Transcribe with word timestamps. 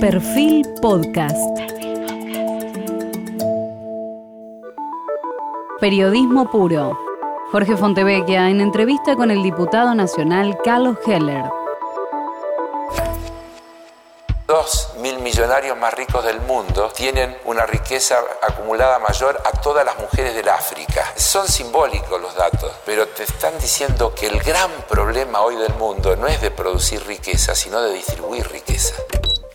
Perfil 0.00 0.64
Podcast. 0.80 1.36
Periodismo 5.80 6.48
puro. 6.52 6.96
Jorge 7.50 7.76
Fontevecchia 7.76 8.48
en 8.48 8.60
entrevista 8.60 9.16
con 9.16 9.32
el 9.32 9.42
diputado 9.42 9.96
nacional 9.96 10.56
Carlos 10.64 10.98
Heller. 11.04 11.46
Dos 14.46 14.92
mil 14.98 15.18
millonarios 15.18 15.76
más 15.76 15.92
ricos 15.94 16.24
del 16.24 16.40
mundo 16.42 16.92
tienen 16.94 17.36
una 17.44 17.66
riqueza 17.66 18.18
acumulada 18.40 19.00
mayor 19.00 19.42
a 19.44 19.60
todas 19.60 19.84
las 19.84 19.98
mujeres 19.98 20.32
del 20.36 20.48
África. 20.48 21.12
Son 21.16 21.48
simbólicos 21.48 22.20
los 22.20 22.36
datos, 22.36 22.72
pero 22.86 23.08
te 23.08 23.24
están 23.24 23.58
diciendo 23.58 24.14
que 24.14 24.28
el 24.28 24.40
gran 24.42 24.70
problema 24.88 25.40
hoy 25.40 25.56
del 25.56 25.74
mundo 25.74 26.14
no 26.14 26.28
es 26.28 26.40
de 26.40 26.52
producir 26.52 27.04
riqueza, 27.04 27.56
sino 27.56 27.82
de 27.82 27.94
distribuir 27.94 28.48
riqueza. 28.48 28.94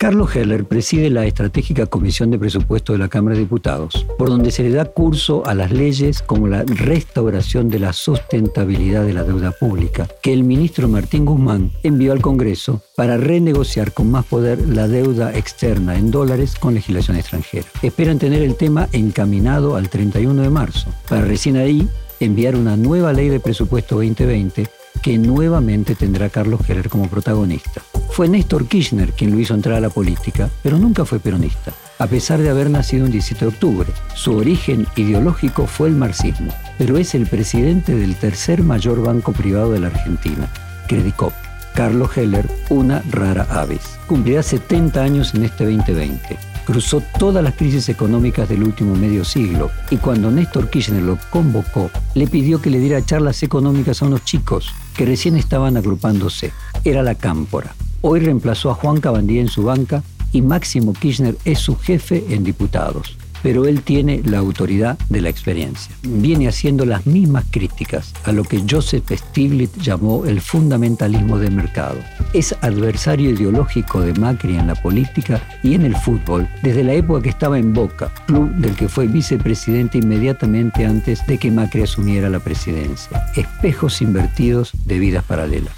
Carlos 0.04 0.36
Heller 0.36 0.66
preside 0.66 1.08
la 1.08 1.24
estratégica 1.24 1.86
Comisión 1.86 2.30
de 2.30 2.38
Presupuesto 2.38 2.92
de 2.92 2.98
la 2.98 3.08
Cámara 3.08 3.36
de 3.36 3.40
Diputados, 3.40 4.06
por 4.18 4.28
donde 4.28 4.50
se 4.50 4.62
le 4.62 4.68
da 4.68 4.84
curso 4.84 5.46
a 5.46 5.54
las 5.54 5.72
leyes 5.72 6.20
como 6.20 6.46
la 6.46 6.62
restauración 6.62 7.70
de 7.70 7.78
la 7.78 7.94
sustentabilidad 7.94 9.06
de 9.06 9.14
la 9.14 9.22
deuda 9.22 9.52
pública, 9.52 10.06
que 10.20 10.34
el 10.34 10.44
ministro 10.44 10.88
Martín 10.88 11.24
Guzmán 11.24 11.72
envió 11.82 12.12
al 12.12 12.20
Congreso 12.20 12.82
para 12.94 13.16
renegociar 13.16 13.92
con 13.94 14.10
más 14.10 14.26
poder 14.26 14.58
la 14.68 14.88
deuda 14.88 15.34
externa 15.34 15.96
en 15.96 16.10
dólares 16.10 16.54
con 16.60 16.74
legislación 16.74 17.16
extranjera. 17.16 17.66
Esperan 17.80 18.18
tener 18.18 18.42
el 18.42 18.56
tema 18.56 18.90
encaminado 18.92 19.74
al 19.74 19.88
31 19.88 20.42
de 20.42 20.50
marzo, 20.50 20.90
para 21.08 21.22
recién 21.22 21.56
ahí 21.56 21.88
enviar 22.20 22.56
una 22.56 22.76
nueva 22.76 23.14
ley 23.14 23.30
de 23.30 23.40
presupuesto 23.40 23.94
2020 23.94 24.66
que 25.02 25.18
nuevamente 25.18 25.94
tendrá 25.94 26.28
Carlos 26.28 26.60
Heller 26.68 26.88
como 26.88 27.08
protagonista. 27.08 27.82
Fue 28.10 28.28
Néstor 28.28 28.66
Kirchner 28.66 29.12
quien 29.12 29.32
lo 29.32 29.40
hizo 29.40 29.54
entrar 29.54 29.76
a 29.76 29.80
la 29.80 29.90
política, 29.90 30.48
pero 30.62 30.78
nunca 30.78 31.04
fue 31.04 31.18
peronista, 31.18 31.72
a 31.98 32.06
pesar 32.06 32.40
de 32.40 32.50
haber 32.50 32.70
nacido 32.70 33.04
un 33.04 33.10
17 33.10 33.44
de 33.44 33.50
octubre. 33.50 33.92
Su 34.14 34.36
origen 34.36 34.86
ideológico 34.96 35.66
fue 35.66 35.88
el 35.88 35.94
marxismo, 35.94 36.52
pero 36.78 36.96
es 36.96 37.14
el 37.14 37.26
presidente 37.26 37.94
del 37.94 38.16
tercer 38.16 38.62
mayor 38.62 39.02
banco 39.02 39.32
privado 39.32 39.72
de 39.72 39.80
la 39.80 39.88
Argentina, 39.88 40.48
Credicop. 40.88 41.32
Carlos 41.74 42.16
Heller, 42.16 42.48
una 42.70 43.02
rara 43.10 43.48
avis. 43.50 43.98
Cumplirá 44.06 44.44
70 44.44 45.02
años 45.02 45.34
en 45.34 45.44
este 45.44 45.64
2020 45.64 46.53
cruzó 46.64 47.02
todas 47.18 47.42
las 47.42 47.54
crisis 47.54 47.88
económicas 47.88 48.48
del 48.48 48.62
último 48.62 48.94
medio 48.94 49.24
siglo 49.24 49.70
y 49.90 49.96
cuando 49.96 50.30
Néstor 50.30 50.70
Kirchner 50.70 51.02
lo 51.02 51.18
convocó, 51.30 51.90
le 52.14 52.26
pidió 52.26 52.60
que 52.60 52.70
le 52.70 52.78
diera 52.78 53.04
charlas 53.04 53.42
económicas 53.42 54.02
a 54.02 54.06
unos 54.06 54.24
chicos 54.24 54.72
que 54.96 55.06
recién 55.06 55.36
estaban 55.36 55.76
agrupándose. 55.76 56.52
Era 56.84 57.02
la 57.02 57.14
Cámpora. 57.14 57.74
Hoy 58.00 58.20
reemplazó 58.20 58.70
a 58.70 58.74
Juan 58.74 59.00
Cabandía 59.00 59.40
en 59.40 59.48
su 59.48 59.64
banca 59.64 60.02
y 60.32 60.42
Máximo 60.42 60.92
Kirchner 60.92 61.36
es 61.44 61.60
su 61.60 61.76
jefe 61.76 62.24
en 62.30 62.44
diputados. 62.44 63.16
Pero 63.44 63.66
él 63.66 63.82
tiene 63.82 64.22
la 64.24 64.38
autoridad 64.38 64.98
de 65.10 65.20
la 65.20 65.28
experiencia. 65.28 65.94
Viene 66.02 66.48
haciendo 66.48 66.86
las 66.86 67.06
mismas 67.06 67.44
críticas 67.50 68.14
a 68.24 68.32
lo 68.32 68.42
que 68.42 68.64
Joseph 68.68 69.04
Stiglitz 69.12 69.76
llamó 69.76 70.24
el 70.24 70.40
fundamentalismo 70.40 71.38
de 71.38 71.50
mercado. 71.50 71.98
Es 72.32 72.56
adversario 72.62 73.30
ideológico 73.30 74.00
de 74.00 74.14
Macri 74.14 74.56
en 74.56 74.66
la 74.66 74.74
política 74.74 75.42
y 75.62 75.74
en 75.74 75.82
el 75.82 75.94
fútbol 75.94 76.48
desde 76.62 76.84
la 76.84 76.94
época 76.94 77.20
que 77.20 77.28
estaba 77.28 77.58
en 77.58 77.74
Boca, 77.74 78.10
club 78.26 78.50
del 78.54 78.74
que 78.76 78.88
fue 78.88 79.06
vicepresidente 79.06 79.98
inmediatamente 79.98 80.86
antes 80.86 81.26
de 81.26 81.36
que 81.36 81.50
Macri 81.50 81.82
asumiera 81.82 82.30
la 82.30 82.40
presidencia. 82.40 83.26
Espejos 83.36 84.00
invertidos 84.00 84.72
de 84.86 84.98
vidas 84.98 85.22
paralelas. 85.22 85.74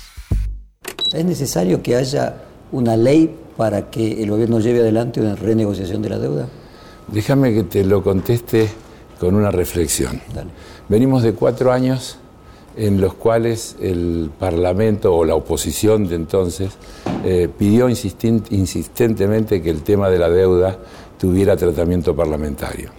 ¿Es 1.13 1.25
necesario 1.25 1.83
que 1.83 1.97
haya 1.97 2.37
una 2.71 2.97
ley 2.97 3.35
para 3.57 3.91
que 3.91 4.23
el 4.23 4.31
gobierno 4.31 4.61
lleve 4.61 4.81
adelante 4.81 5.21
una 5.21 5.35
renegociación 5.35 6.01
de 6.03 6.11
la 6.11 6.19
deuda? 6.19 6.49
Déjame 7.09 7.55
que 7.55 7.63
te 7.63 7.85
lo 7.85 8.03
conteste 8.03 8.69
con 9.21 9.35
una 9.35 9.51
reflexión. 9.51 10.21
Venimos 10.89 11.23
de 11.23 11.33
cuatro 11.35 11.73
años 11.73 12.19
en 12.77 13.01
los 13.01 13.15
cuales 13.15 13.77
el 13.81 14.31
Parlamento 14.39 15.15
o 15.15 15.25
la 15.25 15.35
oposición 15.35 16.07
de 16.09 16.17
entonces 16.17 16.73
eh, 17.25 17.49
pidió 17.57 17.89
insistentemente 17.89 19.63
que 19.63 19.71
el 19.71 19.83
tema 19.83 20.11
de 20.11 20.19
la 20.19 20.29
deuda 20.29 20.79
tuviera 21.19 21.57
tratamiento 21.57 22.15
parlamentario. 22.15 22.91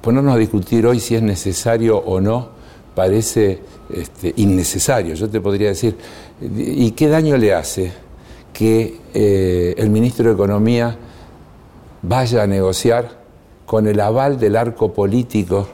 Ponernos 0.00 0.36
a 0.36 0.38
discutir 0.38 0.86
hoy 0.86 1.00
si 1.00 1.16
es 1.16 1.22
necesario 1.22 1.98
o 1.98 2.20
no 2.20 2.50
parece 2.94 3.60
este, 3.90 4.32
innecesario. 4.36 5.14
Yo 5.14 5.28
te 5.28 5.40
podría 5.40 5.68
decir, 5.68 5.96
¿y 6.40 6.92
qué 6.92 7.08
daño 7.08 7.36
le 7.36 7.54
hace 7.54 7.92
que 8.52 9.00
eh, 9.12 9.74
el 9.76 9.90
ministro 9.90 10.28
de 10.28 10.34
Economía 10.34 10.96
vaya 12.08 12.42
a 12.42 12.46
negociar 12.46 13.08
con 13.64 13.86
el 13.86 13.98
aval 14.00 14.38
del 14.38 14.56
arco 14.56 14.92
político, 14.92 15.66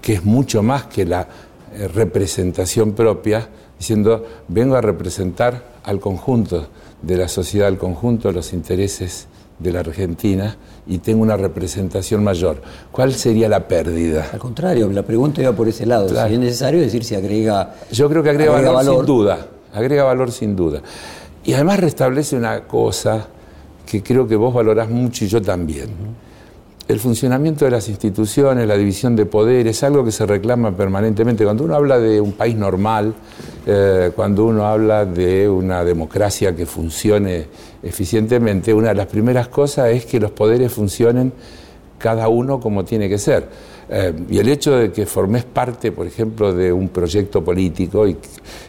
que 0.00 0.14
es 0.14 0.24
mucho 0.24 0.62
más 0.62 0.86
que 0.86 1.04
la 1.04 1.26
eh, 1.74 1.88
representación 1.88 2.92
propia, 2.92 3.48
diciendo, 3.78 4.24
vengo 4.48 4.76
a 4.76 4.80
representar 4.80 5.72
al 5.82 5.98
conjunto 5.98 6.68
de 7.02 7.16
la 7.16 7.26
sociedad, 7.26 7.66
al 7.66 7.78
conjunto 7.78 8.28
de 8.28 8.34
los 8.34 8.52
intereses 8.52 9.26
de 9.58 9.72
la 9.72 9.80
Argentina 9.80 10.56
y 10.86 10.98
tengo 10.98 11.22
una 11.22 11.36
representación 11.36 12.22
mayor. 12.22 12.62
¿Cuál 12.90 13.12
sería 13.14 13.48
la 13.48 13.66
pérdida? 13.66 14.28
Al 14.32 14.38
contrario, 14.38 14.88
la 14.90 15.02
pregunta 15.02 15.42
iba 15.42 15.52
por 15.52 15.68
ese 15.68 15.86
lado. 15.86 16.08
Si 16.08 16.34
es 16.34 16.38
necesario 16.38 16.80
decir 16.80 17.04
si 17.04 17.14
agrega. 17.14 17.74
Yo 17.90 18.08
creo 18.08 18.22
que 18.22 18.30
agrega, 18.30 18.52
valor, 18.70 18.96
sin 18.96 19.06
duda. 19.06 19.46
Agrega 19.72 20.04
valor 20.04 20.30
sin 20.30 20.56
duda. 20.56 20.80
Y 21.44 21.54
además 21.54 21.80
restablece 21.80 22.36
una 22.36 22.64
cosa 22.68 23.26
que 23.86 24.02
creo 24.02 24.26
que 24.26 24.36
vos 24.36 24.52
valorás 24.54 24.88
mucho 24.88 25.24
y 25.24 25.28
yo 25.28 25.40
también. 25.40 25.88
El 26.88 26.98
funcionamiento 26.98 27.64
de 27.64 27.70
las 27.70 27.88
instituciones, 27.88 28.66
la 28.66 28.76
división 28.76 29.14
de 29.14 29.24
poderes, 29.24 29.82
algo 29.82 30.04
que 30.04 30.10
se 30.10 30.26
reclama 30.26 30.76
permanentemente. 30.76 31.44
Cuando 31.44 31.64
uno 31.64 31.76
habla 31.76 31.98
de 31.98 32.20
un 32.20 32.32
país 32.32 32.56
normal, 32.56 33.14
eh, 33.64 34.10
cuando 34.14 34.44
uno 34.46 34.66
habla 34.66 35.06
de 35.06 35.48
una 35.48 35.84
democracia 35.84 36.54
que 36.54 36.66
funcione 36.66 37.46
eficientemente, 37.82 38.74
una 38.74 38.88
de 38.88 38.94
las 38.96 39.06
primeras 39.06 39.48
cosas 39.48 39.90
es 39.90 40.06
que 40.06 40.18
los 40.18 40.32
poderes 40.32 40.72
funcionen 40.72 41.32
cada 41.98 42.28
uno 42.28 42.58
como 42.58 42.84
tiene 42.84 43.08
que 43.08 43.16
ser. 43.16 43.48
Eh, 43.88 44.12
y 44.30 44.38
el 44.38 44.48
hecho 44.48 44.76
de 44.76 44.90
que 44.90 45.06
formes 45.06 45.44
parte, 45.44 45.92
por 45.92 46.06
ejemplo, 46.06 46.52
de 46.52 46.72
un 46.72 46.88
proyecto 46.88 47.44
político 47.44 48.06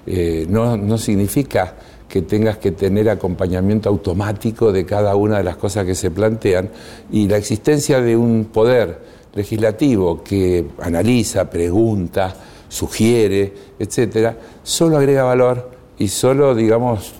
eh, 0.06 0.46
no, 0.50 0.78
no 0.78 0.98
significa 0.98 1.74
que 2.14 2.22
tengas 2.22 2.60
que 2.60 2.74
tener 2.74 3.10
acompañamiento 3.10 3.90
automático 3.90 4.72
de 4.72 4.86
cada 4.86 5.16
una 5.16 5.40
de 5.40 5.44
las 5.44 5.56
cosas 5.56 5.84
que 5.84 5.96
se 5.96 6.12
plantean 6.12 6.70
y 7.12 7.28
la 7.28 7.38
existencia 7.38 8.02
de 8.02 8.16
un 8.16 8.50
poder 8.54 9.00
legislativo 9.34 10.22
que 10.24 10.64
analiza, 10.80 11.50
pregunta, 11.50 12.36
sugiere, 12.70 13.52
etcétera, 13.80 14.38
solo 14.62 14.98
agrega 14.98 15.24
valor 15.24 15.72
y 15.98 16.08
solo, 16.08 16.54
digamos, 16.54 17.14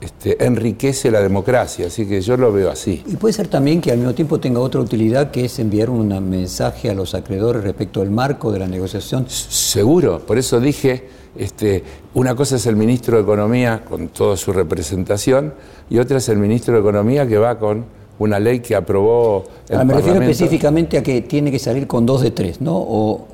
este, 0.00 0.44
enriquece 0.44 1.12
la 1.12 1.20
democracia, 1.20 1.86
así 1.86 2.04
que 2.04 2.20
yo 2.20 2.36
lo 2.36 2.52
veo 2.52 2.68
así. 2.68 3.04
Y 3.06 3.14
puede 3.14 3.32
ser 3.32 3.46
también 3.46 3.80
que 3.80 3.92
al 3.92 3.98
mismo 3.98 4.12
tiempo 4.12 4.40
tenga 4.40 4.58
otra 4.58 4.80
utilidad, 4.80 5.30
que 5.30 5.44
es 5.44 5.56
enviar 5.60 5.88
un 5.88 6.08
mensaje 6.28 6.90
a 6.90 6.94
los 6.94 7.14
acreedores 7.14 7.62
respecto 7.62 8.00
al 8.00 8.10
marco 8.10 8.50
de 8.50 8.58
la 8.58 8.66
negociación. 8.66 9.26
Seguro, 9.28 10.18
por 10.26 10.36
eso 10.36 10.58
dije, 10.58 11.04
este, 11.38 11.82
una 12.14 12.34
cosa 12.34 12.56
es 12.56 12.66
el 12.66 12.76
ministro 12.76 13.16
de 13.16 13.22
Economía 13.22 13.82
con 13.88 14.08
toda 14.08 14.36
su 14.36 14.52
representación 14.52 15.54
y 15.90 15.98
otra 15.98 16.18
es 16.18 16.28
el 16.28 16.38
ministro 16.38 16.74
de 16.74 16.80
Economía 16.80 17.26
que 17.26 17.38
va 17.38 17.58
con 17.58 17.84
una 18.18 18.38
ley 18.38 18.60
que 18.60 18.74
aprobó 18.74 19.44
el 19.68 19.84
Me 19.84 19.94
refiero 19.94 20.20
específicamente 20.20 20.98
a 20.98 21.02
que 21.02 21.22
tiene 21.22 21.50
que 21.50 21.58
salir 21.58 21.86
con 21.86 22.06
dos 22.06 22.22
de 22.22 22.30
tres, 22.30 22.60
¿no? 22.60 22.76
O 22.76 23.28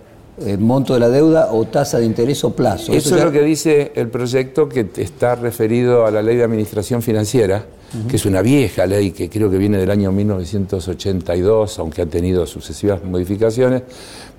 el 0.46 0.58
monto 0.58 0.94
de 0.94 1.00
la 1.00 1.08
deuda 1.08 1.52
o 1.52 1.64
tasa 1.66 1.98
de 1.98 2.06
interés 2.06 2.42
o 2.44 2.50
plazo. 2.50 2.92
Eso, 2.92 3.16
es 3.16 3.24
lo 3.24 3.30
que 3.30 3.42
dice 3.42 3.92
el 3.94 4.08
proyecto 4.08 4.68
que 4.68 4.88
está 4.96 5.34
referido 5.34 6.06
a 6.06 6.10
la 6.10 6.22
ley 6.22 6.36
de 6.36 6.44
administración 6.44 7.02
financiera, 7.02 7.64
que 8.08 8.16
es 8.16 8.24
una 8.24 8.40
vieja 8.40 8.86
ley 8.86 9.10
que 9.10 9.28
creo 9.28 9.50
que 9.50 9.58
viene 9.58 9.76
del 9.76 9.90
año 9.90 10.10
1982, 10.10 11.78
aunque 11.78 12.02
ha 12.02 12.06
tenido 12.06 12.46
sucesivas 12.46 13.04
modificaciones, 13.04 13.82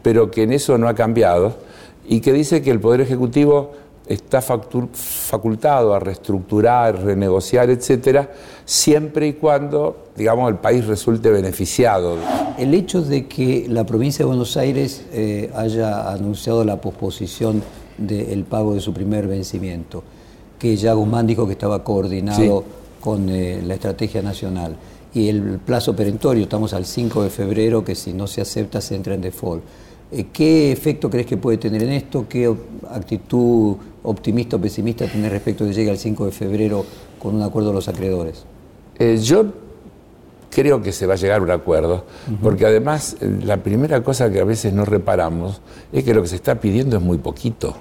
pero 0.01 0.31
que 0.31 0.43
en 0.43 0.53
eso 0.53 0.77
no 0.77 0.87
ha 0.87 0.95
cambiado, 0.95 1.55
y 2.07 2.19
que 2.19 2.33
dice 2.33 2.61
que 2.61 2.71
el 2.71 2.79
Poder 2.79 3.01
Ejecutivo 3.01 3.71
está 4.07 4.41
facultado 4.41 5.93
a 5.93 5.99
reestructurar, 5.99 7.03
renegociar, 7.03 7.69
etcétera, 7.69 8.31
siempre 8.65 9.27
y 9.27 9.33
cuando, 9.33 10.07
digamos, 10.15 10.49
el 10.49 10.57
país 10.57 10.85
resulte 10.85 11.29
beneficiado. 11.29 12.17
El 12.57 12.73
hecho 12.73 13.01
de 13.01 13.27
que 13.27 13.65
la 13.69 13.85
provincia 13.85 14.23
de 14.23 14.27
Buenos 14.27 14.57
Aires 14.57 15.05
eh, 15.13 15.49
haya 15.55 16.11
anunciado 16.11 16.65
la 16.65 16.81
posposición 16.81 17.63
del 17.97 18.43
pago 18.43 18.73
de 18.73 18.81
su 18.81 18.93
primer 18.93 19.27
vencimiento, 19.27 20.03
que 20.59 20.75
ya 20.75 20.93
Guzmán 20.93 21.27
dijo 21.27 21.45
que 21.45 21.53
estaba 21.53 21.83
coordinado 21.83 22.63
con 22.99 23.29
eh, 23.29 23.61
la 23.65 23.75
estrategia 23.75 24.21
nacional, 24.21 24.75
y 25.13 25.29
el 25.29 25.59
plazo 25.59 25.95
perentorio, 25.95 26.43
estamos 26.43 26.73
al 26.73 26.85
5 26.85 27.23
de 27.23 27.29
febrero, 27.29 27.85
que 27.85 27.93
si 27.93 28.13
no 28.13 28.25
se 28.25 28.41
acepta 28.41 28.81
se 28.81 28.95
entra 28.95 29.13
en 29.13 29.21
default. 29.21 29.63
Eh, 30.15 30.27
¿Qué 30.31 30.71
efecto 30.71 31.09
crees 31.09 31.25
que 31.25 31.37
puede 31.37 31.57
tener 31.57 31.81
en 31.81 31.91
esto? 31.91 32.27
¿Qué 32.29 32.53
actitud 32.91 33.77
optimista 34.03 34.57
o 34.57 34.61
pesimista 34.61 35.07
tenés 35.07 35.31
respecto 35.31 35.63
de 35.63 35.71
que 35.71 35.75
llegue 35.75 35.89
al 35.89 35.97
5 35.97 36.25
de 36.25 36.31
febrero 36.31 36.85
con 37.17 37.33
un 37.33 37.41
acuerdo 37.41 37.69
de 37.69 37.75
los 37.75 37.87
acreedores? 37.87 38.45
Eh, 38.99 39.17
yo 39.17 39.45
creo 40.51 40.83
que 40.83 40.91
se 40.91 41.07
va 41.07 41.15
a 41.15 41.17
llegar 41.17 41.39
a 41.39 41.43
un 41.43 41.49
acuerdo, 41.49 42.05
porque 42.43 42.67
además 42.67 43.17
eh, 43.21 43.39
la 43.43 43.57
primera 43.57 44.03
cosa 44.03 44.31
que 44.31 44.39
a 44.39 44.43
veces 44.43 44.71
no 44.71 44.85
reparamos 44.85 45.61
es 45.91 46.03
que 46.03 46.13
lo 46.13 46.21
que 46.21 46.27
se 46.27 46.35
está 46.35 46.59
pidiendo 46.59 46.97
es 46.97 47.01
muy 47.01 47.17
poquito, 47.17 47.75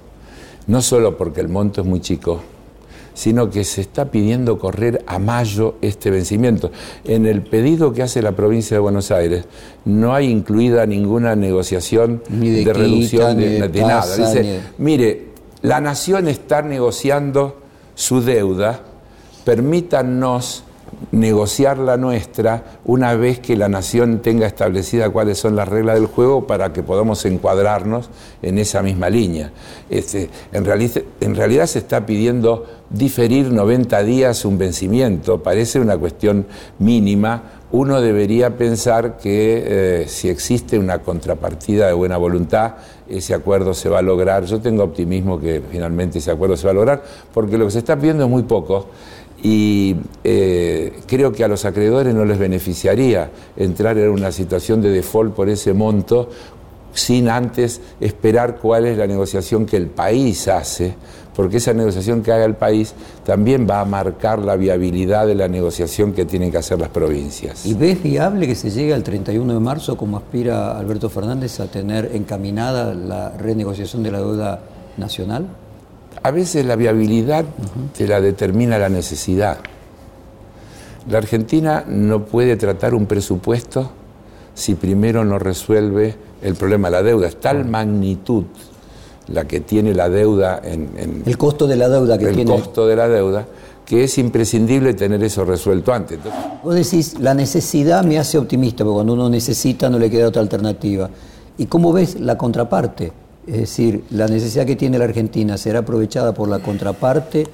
no 0.67 0.81
solo 0.81 1.19
porque 1.19 1.43
el 1.43 1.51
monto 1.51 1.83
es 1.83 1.87
muy 1.87 2.01
chico, 2.01 2.41
sino 3.15 3.51
que 3.51 3.65
se 3.65 3.81
está 3.81 4.11
pidiendo 4.11 4.59
correr 4.59 5.03
a 5.07 5.19
mayo 5.19 5.77
este 5.83 6.11
vencimiento. 6.11 6.71
En 7.05 7.27
el 7.27 7.43
pedido 7.43 7.93
que 7.93 8.03
hace 8.03 8.23
la 8.23 8.33
provincia 8.33 8.77
de 8.77 8.81
Buenos 8.81 9.11
Aires 9.11 9.45
no 9.85 10.15
hay 10.15 10.31
incluida 10.31 10.87
ninguna 10.87 11.37
negociación 11.37 12.23
de, 12.29 12.73
reducción 12.73 13.37
de, 13.37 13.69
nada. 13.81 14.17
Dice, 14.17 14.61
mire, 14.79 15.33
la 15.63 15.81
nación 15.81 16.29
está 16.29 16.63
negociando 16.63 17.61
su 17.95 18.23
deuda, 18.23 18.81
permítanos 19.45 20.65
negociar 21.11 21.79
la 21.79 21.97
nuestra 21.97 22.65
una 22.85 23.15
vez 23.15 23.39
que 23.39 23.57
la 23.57 23.69
nación 23.69 24.21
tenga 24.21 24.47
establecida 24.47 25.11
cuáles 25.11 25.39
son 25.39 25.57
las 25.57 25.69
reglas 25.69 25.97
del 25.97 26.07
juego 26.07 26.47
para 26.47 26.73
que 26.73 26.83
podamos 26.83 27.25
encuadrarnos 27.25 28.11
en 28.41 28.59
esa 28.59 28.83
misma 28.83 29.11
línea. 29.11 29.53
Este, 29.91 30.31
en, 30.53 30.65
realidad 30.65 31.67
se 31.67 31.79
está 31.79 32.07
pidiendo 32.07 32.67
diferir 32.91 33.53
90 33.53 34.03
días 34.03 34.45
un 34.45 34.59
vencimiento, 34.59 35.43
parece 35.43 35.81
una 35.81 35.97
cuestión 35.99 36.47
mínima. 36.79 37.61
Uno 37.73 38.03
debería 38.03 38.57
pensar 38.59 39.17
que 39.17 40.03
eh, 40.03 40.05
si 40.07 40.29
existe 40.29 40.79
una 40.79 40.99
contrapartida 40.99 41.87
de 41.87 41.95
buena 41.95 42.19
voluntad, 42.19 42.75
ese 43.09 43.35
acuerdo 43.35 43.73
se 43.73 43.89
va 43.89 44.01
a 44.01 44.03
lograr. 44.03 44.45
Yo 44.45 44.61
tengo 44.61 44.83
optimismo 44.83 45.41
que 45.41 45.63
finalmente 45.71 46.19
ese 46.19 46.31
acuerdo 46.31 46.57
se 46.57 46.67
va 46.67 46.73
a 46.73 46.75
lograr, 46.75 47.03
porque 47.33 47.57
lo 47.57 47.65
que 47.67 47.71
se 47.71 47.79
está 47.79 47.97
pidiendo 47.97 48.25
es 48.25 48.31
muy 48.31 48.43
poco 48.43 48.89
y 49.43 49.97
eh, 50.23 51.01
creo 51.07 51.33
que 51.33 51.43
a 51.43 51.49
los 51.49 51.65
acreedores 51.65 52.15
no 52.15 52.25
les 52.25 52.39
beneficiaría 52.39 53.31
entrar 53.57 53.99
en 53.99 54.11
una 54.11 54.31
situación 54.31 54.81
de 54.81 54.91
default 54.91 55.35
por 55.35 55.49
ese 55.49 55.73
monto 55.73 56.29
sin 56.95 57.29
antes 57.29 57.81
esperar 58.01 58.59
cuál 58.59 58.87
es 58.87 58.99
la 58.99 59.07
negociación 59.07 59.67
que 59.67 59.77
el 59.77 59.87
país 59.87 60.47
hace, 60.47 60.95
porque 61.35 61.57
esa 61.57 61.73
negociación 61.73 62.23
que 62.23 62.31
haga 62.31 62.45
el 62.45 62.55
país 62.55 62.95
también 63.25 63.67
va 63.69 63.81
a 63.81 63.85
marcar 63.85 64.39
la 64.39 64.57
viabilidad 64.57 65.27
de 65.27 65.35
la 65.35 65.49
negociación 65.49 66.13
que 66.13 66.25
tienen 66.25 66.51
que 66.51 66.59
hacer 66.59 66.79
las 66.79 66.91
provincias. 66.91 67.65
¿Y 67.65 67.75
ves 67.75 68.03
viable 68.03 68.47
que 68.47 68.55
se 68.55 68.71
llegue 68.71 68.93
al 68.95 69.03
31 69.03 69.55
de 69.55 69.61
marzo, 69.61 69.97
como 69.97 70.19
aspira 70.19 70.79
Alberto 70.79 71.09
Fernández, 71.09 71.59
a 71.61 71.67
tener 71.67 72.11
encaminada 72.15 72.95
la 72.95 73.31
renegociación 73.31 74.03
de 74.03 74.11
la 74.11 74.19
deuda 74.19 74.61
nacional? 74.99 75.47
A 76.23 76.31
veces 76.31 76.65
la 76.65 76.77
viabilidad 76.77 77.45
te 77.97 78.07
la 78.07 78.21
determina 78.21 78.79
la 78.79 78.89
necesidad. 78.89 79.59
La 81.09 81.19
Argentina 81.19 81.85
no 81.89 82.25
puede 82.25 82.57
tratar 82.57 82.95
un 82.95 83.07
presupuesto 83.07 83.91
si 84.55 84.75
primero 84.75 85.25
no 85.25 85.39
resuelve 85.39 86.15
el 86.43 86.55
problema 86.55 86.89
de 86.89 86.93
la 86.93 87.03
deuda. 87.03 87.27
Es 87.29 87.41
tal 87.41 87.65
magnitud 87.65 88.45
la 89.29 89.45
que 89.47 89.61
tiene 89.61 89.95
la 89.95 90.09
deuda 90.09 90.61
en... 90.63 91.23
el 91.25 91.39
costo 91.39 91.67
de 91.67 91.77
la 91.77 91.89
deuda 91.89 92.19
que 92.19 92.27
tiene. 92.27 92.55
El 92.55 92.61
costo 92.61 92.87
de 92.87 92.97
la 92.97 93.09
deuda, 93.09 93.47
que 93.85 94.05
es 94.05 94.19
imprescindible 94.19 94.95
tener 94.95 95.23
eso 95.25 95.45
resuelto 95.45 95.93
antes. 95.93 96.19
Vos 96.63 96.75
decís, 96.75 97.19
la 97.19 97.35
necesidad 97.35 98.05
me 98.05 98.19
hace 98.19 98.39
optimista, 98.39 98.85
porque 98.85 98.95
cuando 98.95 99.15
uno 99.15 99.29
necesita 99.29 99.89
no 99.89 99.99
le 99.99 100.11
queda 100.11 100.29
otra 100.29 100.43
alternativa. 100.43 101.09
¿Y 101.59 101.67
cómo 101.67 101.93
ves 101.93 102.21
la 102.21 102.37
contraparte? 102.37 103.13
Es 103.47 103.57
decir, 103.57 104.05
la 104.11 104.29
necesidad 104.29 104.65
que 104.65 104.77
tiene 104.77 104.99
la 104.99 105.05
Argentina 105.05 105.59
será 105.59 105.81
aprovechada 105.81 106.33
por 106.33 106.49
la 106.49 106.61
contraparte 106.61 107.47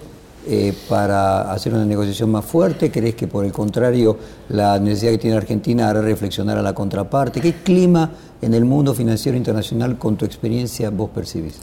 eh, 0.46 0.72
para 0.88 1.52
hacer 1.52 1.74
una 1.74 1.84
negociación 1.84 2.30
más 2.30 2.44
fuerte. 2.44 2.90
¿Crees 2.90 3.14
que 3.14 3.26
por 3.26 3.44
el 3.44 3.52
contrario 3.52 4.16
la 4.50 4.78
necesidad 4.78 5.12
que 5.12 5.18
tiene 5.18 5.36
la 5.36 5.42
Argentina 5.42 5.88
hará 5.88 6.00
reflexionar 6.02 6.58
a 6.58 6.62
la 6.62 6.74
contraparte? 6.74 7.40
¿Qué 7.40 7.54
clima 7.54 8.10
en 8.40 8.54
el 8.54 8.64
mundo 8.64 8.94
financiero 8.94 9.36
internacional 9.36 9.98
con 9.98 10.16
tu 10.16 10.24
experiencia 10.24 10.90
vos 10.90 11.10
percibís? 11.10 11.58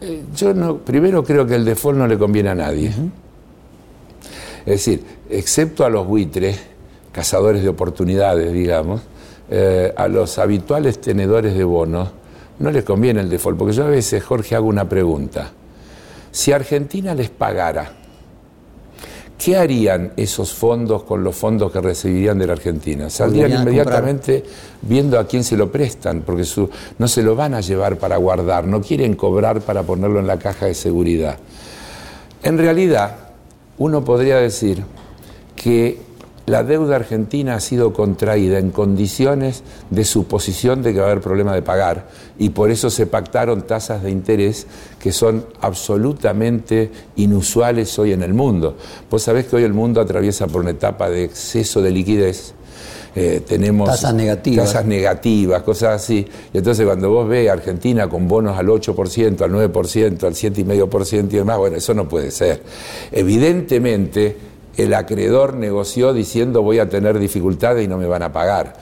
Eh, 0.00 0.22
yo 0.34 0.54
no, 0.54 0.78
primero 0.78 1.22
creo 1.22 1.46
que 1.46 1.54
el 1.54 1.64
default 1.64 1.98
no 1.98 2.06
le 2.06 2.18
conviene 2.18 2.50
a 2.50 2.54
nadie. 2.54 2.88
Es 4.66 4.66
decir, 4.66 5.04
excepto 5.28 5.84
a 5.84 5.90
los 5.90 6.06
buitres, 6.06 6.58
cazadores 7.12 7.62
de 7.62 7.68
oportunidades, 7.68 8.52
digamos, 8.52 9.02
eh, 9.50 9.92
a 9.96 10.08
los 10.08 10.38
habituales 10.38 11.00
tenedores 11.00 11.54
de 11.54 11.64
bonos, 11.64 12.10
no 12.60 12.70
les 12.70 12.84
conviene 12.84 13.20
el 13.20 13.28
default, 13.28 13.58
porque 13.58 13.74
yo 13.74 13.84
a 13.84 13.88
veces, 13.88 14.22
Jorge, 14.22 14.54
hago 14.54 14.68
una 14.68 14.88
pregunta. 14.88 15.50
Si 16.30 16.52
Argentina 16.52 17.14
les 17.14 17.30
pagara, 17.30 17.90
¿qué 19.38 19.56
harían 19.56 20.12
esos 20.16 20.52
fondos 20.52 21.02
con 21.04 21.24
los 21.24 21.34
fondos 21.34 21.72
que 21.72 21.80
recibirían 21.80 22.38
de 22.38 22.46
la 22.46 22.52
Argentina? 22.52 23.08
Saldrían 23.08 23.62
inmediatamente 23.62 24.44
viendo 24.82 25.18
a 25.18 25.26
quién 25.26 25.42
se 25.42 25.56
lo 25.56 25.72
prestan, 25.72 26.20
porque 26.20 26.44
no 26.98 27.08
se 27.08 27.22
lo 27.22 27.34
van 27.34 27.54
a 27.54 27.60
llevar 27.60 27.96
para 27.96 28.18
guardar, 28.18 28.66
no 28.66 28.82
quieren 28.82 29.14
cobrar 29.14 29.62
para 29.62 29.82
ponerlo 29.82 30.20
en 30.20 30.26
la 30.26 30.38
caja 30.38 30.66
de 30.66 30.74
seguridad. 30.74 31.38
En 32.42 32.58
realidad, 32.58 33.16
uno 33.78 34.04
podría 34.04 34.36
decir 34.36 34.84
que 35.56 36.09
la 36.50 36.64
deuda 36.64 36.96
argentina 36.96 37.54
ha 37.54 37.60
sido 37.60 37.92
contraída 37.92 38.58
en 38.58 38.70
condiciones 38.70 39.62
de 39.88 40.04
suposición 40.04 40.82
de 40.82 40.92
que 40.92 40.98
va 40.98 41.06
a 41.06 41.10
haber 41.12 41.22
problema 41.22 41.54
de 41.54 41.62
pagar 41.62 42.08
y 42.40 42.48
por 42.48 42.72
eso 42.72 42.90
se 42.90 43.06
pactaron 43.06 43.68
tasas 43.68 44.02
de 44.02 44.10
interés 44.10 44.66
que 44.98 45.12
son 45.12 45.46
absolutamente 45.60 46.90
inusuales 47.14 47.96
hoy 48.00 48.12
en 48.12 48.24
el 48.24 48.34
mundo. 48.34 48.76
Vos 49.08 49.22
sabés 49.22 49.46
que 49.46 49.56
hoy 49.56 49.62
el 49.62 49.74
mundo 49.74 50.00
atraviesa 50.00 50.48
por 50.48 50.62
una 50.62 50.72
etapa 50.72 51.08
de 51.08 51.22
exceso 51.22 51.80
de 51.82 51.92
liquidez. 51.92 52.54
Eh, 53.14 53.42
tenemos 53.46 53.88
tasas 53.88 54.14
negativas. 54.14 54.66
tasas 54.66 54.86
negativas, 54.86 55.62
cosas 55.62 56.02
así. 56.02 56.26
Y 56.52 56.58
entonces 56.58 56.84
cuando 56.84 57.10
vos 57.10 57.28
ves 57.28 57.48
a 57.48 57.52
Argentina 57.52 58.08
con 58.08 58.26
bonos 58.26 58.58
al 58.58 58.66
8%, 58.66 59.40
al 59.42 59.52
9%, 59.52 60.24
al 60.24 60.34
7,5% 60.34 61.32
y 61.32 61.36
demás, 61.36 61.58
bueno, 61.58 61.76
eso 61.76 61.94
no 61.94 62.08
puede 62.08 62.32
ser. 62.32 62.60
Evidentemente, 63.12 64.49
el 64.82 64.94
acreedor 64.94 65.54
negoció 65.54 66.12
diciendo 66.12 66.62
voy 66.62 66.78
a 66.78 66.88
tener 66.88 67.18
dificultades 67.18 67.84
y 67.84 67.88
no 67.88 67.98
me 67.98 68.06
van 68.06 68.22
a 68.22 68.32
pagar. 68.32 68.74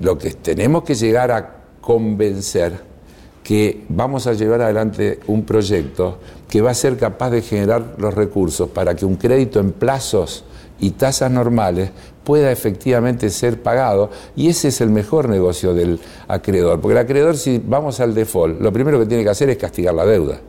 Lo 0.00 0.18
que 0.18 0.30
tenemos 0.30 0.82
que 0.82 0.94
llegar 0.94 1.30
a 1.30 1.56
convencer 1.80 2.96
que 3.42 3.84
vamos 3.88 4.26
a 4.26 4.32
llevar 4.32 4.60
adelante 4.60 5.20
un 5.28 5.44
proyecto 5.44 6.18
que 6.48 6.60
va 6.60 6.72
a 6.72 6.74
ser 6.74 6.96
capaz 6.96 7.30
de 7.30 7.42
generar 7.42 7.94
los 7.98 8.12
recursos 8.12 8.68
para 8.68 8.96
que 8.96 9.06
un 9.06 9.14
crédito 9.14 9.60
en 9.60 9.70
plazos 9.70 10.44
y 10.80 10.90
tasas 10.90 11.30
normales 11.30 11.90
pueda 12.24 12.50
efectivamente 12.50 13.30
ser 13.30 13.62
pagado 13.62 14.10
y 14.34 14.48
ese 14.48 14.68
es 14.68 14.80
el 14.80 14.90
mejor 14.90 15.28
negocio 15.28 15.74
del 15.74 16.00
acreedor, 16.26 16.80
porque 16.80 16.94
el 16.94 17.04
acreedor 17.04 17.36
si 17.36 17.62
vamos 17.64 18.00
al 18.00 18.14
default, 18.14 18.60
lo 18.60 18.72
primero 18.72 18.98
que 18.98 19.06
tiene 19.06 19.22
que 19.22 19.30
hacer 19.30 19.48
es 19.48 19.56
castigar 19.56 19.94
la 19.94 20.04
deuda. 20.04 20.40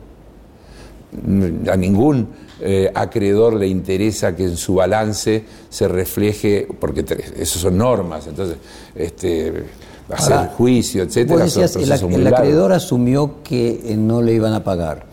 A 1.70 1.76
ningún 1.76 2.28
eh, 2.60 2.90
acreedor 2.92 3.54
le 3.54 3.68
interesa 3.68 4.34
que 4.34 4.42
en 4.42 4.56
su 4.56 4.74
balance 4.74 5.44
se 5.70 5.86
refleje, 5.86 6.66
porque 6.80 7.04
eso 7.36 7.58
son 7.58 7.78
normas, 7.78 8.26
entonces 8.26 8.56
este, 8.96 9.64
hacer 10.10 10.48
juicio, 10.48 11.04
etcétera. 11.04 11.46
el, 11.46 12.26
acreedor 12.26 12.72
asumió 12.72 13.44
que 13.44 13.80
eh, 13.84 13.96
no 13.96 14.22
le 14.22 14.32
iban 14.32 14.54
a 14.54 14.64
pagar. 14.64 15.06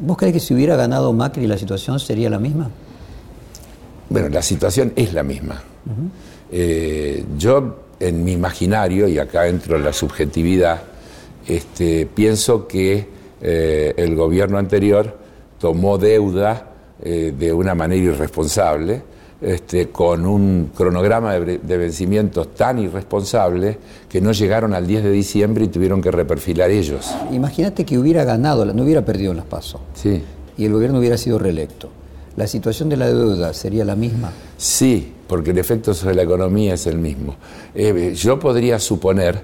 ¿Vos 0.00 0.18
crees 0.18 0.34
que 0.34 0.40
si 0.40 0.52
hubiera 0.52 0.76
ganado 0.76 1.10
Macri 1.14 1.46
la 1.46 1.56
situación 1.56 1.98
sería 1.98 2.28
la 2.28 2.38
misma? 2.38 2.70
Bueno, 4.10 4.28
la 4.28 4.42
situación 4.42 4.92
es 4.94 5.14
la 5.14 5.22
misma. 5.22 5.62
Eh, 6.52 7.24
yo, 7.38 7.76
en 7.98 8.24
mi 8.24 8.32
imaginario, 8.32 9.08
y 9.08 9.18
acá 9.18 9.48
entro 9.48 9.76
en 9.76 9.84
la 9.84 9.92
subjetividad, 9.94 10.82
este, 11.48 12.04
pienso 12.04 12.66
que 12.68 13.14
el 13.40 14.16
gobierno 14.16 14.56
anterior 14.56 15.18
tomó 15.58 15.98
deuda 15.98 16.73
eh, 17.04 17.34
de 17.38 17.52
una 17.52 17.74
manera 17.74 18.02
irresponsable, 18.02 19.02
este, 19.40 19.90
con 19.90 20.24
un 20.24 20.70
cronograma 20.74 21.34
de, 21.34 21.76
vencimientos 21.76 22.54
tan 22.54 22.78
irresponsable 22.78 23.76
que 24.08 24.20
no 24.22 24.32
llegaron 24.32 24.72
al 24.72 24.86
10 24.86 25.04
de 25.04 25.10
diciembre 25.10 25.64
y 25.64 25.68
tuvieron 25.68 26.00
que 26.00 26.10
reperfilar 26.10 26.70
ellos. 26.70 27.14
Imagínate 27.30 27.84
que 27.84 27.98
hubiera 27.98 28.24
ganado, 28.24 28.64
no 28.64 28.82
hubiera 28.82 29.04
perdido 29.04 29.32
en 29.32 29.36
las 29.36 29.46
pasos. 29.46 29.82
Sí. 29.92 30.22
Y 30.56 30.64
el 30.64 30.72
gobierno 30.72 30.98
hubiera 30.98 31.18
sido 31.18 31.38
reelecto. 31.38 31.90
¿La 32.36 32.46
situación 32.46 32.88
de 32.88 32.96
la 32.96 33.06
deuda 33.06 33.52
sería 33.52 33.84
la 33.84 33.94
misma? 33.94 34.32
Sí, 34.56 35.12
porque 35.26 35.50
el 35.50 35.58
efecto 35.58 35.92
sobre 35.92 36.14
la 36.14 36.22
economía 36.22 36.74
es 36.74 36.86
el 36.86 36.98
mismo. 36.98 37.36
Eh, 37.74 38.14
yo 38.16 38.38
podría 38.38 38.78
suponer, 38.78 39.42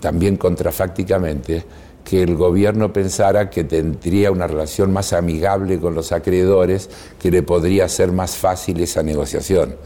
también 0.00 0.36
contrafácticamente, 0.36 1.64
que 2.04 2.22
el 2.22 2.34
gobierno 2.34 2.92
pensara 2.92 3.50
que 3.50 3.64
tendría 3.64 4.30
una 4.30 4.46
relación 4.46 4.92
más 4.92 5.12
amigable 5.12 5.78
con 5.78 5.94
los 5.94 6.12
acreedores, 6.12 6.88
que 7.20 7.30
le 7.30 7.42
podría 7.42 7.88
ser 7.88 8.12
más 8.12 8.36
fácil 8.36 8.80
esa 8.80 9.02
negociación. 9.02 9.76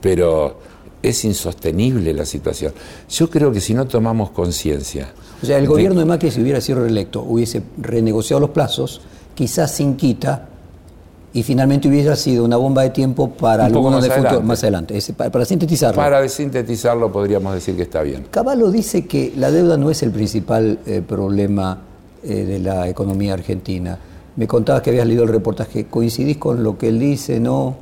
Pero 0.00 0.58
es 1.02 1.24
insostenible 1.24 2.14
la 2.14 2.24
situación. 2.24 2.72
Yo 3.10 3.28
creo 3.28 3.52
que 3.52 3.60
si 3.60 3.74
no 3.74 3.86
tomamos 3.86 4.30
conciencia... 4.30 5.12
O 5.42 5.46
sea, 5.46 5.58
el 5.58 5.66
gobierno 5.66 6.00
de 6.00 6.06
Macri, 6.06 6.30
si 6.30 6.40
hubiera 6.40 6.60
sido 6.60 6.80
reelecto, 6.80 7.20
hubiese 7.22 7.62
renegociado 7.76 8.40
los 8.40 8.50
plazos, 8.50 9.02
quizás 9.34 9.74
sin 9.74 9.96
quita, 9.96 10.48
y 11.34 11.42
finalmente 11.42 11.88
hubiera 11.88 12.14
sido 12.14 12.44
una 12.44 12.56
bomba 12.56 12.82
de 12.82 12.90
tiempo 12.90 13.28
para 13.28 13.66
algunos 13.66 14.04
de 14.04 14.10
futuro 14.10 14.40
más 14.40 14.62
adelante. 14.62 14.96
para, 15.16 15.44
sintetizarlo. 15.44 16.00
Para 16.00 16.28
sintetizarlo 16.28 17.10
podríamos 17.10 17.52
decir 17.54 17.74
que 17.74 17.82
está 17.82 18.02
bien. 18.02 18.26
Caballo 18.30 18.70
dice 18.70 19.04
que 19.06 19.32
la 19.36 19.50
deuda 19.50 19.76
no 19.76 19.90
es 19.90 20.04
el 20.04 20.12
principal 20.12 20.78
eh, 20.86 21.02
problema 21.06 21.82
eh, 22.22 22.44
de 22.44 22.60
la 22.60 22.88
economía 22.88 23.34
argentina. 23.34 23.98
Me 24.36 24.46
contabas 24.46 24.82
que 24.82 24.90
habías 24.90 25.08
leído 25.08 25.24
el 25.24 25.28
reportaje. 25.28 25.86
¿Coincidís 25.86 26.36
con 26.36 26.62
lo 26.62 26.78
que 26.78 26.86
él 26.86 27.00
dice? 27.00 27.40
¿No? 27.40 27.74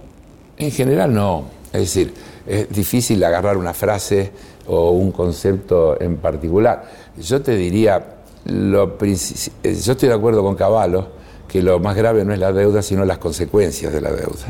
En 0.57 0.71
general 0.71 1.13
no. 1.13 1.45
Es 1.75 1.81
decir, 1.81 2.15
es 2.47 2.71
difícil 2.71 3.23
agarrar 3.23 3.59
una 3.59 3.75
frase 3.75 4.33
o 4.67 4.93
un 4.93 5.13
concepto 5.13 6.01
en 6.01 6.17
particular. 6.17 6.85
Yo 7.19 7.43
te 7.43 7.55
diría, 7.55 8.03
lo, 8.47 8.99
yo 8.99 9.13
estoy 9.63 10.09
de 10.09 10.15
acuerdo 10.15 10.43
con 10.43 10.55
Caballo 10.55 11.22
que 11.53 11.61
lo 11.63 11.79
más 11.81 11.95
grave 11.95 12.25
no 12.25 12.33
es 12.33 12.39
la 12.39 12.51
deuda, 12.51 12.81
sino 12.81 13.05
las 13.05 13.19
consecuencias 13.19 13.93
de 13.93 14.01
la 14.01 14.11
deuda. 14.11 14.47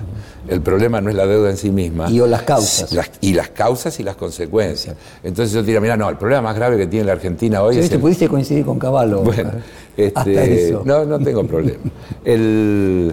El 0.46 0.60
problema 0.60 1.00
no 1.00 1.10
es 1.10 1.16
la 1.16 1.26
deuda 1.26 1.50
en 1.50 1.56
sí 1.56 1.72
misma. 1.72 2.08
Y 2.08 2.20
o 2.20 2.28
las 2.28 2.42
causas. 2.42 2.94
y 3.20 3.32
las 3.32 3.48
causas 3.48 3.98
y 3.98 4.04
las 4.04 4.14
consecuencias. 4.14 4.94
Entonces 5.24 5.52
yo 5.52 5.64
diría, 5.64 5.80
mira, 5.80 5.96
no, 5.96 6.08
el 6.08 6.16
problema 6.16 6.42
más 6.42 6.54
grave 6.54 6.76
que 6.78 6.86
tiene 6.86 7.06
la 7.06 7.14
Argentina 7.14 7.60
hoy 7.60 7.78
es... 7.78 7.90
El... 7.90 7.98
pudiste 7.98 8.28
coincidir 8.28 8.64
con 8.64 8.78
Caballo. 8.78 9.20
Bueno, 9.32 9.50
este, 9.96 10.78
no, 10.84 11.04
no 11.04 11.18
tengo 11.18 11.44
problema. 11.44 11.80
El, 12.24 13.12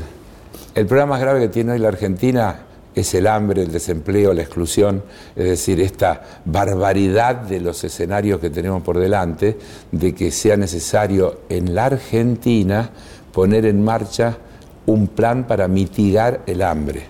el 0.76 0.86
problema 0.86 1.12
más 1.12 1.22
grave 1.22 1.40
que 1.40 1.48
tiene 1.48 1.72
hoy 1.72 1.80
la 1.80 1.88
Argentina 1.88 2.60
es 2.94 3.14
el 3.16 3.26
hambre, 3.26 3.64
el 3.64 3.72
desempleo, 3.72 4.34
la 4.34 4.44
exclusión, 4.44 5.02
es 5.36 5.46
decir, 5.46 5.80
esta 5.82 6.22
barbaridad 6.46 7.36
de 7.36 7.60
los 7.60 7.84
escenarios 7.84 8.40
que 8.40 8.52
tenemos 8.52 8.84
por 8.84 9.00
delante, 9.00 9.58
de 9.92 10.14
que 10.14 10.30
sea 10.32 10.58
necesario 10.58 11.42
en 11.50 11.74
la 11.74 11.86
Argentina 11.86 12.92
poner 13.32 13.66
en 13.66 13.84
marcha 13.84 14.38
un 14.86 15.08
plan 15.08 15.46
para 15.46 15.68
mitigar 15.68 16.42
el 16.46 16.62
hambre. 16.62 17.04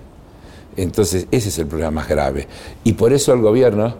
Entonces, 0.75 1.27
ese 1.31 1.49
es 1.49 1.59
el 1.59 1.67
problema 1.67 1.91
más 1.91 2.07
grave. 2.07 2.47
Y 2.83 2.93
por 2.93 3.13
eso 3.13 3.33
el 3.33 3.41
gobierno 3.41 3.93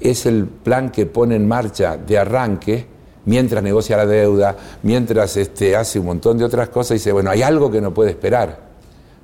es 0.00 0.26
el 0.26 0.46
plan 0.46 0.90
que 0.90 1.06
pone 1.06 1.36
en 1.36 1.46
marcha 1.46 1.96
de 1.96 2.18
arranque, 2.18 2.86
mientras 3.24 3.62
negocia 3.62 3.96
la 3.96 4.06
deuda, 4.06 4.56
mientras 4.82 5.36
este, 5.36 5.76
hace 5.76 5.98
un 5.98 6.06
montón 6.06 6.38
de 6.38 6.44
otras 6.44 6.68
cosas, 6.68 6.92
y 6.92 6.94
dice, 6.94 7.12
bueno, 7.12 7.30
hay 7.30 7.42
algo 7.42 7.70
que 7.70 7.80
no 7.80 7.92
puede 7.92 8.10
esperar. 8.10 8.68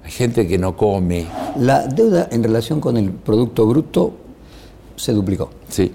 Hay 0.05 0.11
gente 0.11 0.47
que 0.47 0.59
no 0.59 0.77
come. 0.77 1.27
La 1.59 1.87
deuda 1.87 2.29
en 2.31 2.43
relación 2.43 2.81
con 2.81 2.97
el 2.97 3.11
Producto 3.11 3.67
Bruto 3.67 4.15
se 4.97 5.13
duplicó. 5.13 5.51
Sí. 5.69 5.93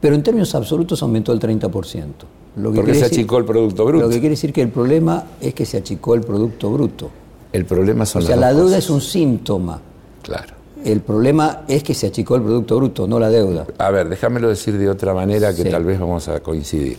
Pero 0.00 0.14
en 0.14 0.22
términos 0.22 0.54
absolutos 0.54 1.02
aumentó 1.02 1.32
el 1.32 1.40
30%. 1.40 2.12
Lo 2.56 2.72
que 2.72 2.76
Porque 2.76 2.94
se 2.94 3.04
achicó 3.04 3.38
el 3.38 3.44
Producto 3.44 3.84
Bruto. 3.84 4.04
Lo 4.04 4.10
que 4.10 4.20
quiere 4.20 4.30
decir 4.30 4.52
que 4.52 4.62
el 4.62 4.70
problema 4.70 5.24
es 5.40 5.54
que 5.54 5.64
se 5.64 5.76
achicó 5.76 6.14
el 6.14 6.22
Producto 6.22 6.70
Bruto. 6.70 7.10
El 7.52 7.64
problema 7.64 8.04
son 8.04 8.22
O 8.22 8.26
sea, 8.26 8.36
la 8.36 8.52
deuda 8.52 8.78
es 8.78 8.90
un 8.90 9.00
síntoma. 9.00 9.80
Claro. 10.22 10.54
El 10.84 11.00
problema 11.00 11.62
es 11.66 11.82
que 11.82 11.94
se 11.94 12.06
achicó 12.06 12.36
el 12.36 12.42
Producto 12.42 12.76
Bruto, 12.76 13.06
no 13.06 13.18
la 13.18 13.30
deuda. 13.30 13.66
A 13.78 13.90
ver, 13.90 14.08
déjamelo 14.08 14.48
decir 14.48 14.78
de 14.78 14.88
otra 14.88 15.12
manera 15.14 15.54
que 15.54 15.64
tal 15.64 15.84
vez 15.84 15.98
vamos 15.98 16.28
a 16.28 16.40
coincidir. 16.40 16.98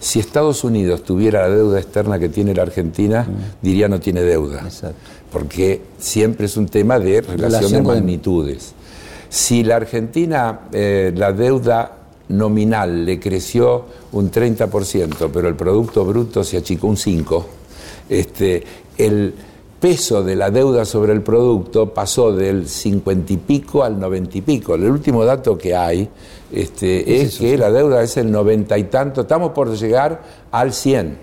Si 0.00 0.18
Estados 0.18 0.64
Unidos 0.64 1.04
tuviera 1.04 1.42
la 1.48 1.54
deuda 1.54 1.78
externa 1.78 2.18
que 2.18 2.28
tiene 2.28 2.54
la 2.54 2.62
Argentina, 2.62 3.22
mm. 3.22 3.64
diría 3.64 3.88
no 3.88 4.00
tiene 4.00 4.22
deuda. 4.22 4.62
Exacto. 4.64 4.96
Porque 5.30 5.80
siempre 5.98 6.46
es 6.46 6.56
un 6.56 6.66
tema 6.66 6.98
de 6.98 7.20
relación, 7.20 7.72
de 7.72 7.82
magnitudes. 7.82 8.74
Si 9.28 9.62
la 9.62 9.76
Argentina, 9.76 10.62
eh, 10.72 11.12
la 11.14 11.32
deuda 11.32 12.01
nominal 12.28 13.04
le 13.04 13.18
creció 13.18 13.84
un 14.12 14.30
30%, 14.30 15.30
pero 15.32 15.48
el 15.48 15.54
Producto 15.54 16.04
Bruto 16.04 16.44
se 16.44 16.56
achicó 16.56 16.86
un 16.86 16.96
5%, 16.96 17.44
este, 18.08 18.62
el 18.98 19.34
peso 19.82 20.22
de 20.22 20.36
la 20.36 20.48
deuda 20.52 20.84
sobre 20.84 21.12
el 21.12 21.22
producto 21.22 21.92
pasó 21.92 22.32
del 22.32 22.68
50 22.68 23.32
y 23.32 23.36
pico 23.36 23.82
al 23.82 23.98
90 23.98 24.38
y 24.38 24.40
pico. 24.40 24.76
El 24.76 24.88
último 24.88 25.24
dato 25.24 25.58
que 25.58 25.74
hay 25.74 26.08
este, 26.52 27.20
es, 27.20 27.38
que 27.38 27.58
la 27.58 27.68
deuda 27.68 28.00
es 28.00 28.16
el 28.16 28.30
90 28.30 28.78
y 28.78 28.84
tanto, 28.84 29.22
estamos 29.22 29.50
por 29.50 29.76
llegar 29.76 30.22
al 30.52 30.72
100, 30.72 31.18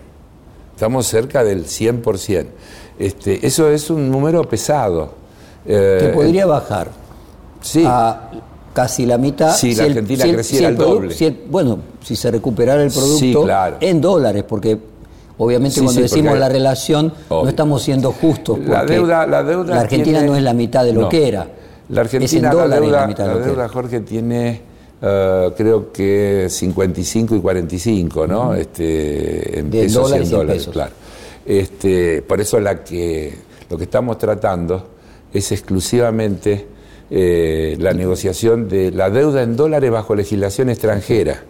estamos 0.76 1.08
cerca 1.08 1.42
del 1.46 1.66
100%. 1.66 2.48
Este, 3.00 3.48
eso 3.48 3.70
es 3.70 3.90
un 3.90 4.12
número 4.12 4.44
pesado. 4.44 5.14
que 5.66 6.10
eh, 6.10 6.12
podría 6.14 6.46
bajar 6.46 6.92
sí. 7.62 7.84
a 7.86 8.29
casi 8.80 9.06
la 9.06 9.18
mitad. 9.18 9.54
Si, 9.54 9.76
la 9.76 9.84
Argentina 9.84 10.24
creciera 10.24 10.70
el, 10.70 10.78
doble. 10.78 11.14
bueno, 11.50 11.80
si 12.02 12.16
se 12.16 12.32
recuperara 12.32 12.82
el 12.82 12.90
producto 12.90 13.46
en 13.82 14.00
dólares, 14.00 14.46
porque 14.48 14.78
obviamente 15.38 15.82
cuando 15.82 16.02
decimos 16.02 16.40
la 16.40 16.48
relación 16.48 17.14
no 17.30 17.50
estamos 17.50 17.82
siendo 17.84 18.14
justos. 18.14 18.58
La 18.60 18.86
deuda, 18.86 19.28
la 19.28 19.44
deuda. 19.44 19.76
La 19.76 19.82
Argentina 19.82 20.22
no 20.22 20.34
es 20.34 20.44
la 20.44 20.54
mitad 20.54 20.86
de 20.86 20.94
lo 20.94 21.10
que 21.10 21.28
era. 21.28 21.46
La 21.90 22.02
Argentina, 22.02 22.54
la 22.54 22.80
deuda, 22.80 23.08
la, 23.08 23.38
deuda 23.38 23.68
Jorge, 23.68 24.00
tiene 24.02 24.70
Uh, 25.02 25.54
creo 25.56 25.94
que 25.94 26.48
55 26.50 27.34
y 27.34 27.40
45, 27.40 28.28
¿no? 28.28 28.54
este, 28.54 29.60
en 29.60 29.70
pesos 29.70 30.12
y 30.12 30.16
en 30.16 30.30
dólares, 30.30 30.68
claro. 30.70 30.92
Este, 31.46 32.22
por 32.22 32.42
eso 32.42 32.60
la 32.60 32.84
que, 32.84 33.34
lo 33.70 33.78
que 33.78 33.86
estamos 33.86 34.18
tratando 34.18 34.90
es 35.34 35.54
exclusivamente 35.54 36.68
eh, 37.12 37.76
la 37.80 37.94
negociación 37.94 38.70
de 38.70 38.92
la 38.92 39.10
deuda 39.10 39.42
en 39.44 39.56
dólares 39.56 39.92
bajo 39.92 40.16
legislación 40.16 40.70
extranjera. 40.70 41.44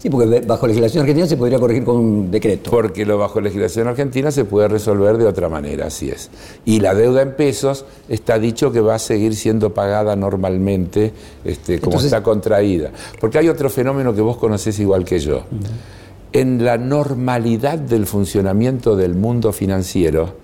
Sí, 0.00 0.08
porque 0.08 0.40
bajo 0.40 0.66
legislación 0.66 1.02
argentina 1.02 1.26
se 1.26 1.36
podría 1.36 1.58
corregir 1.58 1.84
con 1.84 1.96
un 1.96 2.30
decreto. 2.30 2.70
Porque 2.70 3.04
lo 3.04 3.18
bajo 3.18 3.38
legislación 3.38 3.86
argentina 3.86 4.30
se 4.30 4.46
puede 4.46 4.66
resolver 4.66 5.18
de 5.18 5.26
otra 5.26 5.50
manera, 5.50 5.88
así 5.88 6.08
es. 6.08 6.30
Y 6.64 6.80
la 6.80 6.94
deuda 6.94 7.20
en 7.20 7.36
pesos 7.36 7.84
está 8.08 8.38
dicho 8.38 8.72
que 8.72 8.80
va 8.80 8.94
a 8.94 8.98
seguir 8.98 9.36
siendo 9.36 9.74
pagada 9.74 10.16
normalmente 10.16 11.12
este, 11.44 11.80
como 11.80 12.00
está 12.00 12.22
contraída. 12.22 12.92
Porque 13.20 13.36
hay 13.36 13.50
otro 13.50 13.68
fenómeno 13.68 14.14
que 14.14 14.22
vos 14.22 14.38
conocés 14.38 14.78
igual 14.78 15.04
que 15.04 15.18
yo. 15.18 15.42
En 16.32 16.64
la 16.64 16.78
normalidad 16.78 17.78
del 17.78 18.06
funcionamiento 18.06 18.96
del 18.96 19.14
mundo 19.14 19.52
financiero, 19.52 20.34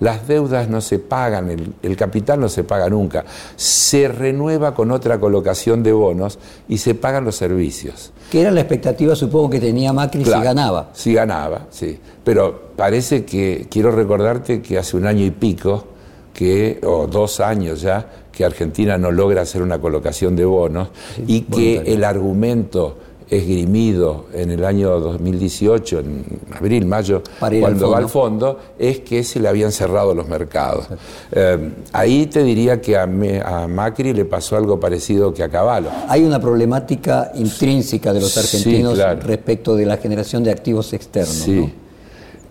las 0.00 0.26
deudas 0.26 0.68
no 0.68 0.80
se 0.80 0.98
pagan, 0.98 1.74
el, 1.82 1.96
capital 1.96 2.40
no 2.40 2.48
se 2.48 2.64
paga 2.64 2.88
nunca. 2.88 3.24
Se 3.56 4.08
renueva 4.08 4.74
con 4.74 4.90
otra 4.90 5.18
colocación 5.18 5.82
de 5.82 5.92
bonos 5.92 6.38
y 6.68 6.78
se 6.78 6.94
pagan 6.94 7.24
los 7.24 7.36
servicios. 7.36 8.12
Que 8.30 8.40
era 8.40 8.50
la 8.50 8.60
expectativa, 8.60 9.14
supongo, 9.14 9.50
que 9.50 9.60
tenía 9.60 9.92
Macri 9.92 10.24
si 10.24 10.30
ganaba. 10.30 10.90
Si 10.92 11.14
ganaba, 11.14 11.66
sí. 11.70 11.98
Pero 12.24 12.70
parece 12.76 13.24
que, 13.24 13.66
quiero 13.70 13.90
recordarte 13.90 14.60
que 14.60 14.78
hace 14.78 14.96
un 14.96 15.06
año 15.06 15.24
y 15.24 15.30
pico, 15.30 15.84
que, 16.32 16.80
o 16.84 17.06
dos 17.06 17.40
años 17.40 17.80
ya, 17.80 18.06
que 18.32 18.44
Argentina 18.44 18.98
no 18.98 19.12
logra 19.12 19.42
hacer 19.42 19.62
una 19.62 19.78
colocación 19.78 20.34
de 20.34 20.44
bonos 20.44 20.88
y 21.26 21.42
que 21.42 21.82
el 21.86 22.02
argumento 22.02 22.98
esgrimido 23.30 24.26
en 24.32 24.50
el 24.50 24.64
año 24.64 24.98
2018, 25.00 25.98
en 25.98 26.24
abril, 26.52 26.86
mayo, 26.86 27.22
cuando 27.38 27.90
va 27.90 27.98
al 27.98 28.08
fondo, 28.08 28.58
es 28.78 29.00
que 29.00 29.24
se 29.24 29.40
le 29.40 29.48
habían 29.48 29.72
cerrado 29.72 30.14
los 30.14 30.28
mercados. 30.28 30.86
Eh, 31.32 31.70
ahí 31.92 32.26
te 32.26 32.42
diría 32.42 32.80
que 32.80 32.96
a, 32.96 33.06
Macri 33.06 34.12
le 34.12 34.24
pasó 34.24 34.56
algo 34.56 34.78
parecido 34.78 35.32
que 35.32 35.42
a 35.42 35.48
Caballo. 35.48 35.88
Hay 36.08 36.22
una 36.22 36.40
problemática 36.40 37.32
intrínseca 37.34 38.12
de 38.12 38.20
los 38.20 38.36
argentinos 38.36 38.98
respecto 39.22 39.74
de 39.74 39.86
la 39.86 39.96
generación 39.96 40.44
de 40.44 40.50
activos 40.50 40.92
externos. 40.92 41.34
Sí. 41.34 41.72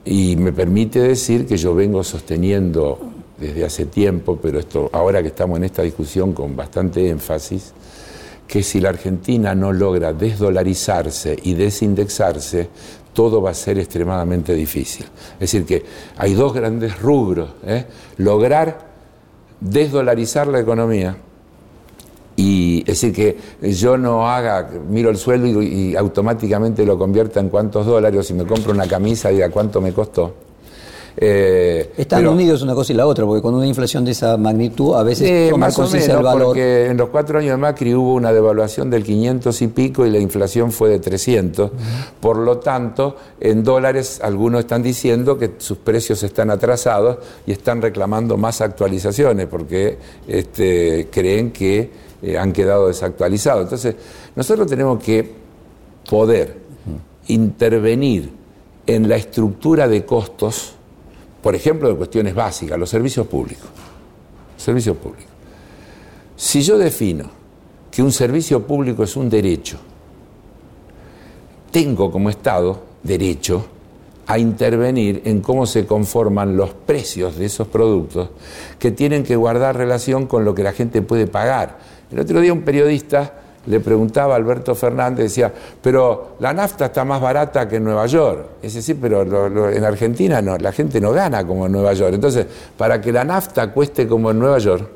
Y 0.06 0.36
me 0.36 0.52
permite 0.52 1.00
decir 1.00 1.46
que 1.46 1.56
yo 1.56 1.74
vengo 1.74 2.04
sosteniendo 2.04 3.00
desde 3.40 3.66
hace 3.66 3.86
tiempo, 3.86 4.38
pero 4.42 4.60
esto 4.60 4.90
ahora 4.92 5.22
que 5.22 5.30
estamos 5.30 5.58
en 5.58 5.66
esta 5.66 5.82
discusión 5.82 6.34
con 6.34 6.56
bastante 6.56 7.10
énfasis, 7.10 7.74
que 8.54 8.62
si 8.62 8.80
la 8.80 8.90
Argentina 8.90 9.56
no 9.56 9.74
logra 9.74 10.14
desdolarizarse 10.14 11.36
y 11.42 11.56
desindexarse, 11.56 12.70
todo 13.12 13.42
va 13.42 13.50
a 13.50 13.54
ser 13.56 13.80
extremadamente 13.80 14.54
difícil. 14.54 15.08
Es 15.34 15.40
decir, 15.40 15.66
que 15.66 15.84
hay 16.18 16.36
dos 16.36 16.54
grandes 16.54 17.02
rubros. 17.02 17.50
¿eh? 17.66 17.88
Lograr 18.18 18.78
desdolarizar 19.60 20.46
la 20.46 20.60
economía 20.60 21.18
y 22.36 22.82
es 22.82 23.02
decir 23.02 23.12
que 23.12 23.72
yo 23.72 23.98
no 23.98 24.30
haga, 24.30 24.70
miro 24.88 25.10
el 25.10 25.18
sueldo 25.18 25.60
y, 25.60 25.96
automáticamente 25.96 26.86
lo 26.86 26.96
convierta 26.96 27.40
en 27.40 27.50
cuántos 27.50 27.88
dólares, 27.88 28.30
y 28.30 28.36
me 28.36 28.46
compro 28.46 28.72
una 28.72 28.86
camisa 28.86 29.30
diga 29.30 29.50
cuánto 29.50 29.82
me 29.82 29.94
costó 29.94 30.32
eh, 31.16 31.94
Están 31.98 32.28
unidos 32.28 32.62
una 32.62 32.74
cosa 32.74 32.94
y 32.94 32.96
la 32.96 33.06
otra, 33.06 33.26
porque 33.26 33.42
con 33.42 33.54
una 33.54 33.68
inflación 33.68 34.04
de 34.04 34.12
esa 34.12 34.36
magnitud 34.38 34.96
a 34.96 35.04
veces 35.04 35.30
eh, 35.30 35.48
tomar 35.52 35.74
conciencia 35.74 36.16
del 36.16 36.24
valor. 36.24 36.48
Porque 36.48 36.88
en 36.88 36.98
los 36.98 37.10
cuatro 37.10 37.40
años 37.40 37.52
de 37.52 37.58
Macri 37.58 37.94
hubo 37.94 38.14
una 38.14 38.34
devaluación 38.34 38.90
del 38.90 39.04
500 39.04 39.62
y 39.62 39.68
pico 39.68 40.06
y 40.06 40.10
la 40.12 40.20
inflación 40.20 40.72
fue 40.72 40.90
de 40.90 41.00
300. 41.00 41.72
Por 42.20 42.38
lo 42.38 42.58
tanto, 42.58 43.16
en 43.40 43.64
dólares 43.64 44.20
algunos 44.24 44.62
están 44.62 44.82
diciendo 44.82 45.38
que 45.38 45.52
sus 45.58 45.78
precios 45.78 46.24
están 46.24 46.50
atrasados 46.50 47.18
y 47.46 47.52
están 47.52 47.82
reclamando 47.82 48.38
más 48.38 48.62
actualizaciones 48.62 49.48
porque 49.48 49.98
este, 50.28 51.10
creen 51.12 51.52
que 51.52 51.92
eh, 52.22 52.38
han 52.38 52.54
quedado 52.54 52.88
desactualizados. 52.88 53.64
Entonces, 53.64 53.96
nosotros 54.36 54.68
tenemos 54.68 55.04
que 55.04 55.30
poder 56.10 56.58
intervenir 57.28 58.32
en 58.86 59.08
la 59.08 59.16
estructura 59.16 59.88
de 59.88 60.06
costos 60.06 60.76
por 61.44 61.54
ejemplo, 61.56 61.90
de 61.90 61.96
cuestiones 61.96 62.34
básicas, 62.34 62.80
los 62.80 62.90
servicios 62.90 63.28
públicos. 63.28 63.68
Servicios 64.56 64.96
públicos. 64.96 65.30
Si 66.38 66.62
yo 66.62 66.78
defino 66.78 67.30
que 67.92 68.02
un 68.02 68.14
servicio 68.14 68.66
público 68.66 69.04
es 69.04 69.18
un 69.18 69.30
derecho, 69.30 69.78
tengo 71.70 72.10
como 72.10 72.30
Estado 72.30 72.82
derecho 73.04 73.66
a 74.26 74.40
intervenir 74.40 75.22
en 75.26 75.42
cómo 75.42 75.66
se 75.66 75.86
conforman 75.86 76.56
los 76.56 76.74
precios 76.74 77.36
de 77.36 77.46
esos 77.46 77.68
productos 77.68 78.30
que 78.80 78.92
tienen 78.92 79.24
que 79.24 79.36
guardar 79.36 79.76
relación 79.76 80.28
con 80.28 80.46
lo 80.46 80.56
que 80.56 80.64
la 80.64 80.72
gente 80.72 81.02
puede 81.02 81.28
pagar. 81.28 81.78
El 82.10 82.20
otro 82.20 82.40
día 82.40 82.54
un 82.54 82.62
periodista 82.62 83.43
le 83.66 83.80
preguntaba 83.80 84.34
a 84.34 84.38
Alberto 84.38 84.76
Fernández, 84.76 85.26
decía, 85.26 85.54
pero 85.82 86.36
la 86.40 86.54
nafta 86.54 86.86
está 86.86 87.06
más 87.06 87.22
barata 87.22 87.68
que 87.68 87.78
en 87.78 87.86
Nueva 87.86 88.06
York. 88.08 88.46
Es 88.62 88.74
decir, 88.74 88.98
pero 89.00 89.70
en 89.72 89.84
Argentina 89.84 90.42
no, 90.42 90.58
la 90.58 90.72
gente 90.72 91.00
no 91.00 91.12
gana 91.12 91.46
como 91.46 91.66
en 91.66 91.72
Nueva 91.72 91.94
York. 91.94 92.14
Entonces, 92.14 92.46
para 92.78 93.00
que 93.00 93.12
la 93.12 93.24
nafta 93.24 93.72
cueste 93.72 94.08
como 94.08 94.32
en 94.32 94.40
Nueva 94.40 94.60
York, 94.60 94.90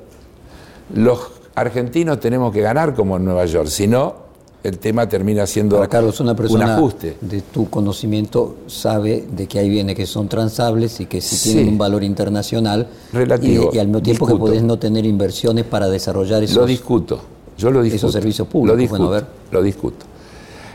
los 0.95 1.31
argentinos 1.55 2.19
tenemos 2.19 2.53
que 2.53 2.61
ganar 2.61 2.93
como 2.93 3.17
en 3.17 3.25
Nueva 3.25 3.45
York, 3.45 3.67
si 3.67 3.87
no, 3.87 4.27
el 4.63 4.79
tema 4.79 5.07
termina 5.07 5.47
siendo 5.47 5.87
Carlos, 5.87 6.19
una 6.19 6.35
persona 6.35 6.65
un 6.65 6.71
ajuste. 6.71 7.15
de 7.21 7.41
tu 7.41 7.69
conocimiento 7.69 8.57
sabe 8.67 9.25
de 9.31 9.47
que 9.47 9.59
hay 9.59 9.69
bienes 9.69 9.95
que 9.95 10.05
son 10.05 10.27
transables 10.27 10.99
y 10.99 11.05
que 11.05 11.21
si 11.21 11.51
tienen 11.51 11.69
un 11.69 11.77
valor 11.77 12.03
internacional 12.03 12.87
Relativo. 13.13 13.69
Y, 13.71 13.79
al 13.79 13.87
mismo 13.87 14.01
tiempo 14.01 14.27
que 14.27 14.35
podés 14.35 14.63
no 14.63 14.77
tener 14.77 15.05
inversiones 15.05 15.63
para 15.63 15.87
desarrollar 15.87 16.43
esos, 16.43 16.57
lo 16.57 16.65
discuto. 16.65 17.36
Yo 17.57 17.71
lo 17.71 17.81
discuto. 17.81 18.07
esos 18.07 18.13
servicios 18.13 18.47
públicos. 18.47 18.75
Lo 18.75 18.81
discuto. 18.81 19.09
ver. 19.09 19.25
Lo 19.51 19.61
discuto. 19.61 20.05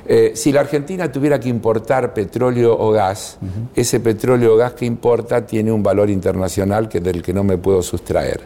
Eh, 0.05 0.33
si 0.35 0.51
la 0.51 0.61
Argentina 0.61 1.11
tuviera 1.11 1.39
que 1.39 1.49
importar 1.49 2.13
petróleo 2.13 2.77
o 2.77 2.91
gas, 2.91 3.39
ese 3.75 4.01
petróleo 4.01 4.55
o 4.55 4.57
gas 4.57 4.73
que 4.73 4.85
importa 4.85 5.47
tiene 5.47 5.71
un 5.71 5.83
valor 5.83 6.11
internacional 6.11 6.89
que 6.89 7.01
del 7.01 7.23
que 7.23 7.33
no 7.33 7.45
me 7.45 7.57
puedo 7.57 7.83
sustraer. 7.83 8.41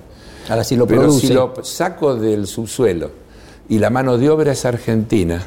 Ahora 0.48 0.64
si 0.64 0.76
lo 0.76 0.86
Pero 0.86 1.10
si 1.10 1.28
lo 1.28 1.54
saco 1.62 2.14
del 2.14 2.46
subsuelo 2.46 3.10
y 3.68 3.78
la 3.78 3.90
mano 3.90 4.18
de 4.18 4.28
obra 4.28 4.52
es 4.52 4.64
argentina, 4.64 5.44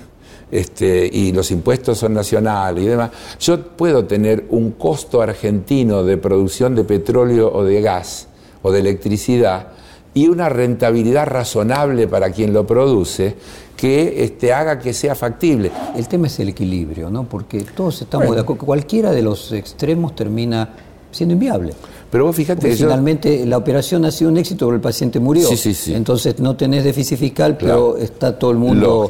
este, 0.52 1.08
y 1.12 1.32
los 1.32 1.52
impuestos 1.52 2.00
son 2.00 2.16
nacionales 2.16 2.84
y 2.84 2.88
demás, 2.88 3.12
yo 3.40 3.62
puedo 3.62 4.06
tener 4.06 4.46
un 4.50 4.72
costo 4.72 5.22
argentino 5.22 6.04
de 6.04 6.18
producción 6.18 6.74
de 6.74 6.84
petróleo 6.84 7.52
o 7.54 7.64
de 7.64 7.82
gas 7.82 8.28
o 8.64 8.72
de 8.72 8.80
electricidad 8.80 9.68
y 10.14 10.28
una 10.28 10.50
rentabilidad 10.50 11.28
razonable 11.28 12.08
para 12.08 12.32
quien 12.32 12.54
lo 12.54 12.66
produce 12.66 13.36
que 13.78 14.24
este, 14.24 14.52
haga 14.52 14.78
que 14.78 14.94
sea 14.94 15.16
factible. 15.16 15.72
El 15.96 16.08
tema 16.08 16.28
es 16.28 16.40
el 16.40 16.50
equilibrio, 16.50 17.10
¿no? 17.10 17.24
Porque 17.24 17.62
todos 17.62 18.02
estamos 18.02 18.36
de 18.36 18.42
acuerdo, 18.42 18.66
cualquiera 18.66 19.12
de 19.12 19.22
los 19.22 19.54
extremos 19.54 20.16
termina 20.16 20.70
siendo 21.12 21.34
inviable. 21.34 21.74
Pero 22.12 22.26
vos 22.26 22.36
fíjate 22.36 22.70
que 22.70 22.76
finalmente 22.76 23.46
la 23.46 23.58
operación 23.58 24.04
ha 24.06 24.12
sido 24.12 24.32
un 24.32 24.38
éxito, 24.38 24.66
pero 24.66 24.76
el 24.76 24.82
paciente 24.82 25.20
murió. 25.20 25.48
Sí, 25.48 25.58
sí, 25.58 25.74
sí. 25.74 25.94
Entonces 25.94 26.40
no 26.40 26.56
tenés 26.56 26.84
déficit 26.84 27.20
fiscal, 27.20 27.56
pero 27.58 27.98
está 27.98 28.38
todo 28.38 28.52
el 28.52 28.58
mundo 28.58 29.10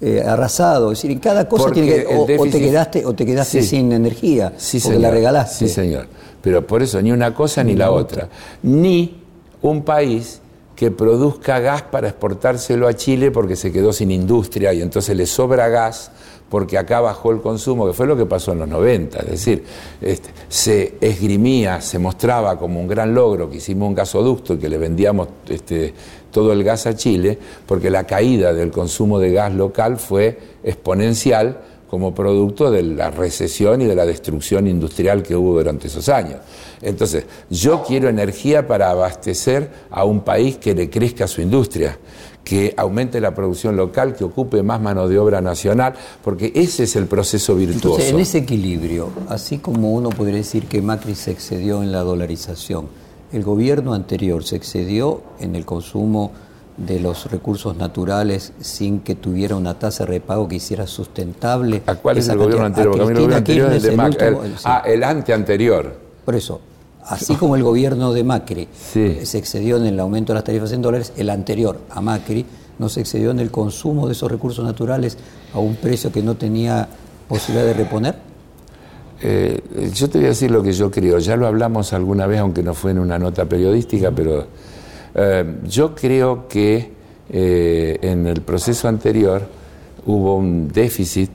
eh, 0.00 0.22
arrasado. 0.26 0.92
Es 0.92 0.98
decir, 0.98 1.12
en 1.12 1.18
cada 1.20 1.48
cosa 1.48 1.70
tiene 1.70 1.88
que, 1.88 2.06
o, 2.38 2.44
te 2.44 2.60
quedaste, 2.60 3.06
o 3.06 3.14
te 3.14 3.24
quedaste 3.24 3.62
sin 3.62 3.92
energía, 3.92 4.52
porque 4.82 4.98
la 4.98 5.10
regalaste. 5.10 5.68
Sí, 5.68 5.72
señor. 5.72 6.06
Pero 6.42 6.66
por 6.66 6.82
eso 6.82 7.00
ni 7.02 7.12
una 7.12 7.34
cosa 7.34 7.62
ni, 7.62 7.74
la 7.74 7.90
otra. 7.90 8.28
Ni 8.62 9.19
un 9.62 9.82
país 9.82 10.40
que 10.76 10.90
produzca 10.90 11.60
gas 11.60 11.82
para 11.82 12.08
exportárselo 12.08 12.88
a 12.88 12.94
Chile 12.94 13.30
porque 13.30 13.54
se 13.54 13.70
quedó 13.70 13.92
sin 13.92 14.10
industria 14.10 14.72
y 14.72 14.80
entonces 14.80 15.14
le 15.14 15.26
sobra 15.26 15.68
gas 15.68 16.10
porque 16.48 16.76
acá 16.76 17.00
bajó 17.00 17.30
el 17.30 17.40
consumo, 17.40 17.86
que 17.86 17.92
fue 17.92 18.06
lo 18.06 18.16
que 18.16 18.26
pasó 18.26 18.52
en 18.52 18.58
los 18.58 18.68
90. 18.68 19.20
Es 19.20 19.30
decir, 19.30 19.64
este, 20.00 20.30
se 20.48 20.96
esgrimía, 21.00 21.80
se 21.80 21.98
mostraba 21.98 22.58
como 22.58 22.80
un 22.80 22.88
gran 22.88 23.14
logro 23.14 23.48
que 23.48 23.58
hicimos 23.58 23.88
un 23.88 23.94
gasoducto 23.94 24.54
y 24.54 24.58
que 24.58 24.68
le 24.68 24.76
vendíamos 24.76 25.28
este, 25.48 25.94
todo 26.32 26.52
el 26.52 26.64
gas 26.64 26.86
a 26.86 26.96
Chile, 26.96 27.38
porque 27.66 27.88
la 27.88 28.04
caída 28.04 28.52
del 28.52 28.72
consumo 28.72 29.20
de 29.20 29.32
gas 29.32 29.54
local 29.54 29.96
fue 29.98 30.38
exponencial 30.64 31.60
como 31.90 32.14
producto 32.14 32.70
de 32.70 32.84
la 32.84 33.10
recesión 33.10 33.82
y 33.82 33.86
de 33.86 33.96
la 33.96 34.06
destrucción 34.06 34.68
industrial 34.68 35.24
que 35.24 35.34
hubo 35.34 35.54
durante 35.54 35.88
esos 35.88 36.08
años. 36.08 36.36
Entonces, 36.80 37.24
yo 37.50 37.82
quiero 37.82 38.08
energía 38.08 38.68
para 38.68 38.90
abastecer 38.90 39.68
a 39.90 40.04
un 40.04 40.20
país 40.20 40.56
que 40.58 40.72
le 40.72 40.88
crezca 40.88 41.26
su 41.26 41.42
industria 41.42 41.98
que 42.44 42.72
aumente 42.76 43.20
la 43.20 43.34
producción 43.34 43.76
local, 43.76 44.14
que 44.14 44.24
ocupe 44.24 44.62
más 44.62 44.80
mano 44.80 45.08
de 45.08 45.18
obra 45.18 45.40
nacional, 45.40 45.94
porque 46.24 46.52
ese 46.54 46.84
es 46.84 46.96
el 46.96 47.06
proceso 47.06 47.54
virtuoso. 47.54 47.98
Entonces, 47.98 48.12
en 48.12 48.20
ese 48.20 48.38
equilibrio, 48.38 49.10
así 49.28 49.58
como 49.58 49.92
uno 49.92 50.08
podría 50.10 50.38
decir 50.38 50.66
que 50.66 50.80
Macri 50.80 51.14
se 51.14 51.32
excedió 51.32 51.82
en 51.82 51.92
la 51.92 52.00
dolarización, 52.00 52.86
el 53.32 53.42
gobierno 53.42 53.94
anterior 53.94 54.42
se 54.44 54.56
excedió 54.56 55.22
en 55.38 55.54
el 55.54 55.64
consumo 55.64 56.32
de 56.86 56.98
los 56.98 57.30
recursos 57.30 57.76
naturales 57.76 58.52
sin 58.60 59.00
que 59.00 59.14
tuviera 59.14 59.56
una 59.56 59.78
tasa 59.78 60.04
de 60.04 60.12
repago 60.12 60.48
que 60.48 60.56
hiciera 60.56 60.86
sustentable. 60.86 61.82
¿A 61.86 61.94
cuál 61.94 62.18
es 62.18 62.28
el 62.28 62.38
gobierno 62.38 62.66
anterior? 62.66 62.94
El 62.94 63.02
gobierno 63.02 63.36
anterior 63.36 63.72
es 63.72 63.84
el 63.84 63.90
de 63.90 63.96
Macri. 63.96 64.26
Ah, 64.64 64.82
el 64.86 65.04
ante 65.04 65.32
anterior. 65.32 65.94
Por 66.24 66.34
eso, 66.34 66.60
Así 67.02 67.34
como 67.34 67.56
el 67.56 67.62
gobierno 67.62 68.12
de 68.12 68.22
Macri 68.22 68.68
se 68.72 69.38
excedió 69.38 69.78
en 69.78 69.86
el 69.86 69.98
aumento 69.98 70.32
de 70.32 70.34
las 70.34 70.44
tarifas 70.44 70.70
en 70.72 70.82
dólares, 70.82 71.12
el 71.16 71.30
anterior 71.30 71.78
a 71.90 72.00
Macri 72.00 72.44
no 72.78 72.88
se 72.88 73.00
excedió 73.00 73.30
en 73.30 73.40
el 73.40 73.50
consumo 73.50 74.06
de 74.06 74.12
esos 74.12 74.30
recursos 74.30 74.64
naturales 74.64 75.18
a 75.52 75.58
un 75.58 75.76
precio 75.76 76.12
que 76.12 76.22
no 76.22 76.36
tenía 76.36 76.88
posibilidad 77.28 77.66
de 77.66 77.74
reponer. 77.74 78.14
Eh, 79.22 79.60
yo 79.92 80.08
te 80.08 80.18
voy 80.18 80.26
a 80.26 80.30
decir 80.30 80.50
lo 80.50 80.62
que 80.62 80.72
yo 80.72 80.90
creo. 80.90 81.18
Ya 81.18 81.36
lo 81.36 81.46
hablamos 81.46 81.92
alguna 81.92 82.26
vez, 82.26 82.40
aunque 82.40 82.62
no 82.62 82.74
fue 82.74 82.92
en 82.92 82.98
una 82.98 83.18
nota 83.18 83.44
periodística, 83.44 84.10
pero 84.10 84.46
eh, 85.14 85.58
yo 85.64 85.94
creo 85.94 86.48
que 86.48 86.92
eh, 87.30 87.98
en 88.02 88.26
el 88.26 88.42
proceso 88.42 88.88
anterior 88.88 89.42
hubo 90.06 90.36
un 90.36 90.68
déficit 90.68 91.30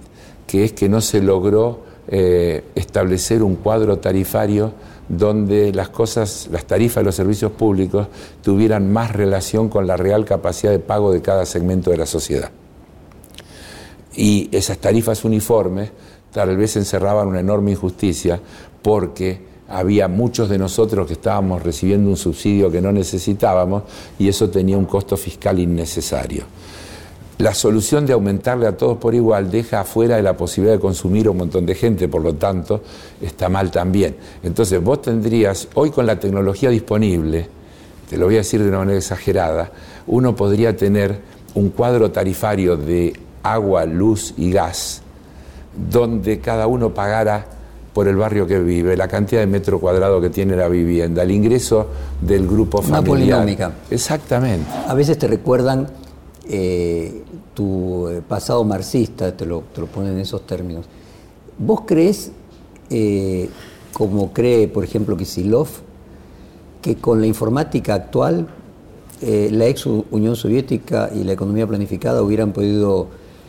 que 0.48 0.66
es 0.66 0.74
que 0.74 0.90
no 0.90 1.02
se 1.02 1.22
logró 1.22 1.84
establecer 2.08 3.42
un 3.42 3.56
cuadro 3.56 3.98
tarifario 3.98 4.74
donde 5.08 5.72
las 5.74 5.90
cosas, 5.90 6.50
las 6.52 6.66
tarifas 6.66 6.98
de 6.98 7.06
los 7.06 7.16
servicios 7.16 7.52
públicos 7.52 8.08
tuvieran 8.42 8.92
más 8.92 9.12
relación 9.12 9.70
con 9.70 9.88
la 9.88 9.98
real 9.98 10.26
capacidad 10.26 10.72
de 10.72 10.80
pago 10.80 11.12
de 11.12 11.22
cada 11.22 11.46
segmento 11.46 11.92
de 11.92 11.98
la 11.98 12.06
sociedad. 12.06 12.52
Y 14.16 14.50
esas 14.52 14.78
tarifas 14.78 15.26
uniformes 15.26 15.92
tal 16.32 16.58
vez 16.58 16.76
encerraban 16.76 17.28
una 17.28 17.40
enorme 17.40 17.72
injusticia 17.72 18.40
porque 18.82 19.55
había 19.70 20.08
muchos 20.08 20.50
de 20.50 20.58
nosotros 20.58 21.08
que 21.08 21.14
estábamos 21.14 21.64
recibiendo 21.64 22.10
un 22.10 22.18
subsidio 22.18 22.72
que 22.72 22.82
no 22.82 22.92
necesitábamos 22.92 23.84
y 24.20 24.28
eso 24.28 24.50
tenía 24.50 24.78
un 24.78 24.86
costo 24.86 25.18
fiscal 25.18 25.60
innecesario 25.60 26.46
la 27.38 27.54
solución 27.54 28.06
de 28.06 28.14
aumentarle 28.14 28.66
a 28.66 28.78
todos 28.78 28.98
por 28.98 29.14
igual 29.14 29.52
deja 29.52 29.82
afuera 29.82 30.16
de 30.16 30.22
la 30.22 30.38
posibilidad 30.38 30.76
de 30.76 30.80
consumir 30.80 31.28
un 31.28 31.38
montón 31.38 31.66
de 31.66 31.76
gente, 31.76 32.08
por 32.08 32.22
lo 32.22 32.36
tanto, 32.36 32.82
está 33.22 33.50
mal 33.50 33.72
también. 33.72 34.16
Entonces, 34.42 34.82
vos 34.82 35.02
tendrías, 35.02 35.68
hoy 35.74 35.92
con 35.92 36.06
la 36.06 36.18
tecnología 36.18 36.70
disponible, 36.70 37.48
te 38.10 38.18
lo 38.18 38.26
voy 38.26 38.36
a 38.36 38.38
decir 38.40 38.62
de 38.62 38.70
una 38.70 38.80
manera 38.80 38.98
exagerada, 38.98 39.72
uno 40.08 40.36
podría 40.36 40.78
tener 40.78 41.20
un 41.56 41.70
cuadro 41.70 42.12
tarifario 42.12 42.78
de 42.78 43.14
agua, 43.44 43.86
luz 43.86 44.34
y 44.38 44.52
gas, 44.52 45.02
donde 45.92 46.40
cada 46.40 46.68
uno 46.68 46.94
pagara 46.94 47.48
por 47.96 48.10
el 48.10 48.18
barrio 48.18 48.46
que 48.46 48.60
vive, 48.60 48.98
la 48.98 49.08
cantidad 49.08 49.40
de 49.40 49.48
metro 49.48 49.80
cuadrado 49.80 50.20
que 50.20 50.30
tiene 50.30 50.58
la 50.58 50.68
vivienda, 50.68 51.24
el 51.24 51.32
ingreso 51.32 51.88
del 52.20 52.46
grupo 52.46 52.82
familiar. 52.82 53.00
Una 53.00 53.10
polinómica. 53.10 53.72
Exactamente. 53.90 54.70
A 54.86 54.94
veces 54.94 55.18
te 55.18 55.28
recuerdan 55.28 55.88
eh, 56.50 57.24
tu 57.54 58.10
eh, 58.10 58.22
pasado 58.28 58.66
marxista, 58.66 59.38
te 59.38 59.46
lo, 59.46 59.64
te 59.74 59.80
lo 59.80 59.88
ponen 59.88 60.12
en 60.12 60.20
esos 60.20 60.46
términos. 60.46 60.88
¿Vos 61.58 61.84
crees, 61.86 62.34
eh, 62.90 63.50
como 63.94 64.34
cree, 64.34 64.68
por 64.68 64.84
ejemplo, 64.84 65.16
Kisilov, 65.16 65.70
que 66.82 66.98
con 66.98 67.22
la 67.22 67.28
informática 67.28 67.94
actual, 67.94 68.50
la 69.22 69.68
ex 69.68 69.86
Unión 69.86 70.36
Soviética 70.36 71.10
y 71.16 71.24
la 71.24 71.32
economía 71.32 71.66
planificada 71.66 72.22
hubieran 72.22 72.52
podido 72.52 73.08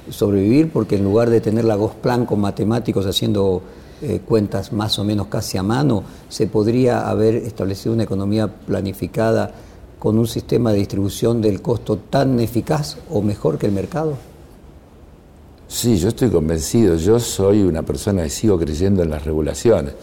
sobrevivir 0.09 0.71
porque 0.71 0.95
en 0.95 1.03
lugar 1.03 1.31
de 1.31 1.41
tener 1.41 1.65
la 1.65 1.75
Gosplan 1.75 2.27
con 2.27 2.41
matemáticos 2.41 3.05
haciendo 3.07 3.63
cuentas 4.27 4.73
más 4.73 4.99
o 4.99 5.05
menos 5.05 5.29
casi 5.29 5.57
a 5.57 5.63
mano, 5.63 6.03
se 6.29 6.47
podría 6.47 7.09
haber 7.09 7.37
establecido 7.37 7.95
una 7.95 8.03
economía 8.03 8.47
planificada 8.47 9.53
con 9.99 10.19
un 10.19 10.27
sistema 10.27 10.73
de 10.73 10.79
distribución 10.79 11.41
del 11.41 11.63
costo 11.63 11.99
tan 11.99 12.39
eficaz 12.41 12.99
o 13.11 13.23
mejor 13.23 13.59
que 13.59 13.67
el 13.67 13.73
mercado? 13.73 14.17
Sí, 15.69 15.97
yo 15.97 16.09
estoy 16.09 16.31
convencido. 16.31 16.97
Yo 16.97 17.19
soy 17.19 17.63
una 17.63 17.83
persona 17.83 18.23
que 18.23 18.31
sigo 18.31 18.59
creyendo 18.59 19.03
en 19.03 19.11
las 19.11 19.25
regulaciones. 19.25 19.95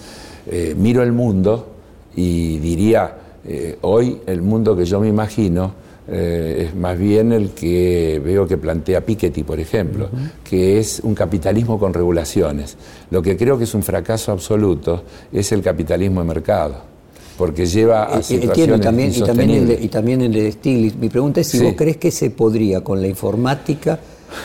Eh, 0.47 0.75
miro 0.77 1.03
el 1.03 1.13
mundo 1.13 1.67
y 2.15 2.57
diría, 2.59 3.15
eh, 3.45 3.77
hoy 3.81 4.21
el 4.25 4.41
mundo 4.41 4.75
que 4.75 4.85
yo 4.85 4.99
me 4.99 5.07
imagino 5.07 5.73
eh, 6.07 6.67
es 6.67 6.75
más 6.75 6.97
bien 6.97 7.31
el 7.31 7.51
que 7.51 8.21
veo 8.23 8.47
que 8.47 8.57
plantea 8.57 9.05
Piketty, 9.05 9.43
por 9.43 9.59
ejemplo, 9.59 10.09
que 10.43 10.79
es 10.79 10.99
un 11.01 11.15
capitalismo 11.15 11.79
con 11.79 11.93
regulaciones. 11.93 12.77
Lo 13.09 13.21
que 13.21 13.37
creo 13.37 13.57
que 13.57 13.63
es 13.63 13.73
un 13.73 13.83
fracaso 13.83 14.31
absoluto 14.31 15.03
es 15.31 15.51
el 15.51 15.61
capitalismo 15.61 16.21
de 16.21 16.27
mercado 16.27 16.93
porque 17.37 17.65
lleva 17.65 18.03
a 18.03 18.21
situaciones 18.21 18.79
y 18.79 18.81
también, 18.81 19.11
y 19.11 19.21
también, 19.21 19.49
el 19.49 19.67
de, 19.67 19.79
y 19.81 19.87
también 19.87 20.21
el 20.21 20.33
de 20.33 20.51
Stiglitz. 20.51 20.95
Mi 20.95 21.09
pregunta 21.09 21.41
es 21.41 21.47
si 21.47 21.59
vos 21.63 21.73
crees 21.75 21.97
que 21.97 22.11
se 22.11 22.29
podría 22.29 22.81
con 22.81 23.01
la 23.01 23.07
informática 23.07 23.99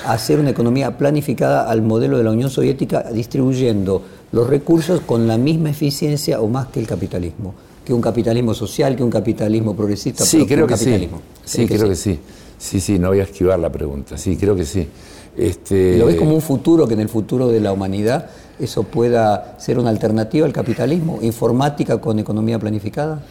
hacer 0.07 0.38
una 0.38 0.51
economía 0.51 0.97
planificada 0.97 1.71
al 1.71 1.83
modelo 1.83 2.18
de 2.18 2.25
la 2.25 2.31
Unión 2.31 2.51
Soviética 2.51 3.05
distribuyendo 3.12 4.03
los 4.33 4.49
recursos 4.49 5.01
con 5.01 5.27
la 5.27 5.38
misma 5.38 5.71
eficiencia 5.71 6.40
o 6.40 6.49
más 6.49 6.68
que 6.68 6.81
el 6.81 6.87
capitalismo, 6.87 7.55
que 7.88 7.94
un 7.94 8.03
capitalismo 8.03 8.53
social, 8.53 8.94
que 8.94 9.03
un 9.03 9.09
capitalismo 9.09 9.74
progresista. 9.74 10.22
Sí, 10.22 10.44
creo 10.44 10.66
que 10.66 10.77
sí. 10.77 11.09
Sí, 11.42 11.66
creo 11.66 11.88
que 11.88 11.96
sí. 11.96 12.20
Sí, 12.59 12.81
sí, 12.81 12.98
no 12.98 13.09
voy 13.09 13.20
a 13.20 13.22
esquivar 13.22 13.59
la 13.59 13.72
pregunta. 13.72 14.18
Sí, 14.18 14.37
creo 14.37 14.55
que 14.55 14.66
sí. 14.66 14.87
Este... 15.35 15.96
¿Lo 15.96 16.05
ves 16.05 16.16
como 16.16 16.35
un 16.35 16.42
futuro, 16.42 16.87
que 16.87 16.92
en 16.92 17.01
el 17.01 17.09
futuro 17.09 17.48
de 17.48 17.61
la 17.61 17.72
humanidad 17.72 18.29
eso 18.61 18.83
pueda 18.83 19.59
ser 19.59 19.79
una 19.79 19.88
alternativa 19.88 20.44
al 20.44 20.53
capitalismo? 20.53 21.18
¿Informática 21.22 21.98
con 21.98 22.18
economía 22.18 22.59
planificada? 22.59 23.22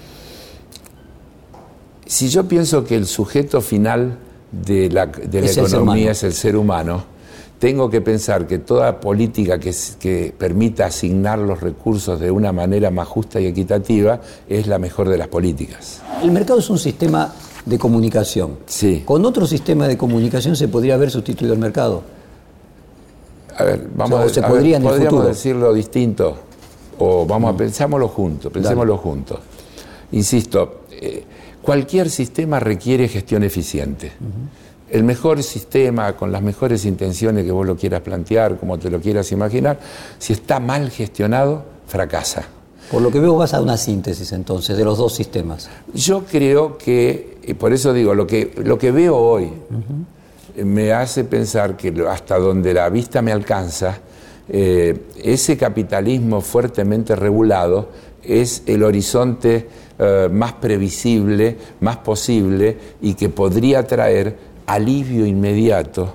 Si 2.07 2.27
yo 2.27 2.47
pienso 2.47 2.83
que 2.83 2.95
el 2.95 3.05
sujeto 3.05 3.61
final 3.61 4.17
de 4.51 4.89
la, 4.89 5.03
economía 5.03 6.13
es 6.13 6.23
el 6.23 6.33
ser 6.33 6.57
humano, 6.57 7.03
tengo 7.59 7.89
que 7.89 8.01
pensar 8.01 8.45
que 8.45 8.59
toda 8.59 8.99
política 8.99 9.59
que, 9.59 9.73
que, 9.99 10.33
permita 10.37 10.85
asignar 10.85 11.39
los 11.39 11.61
recursos 11.61 12.19
de 12.19 12.29
una 12.29 12.51
manera 12.51 12.91
más 12.91 13.07
justa 13.07 13.39
y 13.39 13.47
equitativa 13.47 14.21
es 14.47 14.67
la 14.67 14.77
mejor 14.77 15.09
de 15.09 15.17
las 15.17 15.27
políticas. 15.27 16.01
El 16.21 16.31
mercado 16.31 16.59
es 16.59 16.69
un 16.69 16.77
sistema 16.77 17.33
de 17.65 17.77
comunicación. 17.77 18.57
Sí. 18.65 19.03
Con 19.05 19.25
otro 19.25 19.45
sistema 19.45 19.87
de 19.87 19.97
comunicación 19.97 20.55
se 20.55 20.67
podría 20.67 20.95
haber 20.95 21.11
sustituido 21.11 21.53
el 21.53 21.59
mercado. 21.59 22.03
A 23.57 23.63
ver, 23.63 23.87
vamos 23.95 24.19
a, 24.19 24.29
se 24.29 24.41
podría 24.43 24.79
podríamos 24.79 25.25
decirlo 25.25 25.73
distinto 25.73 26.37
o 26.99 27.25
vamos 27.25 27.49
a 27.49 27.53
mm. 27.53 27.57
pensámoslo 27.57 28.07
juntos, 28.07 28.51
pensémoslo 28.51 28.97
juntos. 28.97 29.39
Insisto, 30.11 30.81
eh, 30.91 31.23
cualquier 31.61 32.09
sistema 32.09 32.59
requiere 32.59 33.07
gestión 33.07 33.43
eficiente. 33.43 34.11
El 34.89 35.03
mejor 35.03 35.43
sistema, 35.43 36.15
con 36.15 36.31
las 36.31 36.41
mejores 36.41 36.85
intenciones 36.85 37.43
que 37.43 37.51
vos 37.51 37.65
lo 37.65 37.75
quieras 37.75 38.01
plantear, 38.01 38.57
como 38.57 38.77
te 38.77 38.89
lo 38.89 38.99
quieras 38.99 39.31
imaginar, 39.31 39.79
si 40.17 40.33
está 40.33 40.59
mal 40.59 40.89
gestionado, 40.89 41.63
fracasa. 41.87 42.47
Por 42.91 43.01
lo 43.01 43.11
que 43.11 43.19
veo 43.19 43.35
vas 43.35 43.53
a 43.53 43.61
una 43.61 43.75
síntesis 43.75 44.31
entonces 44.31 44.77
de 44.77 44.85
los 44.85 44.97
dos 44.97 45.13
sistemas. 45.13 45.69
Yo 45.93 46.23
creo 46.23 46.77
que, 46.77 47.37
y 47.43 47.53
por 47.53 47.73
eso 47.73 47.91
digo, 47.91 48.15
lo 48.15 48.25
que, 48.25 48.53
lo 48.63 48.77
que 48.77 48.91
veo 48.91 49.17
hoy 49.17 49.51
me 50.63 50.93
hace 50.93 51.25
pensar 51.25 51.75
que 51.75 51.93
hasta 52.09 52.37
donde 52.39 52.73
la 52.73 52.89
vista 52.89 53.21
me 53.21 53.33
alcanza, 53.33 53.99
eh, 54.49 54.97
ese 55.21 55.57
capitalismo 55.57 56.39
fuertemente 56.39 57.13
regulado 57.15 57.89
es 58.23 58.63
el 58.65 58.83
horizonte 58.83 59.67
eh, 59.99 60.29
más 60.31 60.53
previsible, 60.53 61.57
más 61.81 61.97
posible 61.97 62.77
y 63.01 63.15
que 63.15 63.29
podría 63.29 63.85
traer 63.85 64.37
alivio 64.67 65.25
inmediato 65.25 66.13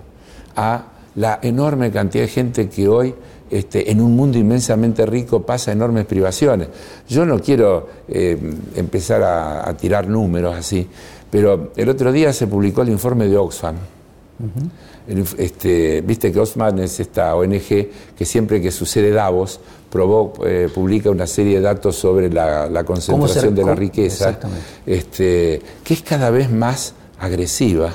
a 0.55 0.85
la 1.17 1.41
enorme 1.43 1.91
cantidad 1.91 2.25
de 2.25 2.29
gente 2.29 2.69
que 2.69 2.89
hoy 2.89 3.15
este, 3.51 3.91
en 3.91 4.01
un 4.01 4.17
mundo 4.17 4.39
inmensamente 4.39 5.05
rico 5.05 5.43
pasa 5.43 5.73
enormes 5.73 6.07
privaciones. 6.07 6.69
Yo 7.07 7.27
no 7.27 7.39
quiero 7.39 7.87
eh, 8.09 8.39
empezar 8.77 9.23
a, 9.23 9.77
tirar 9.77 10.09
números 10.09 10.57
así, 10.57 10.89
pero 11.31 11.73
el 11.77 11.89
otro 11.89 12.13
día 12.13 12.33
se 12.33 12.47
publicó 12.47 12.81
el 12.81 12.89
informe 12.89 13.29
de 13.29 13.37
Oxfam. 13.37 13.77
este, 15.37 16.01
Viste 16.01 16.33
que 16.33 16.41
Oxfam 16.41 16.79
es 16.79 16.99
esta 17.01 17.35
ONG 17.35 17.89
que 18.17 18.25
siempre 18.25 18.61
que 18.63 18.71
sucede 18.71 19.11
Davos 19.11 19.61
eh, 20.47 20.71
publica 20.75 21.11
una 21.11 21.27
serie 21.27 21.57
de 21.57 21.61
datos 21.61 21.97
sobre 21.97 22.31
la, 22.31 22.85
concentración 22.85 23.55
de 23.55 23.65
la 23.65 23.75
riqueza, 23.75 24.39
este, 24.87 25.61
que 25.85 25.93
es 25.93 26.03
cada 26.03 26.31
vez 26.31 26.51
más 26.51 26.95
agresiva. 27.19 27.93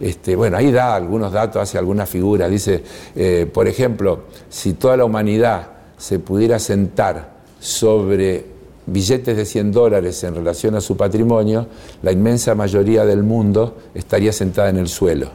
Este, 0.00 0.34
bueno, 0.34 0.56
ahí 0.56 0.72
da 0.72 0.94
algunos 0.94 1.30
datos, 1.30 1.60
hace 1.60 1.76
algunas 1.76 2.08
figuras. 2.08 2.50
Dice, 2.50 2.82
eh, 3.14 3.48
por 3.52 3.68
ejemplo, 3.68 4.24
si 4.48 4.72
toda 4.72 4.96
la 4.96 5.04
humanidad 5.04 5.68
se 5.98 6.18
pudiera 6.18 6.58
sentar 6.58 7.40
sobre 7.60 8.46
billetes 8.86 9.36
de 9.36 9.44
100 9.44 9.72
dólares 9.72 10.24
en 10.24 10.34
relación 10.34 10.74
a 10.74 10.80
su 10.80 10.96
patrimonio, 10.96 11.66
la 12.02 12.12
inmensa 12.12 12.54
mayoría 12.54 13.04
del 13.04 13.22
mundo 13.22 13.76
estaría 13.94 14.32
sentada 14.32 14.70
en 14.70 14.78
el 14.78 14.88
suelo. 14.88 15.28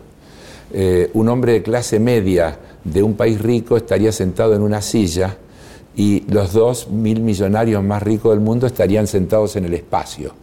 Eh, 0.73 1.11
un 1.13 1.29
hombre 1.29 1.53
de 1.53 1.63
clase 1.63 1.99
media 1.99 2.57
de 2.83 3.03
un 3.03 3.13
país 3.13 3.39
rico 3.39 3.77
estaría 3.77 4.11
sentado 4.11 4.55
en 4.55 4.63
una 4.63 4.81
silla 4.81 5.37
y 5.95 6.23
los 6.27 6.53
dos 6.53 6.89
mil 6.89 7.21
millonarios 7.21 7.83
más 7.83 8.01
ricos 8.01 8.31
del 8.31 8.41
mundo 8.41 8.65
estarían 8.65 9.05
sentados 9.05 9.55
en 9.55 9.65
el 9.65 9.75
espacio, 9.75 10.33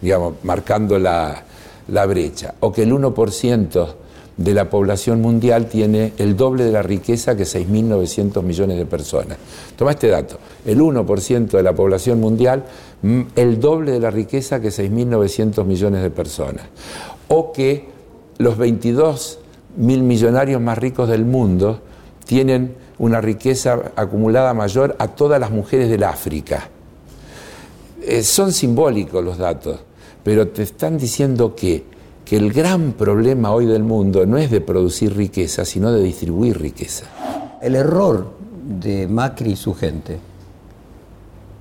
digamos, 0.00 0.34
marcando 0.44 0.98
la, 0.98 1.44
la 1.88 2.06
brecha, 2.06 2.54
o 2.60 2.72
que 2.72 2.82
el 2.82 2.92
1% 2.92 3.94
de 4.36 4.54
la 4.54 4.68
población 4.68 5.20
mundial 5.20 5.66
tiene 5.66 6.12
el 6.18 6.36
doble 6.36 6.64
de 6.64 6.72
la 6.72 6.82
riqueza 6.82 7.36
que 7.36 7.44
6.900 7.44 8.42
millones 8.42 8.78
de 8.78 8.86
personas. 8.86 9.38
Toma 9.76 9.92
este 9.92 10.08
dato, 10.08 10.38
el 10.64 10.80
1% 10.80 11.56
de 11.56 11.62
la 11.62 11.72
población 11.72 12.20
mundial, 12.20 12.64
mm, 13.02 13.20
el 13.36 13.60
doble 13.60 13.92
de 13.92 14.00
la 14.00 14.10
riqueza 14.10 14.60
que 14.60 14.70
6.900 14.70 15.64
millones 15.64 16.02
de 16.02 16.10
personas. 16.10 16.64
O 17.28 17.52
que 17.52 17.88
los 18.38 18.58
22 18.58 19.38
mil 19.76 20.02
millonarios 20.02 20.60
más 20.60 20.78
ricos 20.78 21.08
del 21.08 21.24
mundo 21.24 21.80
tienen 22.24 22.74
una 22.98 23.20
riqueza 23.20 23.92
acumulada 23.96 24.54
mayor 24.54 24.96
a 24.98 25.08
todas 25.08 25.40
las 25.40 25.50
mujeres 25.50 25.88
del 25.88 26.04
África. 26.04 26.68
Eh, 28.02 28.22
son 28.22 28.52
simbólicos 28.52 29.24
los 29.24 29.38
datos 29.38 29.80
pero 30.24 30.48
te 30.48 30.62
están 30.62 30.98
diciendo 30.98 31.54
que, 31.54 31.84
que 32.24 32.36
el 32.36 32.52
gran 32.52 32.92
problema 32.92 33.52
hoy 33.52 33.66
del 33.66 33.84
mundo 33.84 34.26
no 34.26 34.38
es 34.38 34.50
de 34.50 34.60
producir 34.60 35.14
riqueza, 35.14 35.64
sino 35.64 35.92
de 35.92 36.02
distribuir 36.02 36.60
riqueza. 36.60 37.04
El 37.62 37.76
error 37.76 38.32
de 38.80 39.06
Macri 39.06 39.52
y 39.52 39.56
su 39.56 39.74
gente 39.74 40.18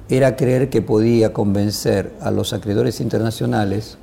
era 0.09 0.35
creer 0.35 0.69
que 0.69 0.81
podía 0.81 1.33
convencer 1.33 2.13
a 2.21 2.31
los 2.31 2.53
acreedores 2.53 3.01
internacionales 3.01 3.97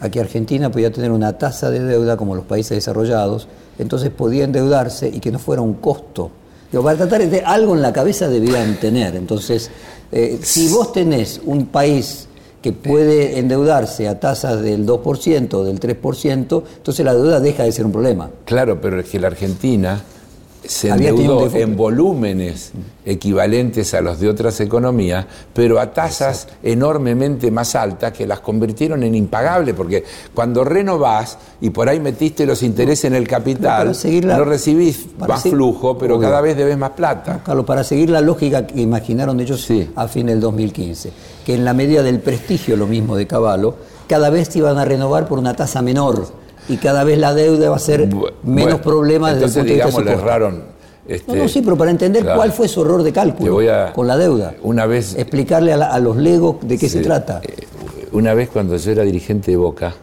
a 0.00 0.08
que 0.08 0.20
Argentina 0.20 0.70
podía 0.70 0.92
tener 0.92 1.12
una 1.12 1.38
tasa 1.38 1.70
de 1.70 1.80
deuda 1.80 2.16
como 2.16 2.34
los 2.34 2.44
países 2.44 2.76
desarrollados, 2.76 3.48
entonces 3.78 4.10
podía 4.10 4.44
endeudarse 4.44 5.08
y 5.08 5.20
que 5.20 5.30
no 5.30 5.38
fuera 5.38 5.62
un 5.62 5.74
costo. 5.74 6.30
Pero 6.70 6.82
para 6.82 6.96
tratar 6.98 7.28
de 7.28 7.40
algo 7.40 7.74
en 7.74 7.82
la 7.82 7.92
cabeza 7.92 8.28
debían 8.28 8.74
tener. 8.80 9.14
Entonces, 9.14 9.70
eh, 10.10 10.40
si 10.42 10.68
vos 10.68 10.92
tenés 10.92 11.40
un 11.44 11.66
país 11.66 12.28
que 12.64 12.72
puede 12.72 13.38
endeudarse 13.38 14.08
a 14.08 14.18
tasas 14.18 14.62
del 14.62 14.86
2%, 14.86 15.64
del 15.64 15.78
3%, 15.78 16.62
entonces 16.76 17.04
la 17.04 17.12
deuda 17.12 17.38
deja 17.38 17.62
de 17.64 17.72
ser 17.72 17.84
un 17.84 17.92
problema. 17.92 18.30
Claro, 18.46 18.80
pero 18.80 18.98
es 18.98 19.06
que 19.06 19.20
la 19.20 19.26
Argentina 19.26 20.02
se 20.66 20.88
endeudó 20.88 21.50
en 21.54 21.76
volúmenes 21.76 22.72
equivalentes 23.04 23.92
a 23.94 24.00
los 24.00 24.20
de 24.20 24.28
otras 24.28 24.60
economías, 24.60 25.26
pero 25.52 25.78
a 25.78 25.92
tasas 25.92 26.48
enormemente 26.62 27.50
más 27.50 27.74
altas 27.74 28.12
que 28.12 28.26
las 28.26 28.40
convirtieron 28.40 29.02
en 29.02 29.14
impagables, 29.14 29.74
porque 29.74 30.04
cuando 30.32 30.64
renovás 30.64 31.38
y 31.60 31.70
por 31.70 31.88
ahí 31.88 32.00
metiste 32.00 32.46
los 32.46 32.62
intereses 32.62 33.04
en 33.04 33.14
el 33.14 33.28
capital, 33.28 33.92
no 34.22 34.44
recibís 34.44 35.06
más 35.18 35.42
flujo, 35.42 35.98
pero 35.98 36.18
cada 36.18 36.40
vez 36.40 36.56
debes 36.56 36.78
más 36.78 36.90
plata. 36.90 37.42
Carlos, 37.44 37.66
para 37.66 37.84
seguir 37.84 38.10
la 38.10 38.20
lógica 38.20 38.66
que 38.66 38.80
imaginaron 38.80 39.40
ellos 39.40 39.68
a 39.96 40.08
fin 40.08 40.26
del 40.26 40.40
2015, 40.40 41.12
que 41.44 41.54
en 41.54 41.64
la 41.64 41.74
medida 41.74 42.02
del 42.02 42.20
prestigio, 42.20 42.76
lo 42.76 42.86
mismo 42.86 43.16
de 43.16 43.26
Caballo, 43.26 43.74
cada 44.08 44.30
vez 44.30 44.54
iban 44.56 44.78
a 44.78 44.84
renovar 44.84 45.26
por 45.26 45.38
una 45.38 45.54
tasa 45.54 45.82
menor 45.82 46.43
y 46.68 46.76
cada 46.76 47.04
vez 47.04 47.18
la 47.18 47.34
deuda 47.34 47.70
va 47.70 47.76
a 47.76 47.80
ser 47.80 48.08
menos 48.42 48.80
problemas 48.80 49.38
desde 49.38 49.60
el 49.60 49.66
punto 49.66 49.72
digamos, 49.72 50.04
le 50.04 50.12
erraron. 50.12 50.74
Este, 51.06 51.36
no, 51.36 51.48
sí, 51.48 51.60
pero 51.60 51.76
para 51.76 51.90
entender 51.90 52.24
cuál 52.24 52.52
fue 52.52 52.66
su 52.66 52.80
error 52.82 53.02
de 53.02 53.12
cálculo 53.12 53.58
con 53.94 54.06
la 54.06 54.16
deuda. 54.16 54.54
Una 54.62 54.86
vez. 54.86 55.14
Explicarle 55.16 55.72
a, 55.72 55.98
los 55.98 56.16
legos 56.16 56.56
de 56.62 56.78
qué 56.78 56.88
se 56.88 57.00
trata. 57.00 57.40
Eh, 57.42 57.66
una 58.12 58.32
vez 58.32 58.48
cuando 58.48 58.76
yo 58.76 58.92
era 58.92 59.02
dirigente 59.02 59.50
de 59.50 59.56
Boca, 59.56 59.94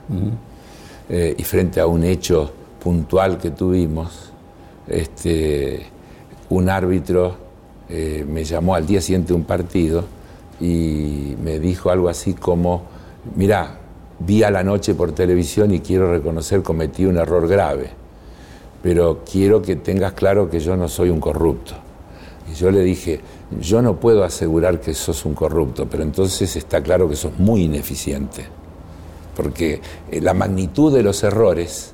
eh, 1.09 1.35
y 1.37 1.43
frente 1.43 1.79
a 1.79 1.87
un 1.87 2.03
hecho 2.03 2.51
puntual 2.83 3.37
que 3.37 3.51
tuvimos, 3.51 4.31
este, 4.87 5.87
un 6.49 6.69
árbitro 6.69 7.35
eh, 7.89 8.25
me 8.27 8.43
llamó 8.43 8.75
al 8.75 8.85
día 8.85 9.01
siguiente 9.01 9.29
de 9.29 9.33
un 9.33 9.43
partido 9.43 10.03
y 10.59 11.35
me 11.43 11.59
dijo 11.59 11.89
algo 11.89 12.09
así 12.09 12.33
como, 12.33 12.83
mira, 13.35 13.80
vi 14.25 14.43
a 14.43 14.51
la 14.51 14.63
noche 14.63 14.93
por 14.95 15.11
televisión 15.13 15.73
y 15.73 15.79
quiero 15.79 16.11
reconocer 16.11 16.61
cometí 16.61 17.05
un 17.05 17.17
error 17.17 17.47
grave, 17.47 17.89
pero 18.83 19.21
quiero 19.29 19.61
que 19.61 19.75
tengas 19.75 20.13
claro 20.13 20.49
que 20.49 20.59
yo 20.59 20.75
no 20.75 20.87
soy 20.87 21.09
un 21.09 21.19
corrupto. 21.19 21.73
Y 22.51 22.55
yo 22.55 22.71
le 22.71 22.81
dije, 22.81 23.21
yo 23.59 23.81
no 23.81 23.95
puedo 23.99 24.23
asegurar 24.23 24.79
que 24.79 24.93
sos 24.93 25.25
un 25.25 25.33
corrupto, 25.33 25.87
pero 25.89 26.03
entonces 26.03 26.55
está 26.55 26.81
claro 26.81 27.09
que 27.09 27.15
sos 27.15 27.37
muy 27.37 27.63
ineficiente, 27.63 28.45
porque 29.35 29.81
eh, 30.11 30.21
la 30.21 30.33
magnitud 30.33 30.93
de 30.93 31.03
los 31.03 31.23
errores 31.23 31.93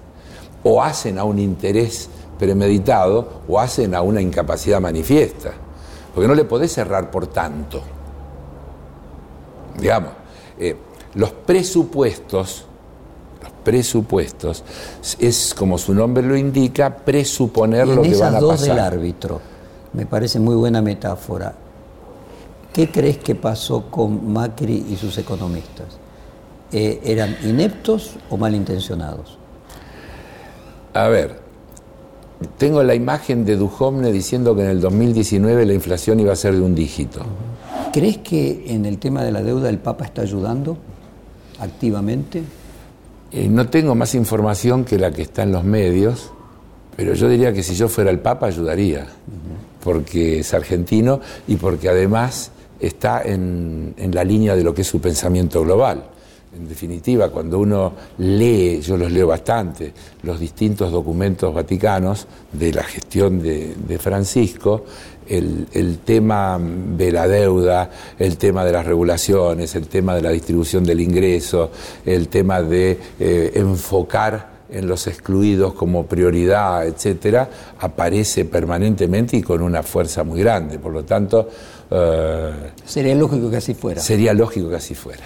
o 0.63 0.81
hacen 0.81 1.17
a 1.19 1.23
un 1.23 1.39
interés 1.39 2.09
premeditado 2.39 3.41
o 3.47 3.59
hacen 3.59 3.95
a 3.95 4.01
una 4.01 4.21
incapacidad 4.21 4.81
manifiesta, 4.81 5.53
porque 6.13 6.27
no 6.27 6.35
le 6.35 6.45
podés 6.45 6.77
errar 6.77 7.11
por 7.11 7.27
tanto. 7.27 7.81
Digamos, 9.79 10.11
eh, 10.59 10.75
los 11.15 11.31
presupuestos, 11.31 12.65
los 13.41 13.51
presupuestos, 13.63 14.63
es 15.19 15.53
como 15.53 15.77
su 15.77 15.93
nombre 15.93 16.23
lo 16.23 16.35
indica, 16.35 16.95
presuponer 16.95 17.87
lo 17.87 18.01
que 18.01 18.15
van 18.15 18.35
a 18.35 18.39
dos 18.39 18.61
del 18.61 18.79
árbitro, 18.79 19.41
me 19.93 20.05
parece 20.05 20.39
muy 20.39 20.55
buena 20.55 20.81
metáfora. 20.81 21.53
¿Qué 22.73 22.91
crees 22.91 23.17
que 23.17 23.33
pasó 23.33 23.89
con 23.89 24.31
Macri 24.31 24.85
y 24.89 24.95
sus 24.95 25.17
economistas? 25.17 25.97
Eh, 26.71 27.01
¿Eran 27.03 27.35
ineptos 27.43 28.17
o 28.29 28.37
malintencionados? 28.37 29.39
A 30.93 31.07
ver, 31.07 31.39
tengo 32.57 32.83
la 32.83 32.93
imagen 32.93 33.45
de 33.45 33.55
Duhovne 33.55 34.11
diciendo 34.11 34.55
que 34.55 34.63
en 34.63 34.69
el 34.69 34.81
2019 34.81 35.65
la 35.65 35.73
inflación 35.73 36.19
iba 36.19 36.33
a 36.33 36.35
ser 36.35 36.55
de 36.55 36.61
un 36.61 36.75
dígito. 36.75 37.21
¿Crees 37.93 38.19
que 38.19 38.65
en 38.67 38.85
el 38.85 38.99
tema 38.99 39.23
de 39.23 39.31
la 39.31 39.41
deuda 39.41 39.69
el 39.69 39.79
Papa 39.79 40.05
está 40.05 40.21
ayudando 40.21 40.77
activamente? 41.59 42.41
Eh, 43.31 43.47
no 43.49 43.69
tengo 43.69 43.95
más 43.95 44.15
información 44.15 44.85
que 44.85 44.97
la 44.97 45.11
que 45.11 45.23
está 45.23 45.43
en 45.43 45.51
los 45.51 45.63
medios, 45.63 46.31
pero 46.95 47.13
yo 47.13 47.29
diría 47.29 47.53
que 47.53 47.63
si 47.63 47.75
yo 47.75 47.87
fuera 47.87 48.09
el 48.09 48.19
Papa 48.19 48.47
ayudaría, 48.47 49.07
porque 49.83 50.39
es 50.39 50.53
argentino 50.53 51.19
y 51.47 51.55
porque 51.55 51.89
además 51.89 52.51
está 52.79 53.21
en 53.23 53.93
la 54.11 54.23
línea 54.23 54.55
de 54.55 54.63
lo 54.63 54.73
que 54.73 54.81
es 54.81 54.87
su 54.87 54.99
pensamiento 54.99 55.61
global. 55.63 56.03
En 56.57 56.67
definitiva, 56.67 57.29
cuando 57.29 57.59
uno 57.59 57.93
lee, 58.17 58.81
yo 58.81 58.97
los 58.97 59.11
leo 59.11 59.27
bastante, 59.27 59.93
los 60.23 60.39
distintos 60.39 60.91
documentos 60.91 61.53
vaticanos 61.53 62.25
de 62.51 62.73
la 62.73 62.83
gestión 62.83 63.41
de, 63.41 63.99
Francisco, 63.99 64.85
el, 65.29 65.99
tema 66.05 66.59
de 66.59 67.11
la 67.11 67.27
deuda, 67.27 67.89
el 68.17 68.37
tema 68.37 68.65
de 68.65 68.71
las 68.71 68.85
regulaciones, 68.85 69.75
el 69.75 69.87
tema 69.87 70.15
de 70.15 70.21
la 70.21 70.29
distribución 70.31 70.83
del 70.83 71.01
ingreso, 71.01 71.71
el 72.05 72.27
tema 72.27 72.61
de 72.61 72.97
eh, 73.19 73.51
enfocar 73.55 74.57
en 74.69 74.87
los 74.87 75.07
excluidos 75.07 75.73
como 75.73 76.05
prioridad, 76.05 76.85
etcétera, 76.85 77.49
aparece 77.79 78.45
permanentemente 78.45 79.37
y 79.37 79.41
con 79.41 79.61
una 79.61 79.83
fuerza 79.83 80.23
muy 80.23 80.41
grande. 80.41 80.79
Por 80.79 80.91
lo 80.93 81.03
tanto. 81.03 81.47
Eh, 81.89 82.51
sería 82.85 83.15
lógico 83.15 83.49
que 83.49 83.57
así 83.57 83.73
fuera. 83.73 84.01
Sería 84.01 84.33
lógico 84.33 84.69
que 84.69 84.75
así 84.75 84.93
fuera. 84.93 85.23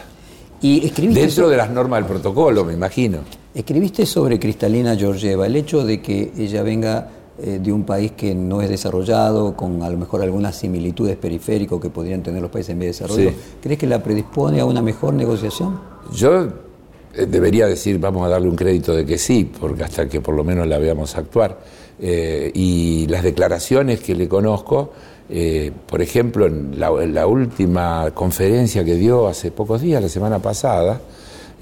Dentro 0.61 1.49
de 1.49 1.57
las 1.57 1.71
normas 1.71 2.01
del 2.01 2.07
protocolo, 2.07 2.63
me 2.63 2.73
imagino. 2.73 3.19
Escribiste 3.53 4.05
sobre 4.05 4.39
Cristalina 4.39 4.95
Georgieva, 4.95 5.47
el 5.47 5.55
hecho 5.55 5.83
de 5.83 6.01
que 6.01 6.31
ella 6.37 6.61
venga 6.61 7.09
eh, 7.43 7.59
de 7.61 7.71
un 7.71 7.83
país 7.83 8.11
que 8.11 8.33
no 8.35 8.61
es 8.61 8.69
desarrollado, 8.69 9.55
con 9.55 9.83
a 9.83 9.89
lo 9.89 9.97
mejor 9.97 10.21
algunas 10.21 10.55
similitudes 10.55 11.17
periféricas 11.17 11.79
que 11.79 11.89
podrían 11.89 12.23
tener 12.23 12.41
los 12.41 12.51
países 12.51 12.71
en 12.71 12.79
vez 12.79 12.97
de 12.97 13.05
desarrollo, 13.05 13.31
¿crees 13.61 13.79
que 13.79 13.87
la 13.87 14.01
predispone 14.01 14.59
a 14.59 14.65
una 14.65 14.81
mejor 14.81 15.13
negociación? 15.13 15.79
Yo 16.13 16.43
eh, 17.13 17.25
debería 17.27 17.67
decir, 17.67 17.99
vamos 17.99 18.25
a 18.25 18.29
darle 18.29 18.49
un 18.49 18.55
crédito 18.55 18.95
de 18.95 19.05
que 19.05 19.17
sí, 19.17 19.49
porque 19.59 19.83
hasta 19.83 20.07
que 20.07 20.21
por 20.21 20.35
lo 20.35 20.43
menos 20.43 20.67
la 20.67 20.77
veamos 20.77 21.15
actuar. 21.15 21.59
Eh, 22.03 22.51
y 22.55 23.05
las 23.07 23.21
declaraciones 23.21 23.99
que 23.99 24.15
le 24.15 24.27
conozco 24.27 24.91
eh, 25.33 25.71
por 25.87 26.01
ejemplo, 26.01 26.45
en 26.45 26.77
la, 26.77 27.25
última 27.25 28.11
conferencia 28.13 28.83
que 28.83 28.95
dio 28.95 29.29
hace 29.29 29.49
pocos 29.49 29.81
días, 29.81 30.01
la 30.01 30.09
semana 30.09 30.39
pasada, 30.39 30.99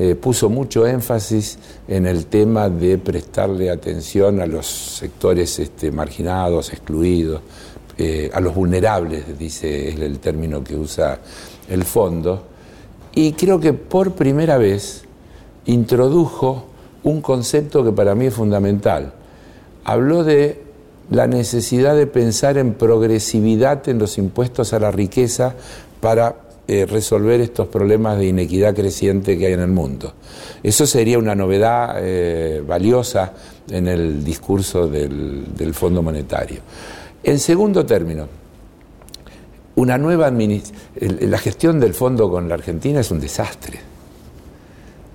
eh, 0.02 0.16
puso 0.16 0.50
mucho 0.50 0.88
énfasis 0.88 1.60
en 1.86 2.06
el 2.08 2.28
tema 2.28 2.70
de 2.70 2.98
prestarle 2.98 3.70
atención 3.70 4.40
a 4.40 4.46
los 4.46 4.66
sectores 4.66 5.60
este, 5.60 5.92
marginados, 5.92 6.72
excluidos, 6.72 7.42
eh, 7.98 8.32
a 8.34 8.40
los 8.40 8.56
vulnerables, 8.56 9.38
dice 9.38 9.90
el 9.90 10.20
término 10.20 10.64
que 10.64 10.78
usa 10.78 11.20
el 11.68 11.84
fondo, 11.84 12.44
y 13.14 13.34
creo 13.34 13.60
que 13.60 13.74
por 13.74 14.14
primera 14.14 14.58
vez 14.58 15.04
introdujo 15.66 16.64
un 17.04 17.20
concepto 17.20 17.84
que 17.84 17.92
para 17.92 18.16
mí 18.16 18.28
es 18.28 18.34
fundamental. 18.34 19.12
Habló 19.84 20.24
de 20.24 20.64
la 21.12 21.28
necesidad 21.28 21.98
de 21.98 22.08
pensar 22.08 22.58
en 22.58 22.74
progresividad 22.74 23.90
en 23.90 24.00
los 24.00 24.18
impuestos 24.18 24.72
a 24.72 24.80
la 24.80 24.92
riqueza 24.92 25.56
para 26.00 26.49
eh, 26.72 26.86
resolver 26.86 27.42
estos 27.42 27.68
problemas 27.68 28.20
de 28.20 28.28
inequidad 28.28 28.76
creciente 28.76 29.40
que 29.40 29.48
hay 29.48 29.54
en 29.54 29.62
el 29.62 29.72
mundo. 29.72 30.14
Eso 30.62 30.86
sería 30.86 31.18
una 31.18 31.34
novedad 31.34 31.96
eh, 31.98 32.62
valiosa 32.64 33.34
en 33.72 33.88
el 33.88 34.24
discurso 34.24 34.88
del, 34.88 35.74
Fondo 35.74 36.04
Monetario. 36.04 36.60
En 37.24 37.40
segundo 37.40 37.88
término, 37.88 38.28
una 39.78 39.98
nueva 39.98 40.30
la 40.30 41.38
gestión 41.40 41.80
del 41.80 41.96
fondo 41.96 42.30
con 42.30 42.48
la 42.48 42.54
Argentina 42.54 43.00
es 43.00 43.10
un 43.10 43.20
desastre 43.20 43.80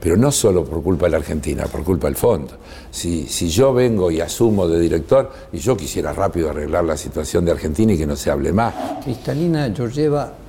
pero 0.01 0.19
no 0.19 0.31
solo 0.33 0.65
por 0.65 0.83
culpa 0.83 1.07
de 1.07 1.13
la 1.13 1.17
Argentina, 1.17 1.65
por 1.65 1.83
culpa 1.83 2.09
del 2.09 2.17
fondo. 2.17 2.59
Si, 2.91 3.27
si 3.27 3.49
yo 3.49 3.73
vengo 3.73 4.11
y 4.11 4.21
asumo 4.21 4.69
de 4.69 4.79
director 4.79 5.33
y 5.51 5.57
yo 5.57 5.75
quisiera 5.75 6.13
rápido 6.13 6.51
arreglar 6.51 6.85
la 6.85 6.97
situación 6.97 7.43
de 7.47 7.53
Argentina 7.53 7.95
y 7.95 7.97
que 7.97 8.07
no 8.07 8.15
se 8.15 8.31
hable 8.31 8.53
más. 8.53 8.75
Cristalina 9.03 9.73
Georgieva 9.75 10.44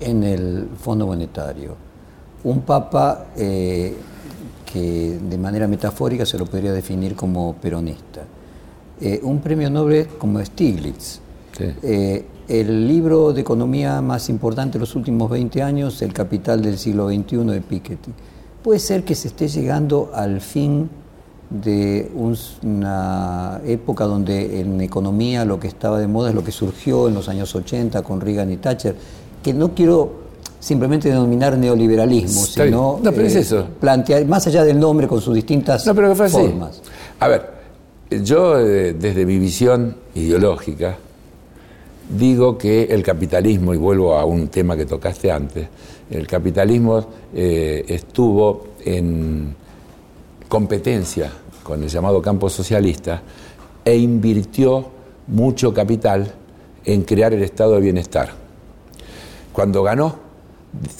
en 0.00 0.22
el 0.22 0.68
Fondo 0.78 1.06
Monetario, 1.06 1.76
un 2.44 2.62
papa 2.62 3.26
eh, 3.36 3.94
que 4.64 5.18
de 5.18 5.38
manera 5.38 5.66
metafórica 5.66 6.26
se 6.26 6.38
lo 6.38 6.46
podría 6.46 6.72
definir 6.72 7.14
como 7.14 7.54
peronista, 7.54 8.22
eh, 9.00 9.20
un 9.22 9.40
premio 9.40 9.70
Nobel 9.70 10.08
como 10.18 10.44
Stiglitz. 10.44 11.20
Eh, 11.58 12.26
el 12.48 12.86
libro 12.86 13.32
de 13.32 13.40
economía 13.40 14.00
más 14.02 14.28
importante 14.28 14.74
de 14.74 14.80
los 14.80 14.94
últimos 14.94 15.30
20 15.30 15.62
años, 15.62 16.00
El 16.02 16.12
Capital 16.12 16.62
del 16.62 16.78
siglo 16.78 17.08
XXI 17.08 17.38
de 17.38 17.60
Piketty. 17.60 18.12
Puede 18.62 18.78
ser 18.78 19.04
que 19.04 19.14
se 19.14 19.28
esté 19.28 19.48
llegando 19.48 20.10
al 20.14 20.40
fin 20.40 20.88
de 21.50 22.10
una 22.14 23.60
época 23.64 24.04
donde 24.04 24.60
en 24.60 24.80
economía 24.80 25.44
lo 25.44 25.60
que 25.60 25.68
estaba 25.68 25.98
de 25.98 26.08
moda 26.08 26.30
es 26.30 26.34
lo 26.34 26.42
que 26.42 26.52
surgió 26.52 27.08
en 27.08 27.14
los 27.14 27.28
años 27.28 27.54
80 27.54 28.02
con 28.02 28.20
Reagan 28.20 28.50
y 28.50 28.56
Thatcher, 28.56 28.96
que 29.46 29.54
no 29.54 29.72
quiero 29.72 30.10
simplemente 30.58 31.08
denominar 31.08 31.56
neoliberalismo, 31.56 32.40
sino 32.46 33.00
eh, 33.00 33.64
plantear 33.78 34.26
más 34.26 34.44
allá 34.48 34.64
del 34.64 34.76
nombre 34.76 35.06
con 35.06 35.20
sus 35.20 35.36
distintas 35.36 35.84
formas. 35.84 36.82
A 37.20 37.28
ver, 37.28 37.48
yo 38.24 38.58
eh, 38.58 38.94
desde 38.94 39.24
mi 39.24 39.38
visión 39.38 39.94
ideológica 40.16 40.98
digo 42.10 42.58
que 42.58 42.86
el 42.90 43.04
capitalismo, 43.04 43.72
y 43.72 43.76
vuelvo 43.76 44.16
a 44.16 44.24
un 44.24 44.48
tema 44.48 44.76
que 44.76 44.84
tocaste 44.84 45.30
antes, 45.30 45.68
el 46.10 46.26
capitalismo 46.26 47.06
eh, 47.32 47.84
estuvo 47.86 48.66
en 48.84 49.54
competencia 50.48 51.30
con 51.62 51.84
el 51.84 51.88
llamado 51.88 52.20
campo 52.20 52.50
socialista 52.50 53.22
e 53.84 53.96
invirtió 53.96 54.86
mucho 55.28 55.72
capital 55.72 56.32
en 56.84 57.02
crear 57.02 57.32
el 57.32 57.44
estado 57.44 57.74
de 57.74 57.82
bienestar. 57.82 58.45
Cuando 59.56 59.82
ganó, 59.82 60.16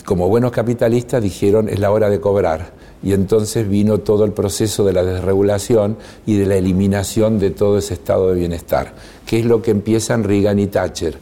como 0.06 0.30
buenos 0.30 0.50
capitalistas 0.50 1.22
dijeron 1.22 1.68
es 1.68 1.78
la 1.78 1.90
hora 1.90 2.08
de 2.08 2.20
cobrar 2.20 2.72
y 3.02 3.12
entonces 3.12 3.68
vino 3.68 3.98
todo 3.98 4.24
el 4.24 4.32
proceso 4.32 4.82
de 4.82 4.94
la 4.94 5.04
desregulación 5.04 5.98
y 6.24 6.38
de 6.38 6.46
la 6.46 6.56
eliminación 6.56 7.38
de 7.38 7.50
todo 7.50 7.76
ese 7.76 7.92
estado 7.92 8.30
de 8.30 8.36
bienestar, 8.36 8.94
que 9.26 9.40
es 9.40 9.44
lo 9.44 9.60
que 9.60 9.72
empiezan 9.72 10.24
Reagan 10.24 10.58
y 10.58 10.68
Thatcher. 10.68 11.18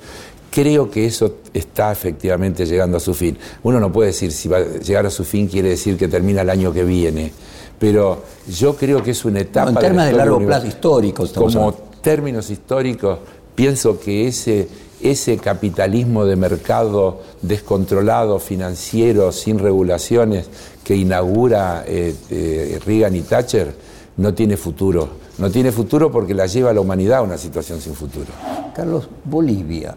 Creo 0.49 0.89
que 0.89 1.07
eso 1.07 1.39
está 1.53 1.91
efectivamente 1.91 2.67
llegando 2.67 2.99
a 2.99 3.01
su 3.01 3.15
fin. 3.15 3.37
Uno 3.65 3.81
no 3.81 3.91
puede 3.91 4.11
decir 4.11 4.31
si 4.31 4.49
va 4.49 4.59
a 4.59 4.79
llegar 4.79 5.05
a 5.05 5.11
su 5.11 5.25
fin 5.25 5.49
quiere 5.49 5.71
decir 5.71 5.97
que 5.97 6.07
termina 6.07 6.43
el 6.43 6.51
año 6.51 6.73
que 6.73 6.85
viene, 6.85 7.33
pero 7.81 8.23
yo 8.47 8.77
creo 8.77 9.03
que 9.03 9.11
es 9.11 9.25
una 9.25 9.41
etapa... 9.41 9.71
en 9.71 9.77
términos 9.79 10.07
de, 10.07 10.13
largo 10.13 10.39
plazo 10.39 10.69
históricos. 10.69 11.33
Como 11.33 11.73
términos 12.01 12.49
históricos, 12.49 13.19
pienso 13.57 13.99
que 13.99 14.29
ese, 14.29 14.69
ese 15.05 15.37
capitalismo 15.37 16.25
de 16.25 16.35
mercado 16.35 17.21
descontrolado, 17.43 18.39
financiero, 18.39 19.33
sin 19.33 19.59
regulaciones, 19.59 20.49
que 20.83 20.97
inaugura 20.97 21.85
eh, 21.87 22.15
eh, 22.31 22.81
Reagan 22.85 23.15
y 23.15 23.21
Thatcher, 23.21 23.75
no 24.17 24.33
tiene 24.33 24.57
futuro. 24.57 25.25
No 25.37 25.51
tiene 25.51 25.73
futuro 25.73 26.11
porque 26.11 26.33
la 26.33 26.47
lleva 26.47 26.71
a 26.71 26.73
la 26.73 26.81
humanidad 26.81 27.19
a 27.19 27.23
una 27.23 27.37
situación 27.37 27.81
sin 27.81 27.95
futuro. 27.95 28.29
Carlos, 28.75 29.09
Bolivia 29.25 29.95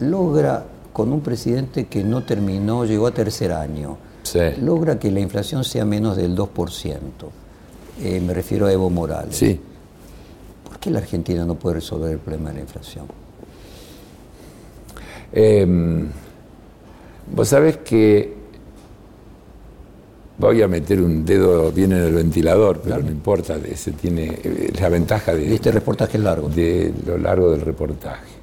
logra 0.00 0.66
con 0.92 1.10
un 1.12 1.22
presidente 1.22 1.86
que 1.86 2.04
no 2.04 2.24
terminó, 2.24 2.84
llegó 2.84 3.06
a 3.06 3.12
tercer 3.12 3.52
año, 3.52 3.96
logra 4.60 4.98
que 4.98 5.10
la 5.10 5.20
inflación 5.20 5.64
sea 5.64 5.86
menos 5.86 6.16
del 6.16 6.36
2%. 6.36 7.00
Eh, 8.02 8.20
me 8.20 8.34
refiero 8.34 8.66
a 8.66 8.72
Evo 8.72 8.90
Morales. 8.90 9.34
Sí. 9.34 9.58
¿Por 10.64 10.78
qué 10.78 10.90
la 10.90 10.98
Argentina 10.98 11.46
no 11.46 11.54
puede 11.54 11.76
resolver 11.76 12.10
el 12.10 12.18
problema 12.18 12.50
de 12.50 12.56
la 12.56 12.60
inflación? 12.60 13.21
Em, 15.32 16.06
vos 17.34 17.48
sabés 17.48 17.78
que 17.78 18.34
voy 20.38 20.60
a 20.60 20.68
meter 20.68 21.00
un 21.00 21.24
dedo 21.24 21.70
bien 21.72 21.92
en 21.92 22.02
el 22.02 22.14
ventilador, 22.14 22.80
pero 22.82 22.98
no 23.02 23.10
importa, 23.10 23.56
ese 23.64 23.92
tiene 23.92 24.38
la 24.78 24.88
ventaja 24.88 25.34
de... 25.34 25.54
este 25.54 25.70
reportaje 25.70 26.18
es 26.18 26.24
largo. 26.24 26.48
De 26.48 26.92
lo 27.06 27.16
largo 27.16 27.50
del 27.50 27.60
reportaje. 27.60 28.42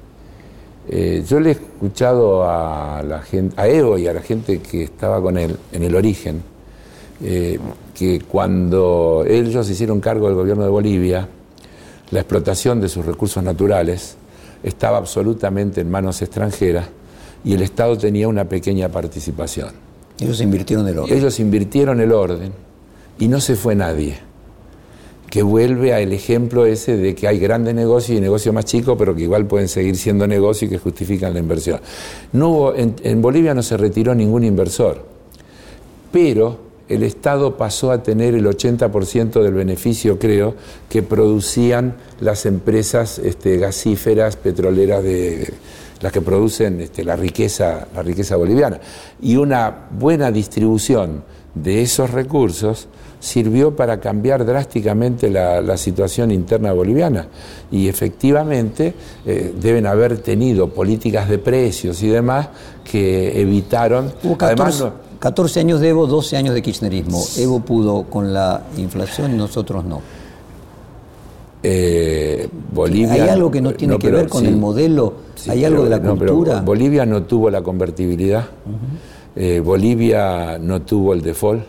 Eh, 0.88 1.22
yo 1.28 1.38
le 1.38 1.50
he 1.50 1.52
escuchado 1.52 2.48
a, 2.48 3.02
la 3.02 3.20
gente, 3.20 3.54
a 3.60 3.68
Evo 3.68 3.98
y 3.98 4.08
a 4.08 4.12
la 4.12 4.22
gente 4.22 4.58
que 4.58 4.84
estaba 4.84 5.20
con 5.20 5.36
él 5.36 5.56
en 5.72 5.82
el 5.82 5.94
origen, 5.94 6.42
eh, 7.22 7.58
que 7.94 8.20
cuando 8.22 9.24
ellos 9.28 9.68
hicieron 9.68 10.00
cargo 10.00 10.26
del 10.26 10.36
gobierno 10.36 10.64
de 10.64 10.70
Bolivia, 10.70 11.28
la 12.10 12.20
explotación 12.20 12.80
de 12.80 12.88
sus 12.88 13.04
recursos 13.04 13.42
naturales 13.44 14.16
estaba 14.62 14.98
absolutamente 14.98 15.80
en 15.80 15.90
manos 15.90 16.22
extranjeras 16.22 16.86
y 17.44 17.54
el 17.54 17.62
Estado 17.62 17.96
tenía 17.96 18.28
una 18.28 18.44
pequeña 18.44 18.88
participación. 18.88 19.70
Ellos 20.18 20.40
invirtieron 20.40 20.86
el 20.88 20.98
orden. 20.98 21.16
Ellos 21.16 21.40
invirtieron 21.40 22.00
el 22.00 22.12
orden 22.12 22.52
y 23.18 23.28
no 23.28 23.40
se 23.40 23.56
fue 23.56 23.74
nadie. 23.74 24.18
Que 25.30 25.42
vuelve 25.42 25.94
al 25.94 26.12
ejemplo 26.12 26.66
ese 26.66 26.96
de 26.96 27.14
que 27.14 27.28
hay 27.28 27.38
grandes 27.38 27.74
negocios 27.74 28.18
y 28.18 28.20
negocios 28.20 28.54
más 28.54 28.64
chicos, 28.64 28.96
pero 28.98 29.14
que 29.14 29.22
igual 29.22 29.46
pueden 29.46 29.68
seguir 29.68 29.96
siendo 29.96 30.26
negocios 30.26 30.68
y 30.70 30.74
que 30.74 30.78
justifican 30.78 31.32
la 31.32 31.38
inversión. 31.38 31.80
No 32.32 32.74
en 32.74 33.22
Bolivia 33.22 33.54
no 33.54 33.62
se 33.62 33.76
retiró 33.76 34.14
ningún 34.14 34.44
inversor, 34.44 35.04
pero 36.10 36.69
el 36.90 37.04
Estado 37.04 37.56
pasó 37.56 37.92
a 37.92 38.02
tener 38.02 38.34
el 38.34 38.44
80% 38.46 39.42
del 39.42 39.54
beneficio, 39.54 40.18
creo, 40.18 40.56
que 40.88 41.04
producían 41.04 41.94
las 42.20 42.46
empresas 42.46 43.20
este, 43.20 43.58
gasíferas, 43.58 44.34
petroleras 44.34 45.04
de 45.04 45.54
las 46.00 46.12
que 46.12 46.20
producen 46.20 46.80
este, 46.80 47.04
la 47.04 47.14
riqueza, 47.14 47.86
la 47.94 48.02
riqueza 48.02 48.34
boliviana. 48.34 48.80
Y 49.22 49.36
una 49.36 49.86
buena 49.92 50.32
distribución 50.32 51.22
de 51.54 51.82
esos 51.82 52.10
recursos 52.10 52.88
sirvió 53.20 53.76
para 53.76 54.00
cambiar 54.00 54.44
drásticamente 54.44 55.30
la, 55.30 55.76
situación 55.76 56.32
interna 56.32 56.72
boliviana. 56.72 57.28
Y 57.70 57.86
efectivamente 57.86 58.94
eh, 59.24 59.54
deben 59.60 59.86
haber 59.86 60.18
tenido 60.18 60.70
políticas 60.70 61.28
de 61.28 61.38
precios 61.38 62.02
y 62.02 62.08
demás 62.08 62.48
que 62.82 63.40
evitaron. 63.40 64.12
además, 64.40 64.84
14 65.20 65.60
años 65.60 65.80
de 65.80 65.90
Evo, 65.90 66.06
12 66.06 66.36
años 66.36 66.54
de 66.54 66.62
kirchnerismo. 66.62 67.22
Evo 67.36 67.60
pudo 67.60 68.04
con 68.04 68.32
la 68.32 68.62
inflación 68.76 69.34
y 69.34 69.36
nosotros 69.36 69.84
no. 69.84 70.00
Eh, 71.62 72.48
Bolivia, 72.72 73.12
¿Hay 73.12 73.28
algo 73.28 73.50
que 73.50 73.60
no 73.60 73.74
tiene 73.74 73.98
que 73.98 74.10
ver 74.10 74.28
con 74.28 74.46
el 74.46 74.56
modelo? 74.56 75.12
¿Hay 75.46 75.62
algo 75.64 75.84
de 75.84 75.90
la 75.90 76.00
cultura? 76.00 76.62
Bolivia 76.62 77.04
no 77.04 77.24
tuvo 77.24 77.50
la 77.50 77.60
convertibilidad, 77.60 78.46
eh, 79.36 79.60
Bolivia 79.60 80.58
no 80.58 80.80
tuvo 80.80 81.12
el 81.12 81.20
default, 81.20 81.62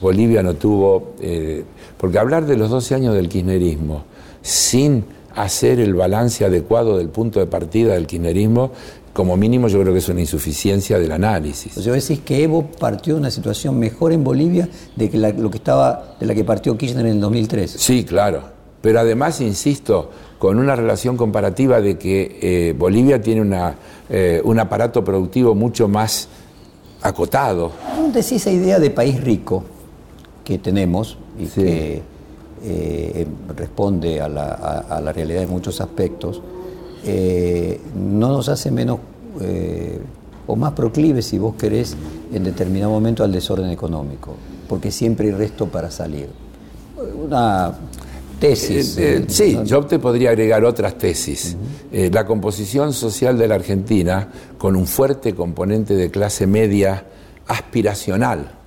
Bolivia 0.00 0.42
no 0.42 0.54
tuvo... 0.54 1.12
Eh, 1.20 1.64
porque 1.96 2.18
hablar 2.18 2.44
de 2.44 2.56
los 2.56 2.70
12 2.70 2.94
años 2.96 3.14
del 3.14 3.28
kirchnerismo 3.28 4.02
sin 4.42 5.04
hacer 5.34 5.80
el 5.80 5.94
balance 5.94 6.44
adecuado 6.44 6.98
del 6.98 7.08
punto 7.08 7.40
de 7.40 7.46
partida 7.46 7.94
del 7.94 8.06
kirchnerismo 8.06 8.72
como 9.12 9.36
mínimo 9.36 9.68
yo 9.68 9.80
creo 9.80 9.92
que 9.92 9.98
es 9.98 10.08
una 10.08 10.20
insuficiencia 10.20 10.98
del 10.98 11.12
análisis. 11.12 11.76
O 11.76 11.82
sea, 11.82 11.92
decís 11.92 12.20
que 12.20 12.44
Evo 12.44 12.66
partió 12.66 13.14
de 13.14 13.20
una 13.20 13.30
situación 13.30 13.78
mejor 13.78 14.12
en 14.12 14.22
Bolivia 14.22 14.68
de 14.94 15.10
que 15.10 15.18
la, 15.18 15.30
lo 15.30 15.50
que 15.50 15.58
estaba 15.58 16.14
de 16.20 16.26
la 16.26 16.34
que 16.34 16.44
partió 16.44 16.76
Kirchner 16.78 17.06
en 17.06 17.12
el 17.12 17.20
2003. 17.20 17.70
Sí, 17.70 18.04
claro. 18.04 18.42
Pero 18.80 19.00
además, 19.00 19.40
insisto, 19.40 20.10
con 20.38 20.58
una 20.58 20.74
relación 20.74 21.16
comparativa 21.16 21.80
de 21.80 21.98
que 21.98 22.38
eh, 22.40 22.74
Bolivia 22.78 23.20
tiene 23.20 23.42
una, 23.42 23.74
eh, 24.08 24.40
un 24.44 24.58
aparato 24.58 25.04
productivo 25.04 25.54
mucho 25.54 25.86
más 25.86 26.28
acotado. 27.02 27.72
Decís 28.12 28.32
esa 28.32 28.50
idea 28.50 28.78
de 28.78 28.90
país 28.90 29.22
rico 29.22 29.64
que 30.44 30.58
tenemos 30.58 31.18
y 31.38 31.46
que 31.46 32.02
eh, 32.62 33.26
responde 33.56 34.20
a 34.20 34.28
la, 34.28 34.52
a 34.88 35.00
la 35.00 35.12
realidad 35.12 35.42
en 35.42 35.50
muchos 35.50 35.80
aspectos 35.80 36.42
eh, 37.04 37.80
no 37.94 38.28
nos 38.28 38.48
hace 38.48 38.70
menos 38.70 38.98
eh, 39.40 39.98
o 40.46 40.56
más 40.56 40.72
proclives, 40.72 41.26
si 41.26 41.38
vos 41.38 41.54
querés, 41.54 41.96
en 42.32 42.44
determinado 42.44 42.90
momento 42.90 43.24
al 43.24 43.32
desorden 43.32 43.70
económico, 43.70 44.34
porque 44.68 44.90
siempre 44.90 45.28
hay 45.28 45.32
resto 45.32 45.66
para 45.66 45.90
salir. 45.90 46.28
Una 47.24 47.72
tesis. 48.38 48.98
Sí, 49.28 49.58
yo 49.64 49.86
te 49.86 49.98
podría 49.98 50.30
agregar 50.30 50.64
otras 50.64 50.98
tesis. 50.98 51.56
la 51.92 52.26
composición 52.26 52.92
social 52.92 53.38
de 53.38 53.48
la 53.48 53.54
Argentina, 53.54 54.28
con 54.58 54.76
un 54.76 54.86
fuerte 54.86 55.34
componente 55.34 55.94
de 55.94 56.10
clase 56.10 56.46
media 56.46 57.04
aspiracional, 57.46 58.59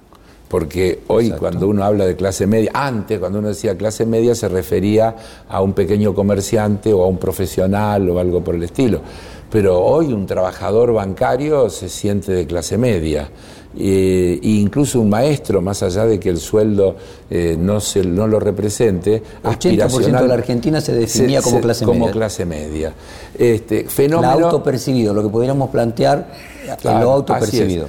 porque 0.53 0.99
hoy 1.07 1.31
cuando 1.31 1.67
uno 1.67 1.83
habla 1.83 2.05
de 2.05 2.15
clase 2.15 2.45
media, 2.45 2.69
antes 2.75 3.17
cuando 3.17 3.39
uno 3.39 3.47
decía 3.47 3.75
clase 3.75 4.05
media 4.05 4.35
se 4.35 4.47
refería 4.47 5.15
a 5.49 5.59
un 5.63 5.73
pequeño 5.73 6.13
comerciante 6.13 6.93
o 6.93 7.01
a 7.03 7.07
un 7.07 7.17
profesional 7.17 8.07
o 8.07 8.19
algo 8.19 8.43
por 8.43 8.53
el 8.53 8.61
estilo, 8.61 9.01
pero 9.49 9.83
hoy 9.83 10.13
un 10.13 10.27
trabajador 10.27 10.93
bancario 10.93 11.71
se 11.71 11.89
siente 11.89 12.33
de 12.33 12.45
clase 12.45 12.77
media. 12.77 13.31
e 13.75 14.39
incluso 14.43 15.01
un 15.01 15.09
maestro, 15.09 15.59
más 15.59 15.81
allá 15.81 16.05
de 16.05 16.19
que 16.19 16.29
el 16.29 16.37
sueldo 16.37 16.97
eh, 17.31 17.57
no, 17.59 17.79
se, 17.79 18.03
no 18.03 18.27
lo 18.27 18.39
represente, 18.39 19.23
80% 19.43 20.21
de 20.21 20.27
la 20.27 20.35
Argentina 20.35 20.79
se 20.81 20.93
definía 20.93 21.41
como 21.41 21.61
clase 21.61 21.83
como 21.83 22.01
media. 22.01 22.11
clase 22.11 22.45
media. 22.45 22.93
Este, 23.35 23.85
fenómeno, 23.85 24.37
el 24.37 24.43
autopercibido, 24.43 25.15
lo 25.15 25.23
que 25.23 25.29
podríamos 25.29 25.71
plantear, 25.71 26.27
en 26.83 26.99
lo 27.01 27.11
autopercibido. 27.11 27.87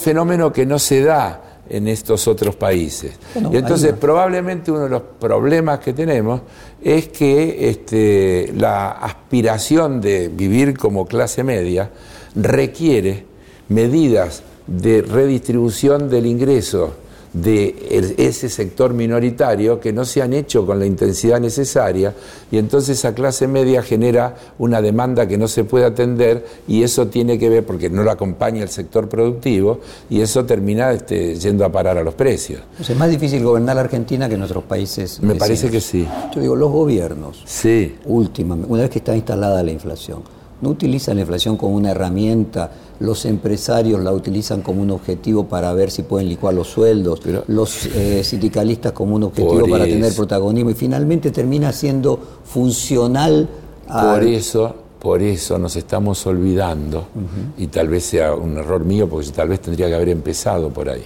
Fenómeno 0.00 0.50
que 0.50 0.64
no 0.64 0.78
se 0.78 1.02
da 1.02 1.49
en 1.70 1.88
estos 1.88 2.26
otros 2.28 2.56
países. 2.56 3.12
y 3.50 3.56
entonces 3.56 3.94
probablemente 3.94 4.70
uno 4.70 4.84
de 4.84 4.90
los 4.90 5.02
problemas 5.18 5.78
que 5.78 5.92
tenemos 5.92 6.42
es 6.82 7.08
que 7.08 7.70
este, 7.70 8.52
la 8.56 8.90
aspiración 8.90 10.00
de 10.00 10.28
vivir 10.28 10.76
como 10.76 11.06
clase 11.06 11.44
media 11.44 11.90
requiere 12.34 13.24
medidas 13.68 14.42
de 14.66 15.02
redistribución 15.02 16.10
del 16.10 16.26
ingreso 16.26 16.94
de 17.32 18.14
ese 18.18 18.48
sector 18.48 18.92
minoritario 18.92 19.78
que 19.78 19.92
no 19.92 20.04
se 20.04 20.20
han 20.20 20.32
hecho 20.32 20.66
con 20.66 20.78
la 20.80 20.86
intensidad 20.86 21.40
necesaria 21.40 22.12
y 22.50 22.58
entonces 22.58 22.98
esa 22.98 23.14
clase 23.14 23.46
media 23.46 23.82
genera 23.82 24.36
una 24.58 24.82
demanda 24.82 25.28
que 25.28 25.38
no 25.38 25.46
se 25.46 25.64
puede 25.64 25.84
atender 25.84 26.44
y 26.66 26.82
eso 26.82 27.06
tiene 27.06 27.38
que 27.38 27.48
ver 27.48 27.64
porque 27.64 27.88
no 27.88 28.02
lo 28.02 28.10
acompaña 28.10 28.62
el 28.62 28.68
sector 28.68 29.08
productivo 29.08 29.80
y 30.08 30.20
eso 30.20 30.44
termina 30.44 30.90
este, 30.92 31.36
yendo 31.36 31.64
a 31.64 31.70
parar 31.70 31.98
a 31.98 32.02
los 32.02 32.14
precios. 32.14 32.62
es 32.80 32.96
más 32.96 33.10
difícil 33.10 33.44
gobernar 33.44 33.76
la 33.76 33.82
Argentina 33.82 34.28
que 34.28 34.34
en 34.34 34.42
otros 34.42 34.64
países. 34.64 35.20
Me 35.22 35.36
parece 35.36 35.70
que 35.70 35.80
sí. 35.80 36.06
Yo 36.34 36.40
digo, 36.40 36.56
los 36.56 36.70
gobiernos, 36.70 37.42
sí. 37.44 37.96
últimamente, 38.06 38.72
una 38.72 38.82
vez 38.82 38.90
que 38.90 38.98
está 38.98 39.14
instalada 39.14 39.62
la 39.62 39.70
inflación, 39.70 40.22
no 40.60 40.68
utilizan 40.68 41.16
la 41.16 41.22
inflación 41.22 41.56
como 41.56 41.74
una 41.76 41.92
herramienta, 41.92 42.70
los 43.00 43.24
empresarios 43.24 44.00
la 44.02 44.12
utilizan 44.12 44.62
como 44.62 44.82
un 44.82 44.90
objetivo 44.90 45.46
para 45.46 45.72
ver 45.72 45.90
si 45.90 46.02
pueden 46.02 46.28
licuar 46.28 46.54
los 46.54 46.68
sueldos, 46.68 47.20
los 47.48 47.86
eh, 47.86 48.22
sindicalistas 48.22 48.92
como 48.92 49.16
un 49.16 49.24
objetivo 49.24 49.68
para 49.68 49.84
tener 49.84 50.14
protagonismo 50.14 50.70
y 50.70 50.74
finalmente 50.74 51.30
termina 51.30 51.72
siendo 51.72 52.18
funcional 52.44 53.48
a... 53.88 54.14
Por 54.14 54.22
eso, 54.24 54.74
por 54.98 55.22
eso 55.22 55.58
nos 55.58 55.76
estamos 55.76 56.26
olvidando, 56.26 57.06
y 57.56 57.66
tal 57.68 57.88
vez 57.88 58.04
sea 58.04 58.34
un 58.34 58.58
error 58.58 58.84
mío, 58.84 59.08
porque 59.08 59.30
tal 59.30 59.48
vez 59.48 59.60
tendría 59.60 59.88
que 59.88 59.94
haber 59.94 60.10
empezado 60.10 60.68
por 60.68 60.88
ahí, 60.90 61.04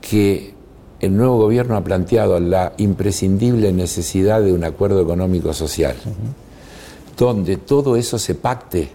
que 0.00 0.52
el 0.98 1.16
nuevo 1.16 1.38
gobierno 1.38 1.76
ha 1.76 1.84
planteado 1.84 2.38
la 2.40 2.74
imprescindible 2.78 3.72
necesidad 3.72 4.42
de 4.42 4.52
un 4.52 4.64
acuerdo 4.64 5.00
económico 5.00 5.52
social 5.54 5.96
donde 7.16 7.58
todo 7.58 7.96
eso 7.96 8.18
se 8.18 8.34
pacte, 8.34 8.88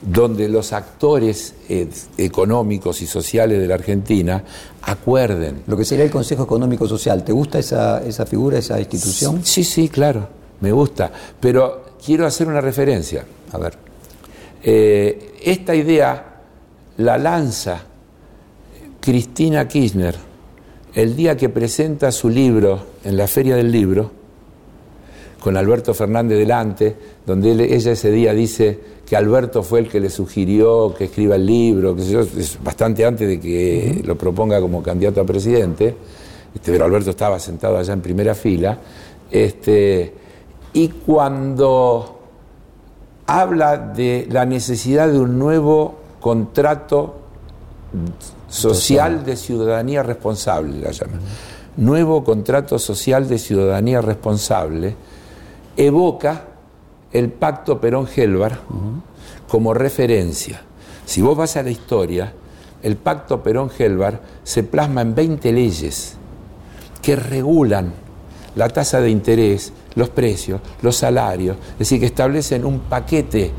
donde 0.00 0.48
los 0.48 0.72
actores 0.72 1.54
eh, 1.68 1.88
económicos 2.16 3.02
y 3.02 3.06
sociales 3.06 3.58
de 3.60 3.66
la 3.66 3.74
Argentina 3.74 4.44
acuerden. 4.82 5.62
Lo 5.66 5.76
que 5.76 5.84
sería 5.84 6.04
el 6.04 6.10
Consejo 6.10 6.44
Económico 6.44 6.86
Social, 6.86 7.24
¿te 7.24 7.32
gusta 7.32 7.58
esa, 7.58 8.26
figura, 8.26 8.58
esa 8.58 8.78
institución? 8.78 9.44
Sí, 9.44 9.64
sí, 9.64 9.88
claro, 9.88 10.28
me 10.60 10.72
gusta, 10.72 11.10
pero 11.40 11.96
quiero 12.04 12.26
hacer 12.26 12.46
una 12.46 12.60
referencia. 12.60 13.24
A 13.52 13.58
ver. 13.58 13.74
Eh, 14.62 15.36
esta 15.42 15.74
idea 15.74 16.42
la 16.98 17.16
lanza 17.16 17.80
Cristina 19.00 19.68
Kirchner 19.68 20.28
el 20.94 21.14
día 21.14 21.36
que 21.36 21.48
presenta 21.48 22.10
su 22.10 22.28
libro 22.28 22.86
en 23.04 23.16
la 23.16 23.28
Feria 23.28 23.54
del 23.54 23.70
Libro, 23.70 24.10
con 25.40 25.56
Alberto 25.56 25.94
Fernández 25.94 26.38
delante, 26.38 26.96
donde 27.24 27.52
ella 27.52 27.92
ese 27.92 28.10
día 28.10 28.32
dice 28.32 28.78
que 29.06 29.16
Alberto 29.16 29.62
fue 29.62 29.80
el 29.80 29.88
que 29.88 30.00
le 30.00 30.10
sugirió 30.10 30.94
que 30.94 31.04
escriba 31.04 31.36
el 31.36 31.46
libro, 31.46 31.96
que 31.96 32.02
es 32.02 32.58
bastante 32.62 33.06
antes 33.06 33.26
de 33.26 33.40
que 33.40 34.02
lo 34.04 34.16
proponga 34.18 34.60
como 34.60 34.82
candidato 34.82 35.20
a 35.20 35.24
presidente, 35.24 35.94
este, 36.54 36.72
pero 36.72 36.84
Alberto 36.84 37.10
estaba 37.10 37.38
sentado 37.38 37.78
allá 37.78 37.92
en 37.92 38.00
primera 38.00 38.34
fila, 38.34 38.78
este, 39.30 40.12
y 40.72 40.88
cuando 40.88 42.18
habla 43.26 43.76
de 43.78 44.26
la 44.30 44.44
necesidad 44.44 45.08
de 45.08 45.18
un 45.18 45.38
nuevo 45.38 45.94
contrato 46.20 47.14
social. 48.48 49.24
de 49.24 49.36
ciudadanía 49.36 50.02
responsable, 50.02 50.80
la 50.80 50.90
llama. 50.90 51.18
Nuevo 51.76 52.24
contrato 52.24 52.78
social 52.78 53.28
de 53.28 53.38
ciudadanía 53.38 54.00
responsable, 54.00 54.96
evoca 55.78 56.44
el 57.12 57.30
pacto 57.30 57.80
Perón-Gelbar 57.80 58.60
como 59.48 59.72
referencia. 59.72 60.60
Si 61.06 61.22
vos 61.22 61.36
vas 61.36 61.56
a 61.56 61.62
la 61.62 61.70
historia, 61.70 62.34
el 62.82 62.96
pacto 62.96 63.42
Perón-Gelbar 63.42 64.20
se 64.42 64.64
plasma 64.64 65.00
en 65.02 65.14
20 65.14 65.52
leyes 65.52 66.16
que 67.00 67.16
regulan 67.16 67.92
la 68.56 68.68
tasa 68.68 69.00
de 69.00 69.08
interés, 69.08 69.72
los 69.94 70.10
precios, 70.10 70.60
los 70.82 70.96
salarios, 70.96 71.56
es 71.72 71.78
decir, 71.78 72.00
que 72.00 72.06
establecen 72.06 72.64
un 72.64 72.80
paquete 72.80 73.52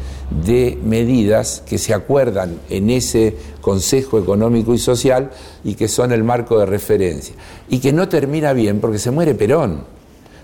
de 0.44 0.78
medidas 0.84 1.64
que 1.66 1.78
se 1.78 1.94
acuerdan 1.94 2.60
en 2.70 2.90
ese 2.90 3.36
Consejo 3.62 4.20
Económico 4.20 4.74
y 4.74 4.78
Social 4.78 5.32
y 5.64 5.76
que 5.76 5.88
son 5.88 6.12
el 6.12 6.24
marco 6.24 6.60
de 6.60 6.66
referencia. 6.66 7.34
Y 7.70 7.80
que 7.80 7.94
no 7.94 8.10
termina 8.10 8.52
bien 8.52 8.82
porque 8.82 9.00
se 9.00 9.10
muere 9.10 9.36
Perón. 9.36 9.99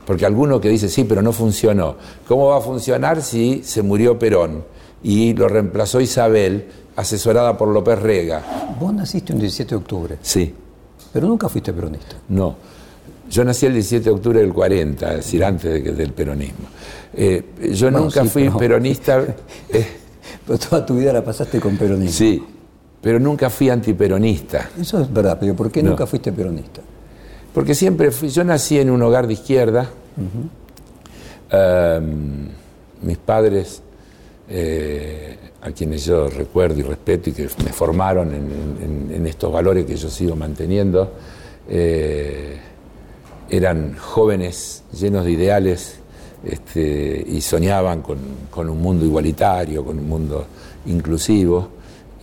Porque 0.06 0.26
alguno 0.26 0.62
que 0.62 0.70
dice, 0.70 0.88
sí, 0.90 1.04
pero 1.04 1.22
no 1.22 1.32
funcionó. 1.32 1.96
¿Cómo 2.28 2.48
va 2.48 2.58
a 2.58 2.62
funcionar 2.62 3.22
si 3.22 3.64
se 3.64 3.82
murió 3.82 4.20
Perón 4.20 4.64
y 5.04 5.34
lo 5.34 5.48
reemplazó 5.48 6.00
Isabel, 6.00 6.68
asesorada 6.96 7.58
por 7.58 7.70
López 7.70 8.00
Rega? 8.00 8.44
Vos 8.80 8.94
naciste 8.94 9.34
un 9.34 9.40
17 9.40 9.70
de 9.70 9.76
octubre. 9.76 10.18
Sí. 10.22 10.54
Pero 11.12 11.28
nunca 11.28 11.50
fuiste 11.50 11.74
peronista. 11.74 12.18
No. 12.30 12.56
Yo 13.30 13.44
nací 13.44 13.66
el 13.66 13.74
17 13.74 14.04
de 14.04 14.12
octubre 14.12 14.40
del 14.40 14.54
40, 14.54 15.10
es 15.12 15.18
decir, 15.18 15.44
antes 15.44 15.98
del 15.98 16.12
peronismo. 16.12 16.68
Eh, 17.14 17.44
yo 17.74 17.90
nunca 17.90 18.24
fui 18.26 18.50
peronista. 18.50 19.26
Eh, 19.70 19.86
pero 20.46 20.60
toda 20.60 20.86
tu 20.86 20.96
vida 20.96 21.12
la 21.12 21.24
pasaste 21.24 21.60
con 21.60 21.76
peronismo. 21.78 22.12
Sí, 22.12 22.44
pero 23.02 23.20
nunca 23.20 23.50
fui 23.50 23.70
antiperonista. 23.70 24.70
Eso 24.80 25.02
es 25.02 25.12
verdad, 25.12 25.38
pero 25.40 25.56
¿por 25.56 25.72
qué 25.72 25.82
nunca 25.82 26.06
fuiste 26.06 26.32
peronista? 26.32 26.82
Porque 27.56 27.74
siempre 27.74 28.12
fui, 28.12 28.30
yo 28.30 28.44
nací 28.44 28.78
en 28.78 28.92
un 28.92 29.02
hogar 29.02 29.26
de 29.26 29.34
izquierda. 29.34 29.90
Em, 31.50 32.50
mis 33.02 33.18
padres, 33.18 33.82
eh, 34.50 35.38
a 35.62 35.72
quienes 35.72 36.06
yo 36.06 36.28
recuerdo 36.30 36.80
y 36.80 36.84
respeto 36.84 37.32
y 37.32 37.34
que 37.34 37.50
me 37.64 37.72
formaron 37.72 38.34
en, 38.34 39.26
estos 39.26 39.52
valores 39.52 39.86
que 39.86 39.96
yo 39.96 40.10
sigo 40.10 40.36
manteniendo, 40.36 41.14
eran 43.50 43.96
jóvenes 43.98 44.84
llenos 44.92 45.26
de 45.26 45.32
ideales 45.32 46.00
este, 46.46 47.26
y 47.28 47.42
soñaban 47.42 48.02
con, 48.02 48.70
un 48.70 48.82
mundo 48.82 49.06
igualitario, 49.06 49.84
con 49.84 49.98
un 49.98 50.08
mundo 50.08 50.46
inclusivo, 50.86 51.70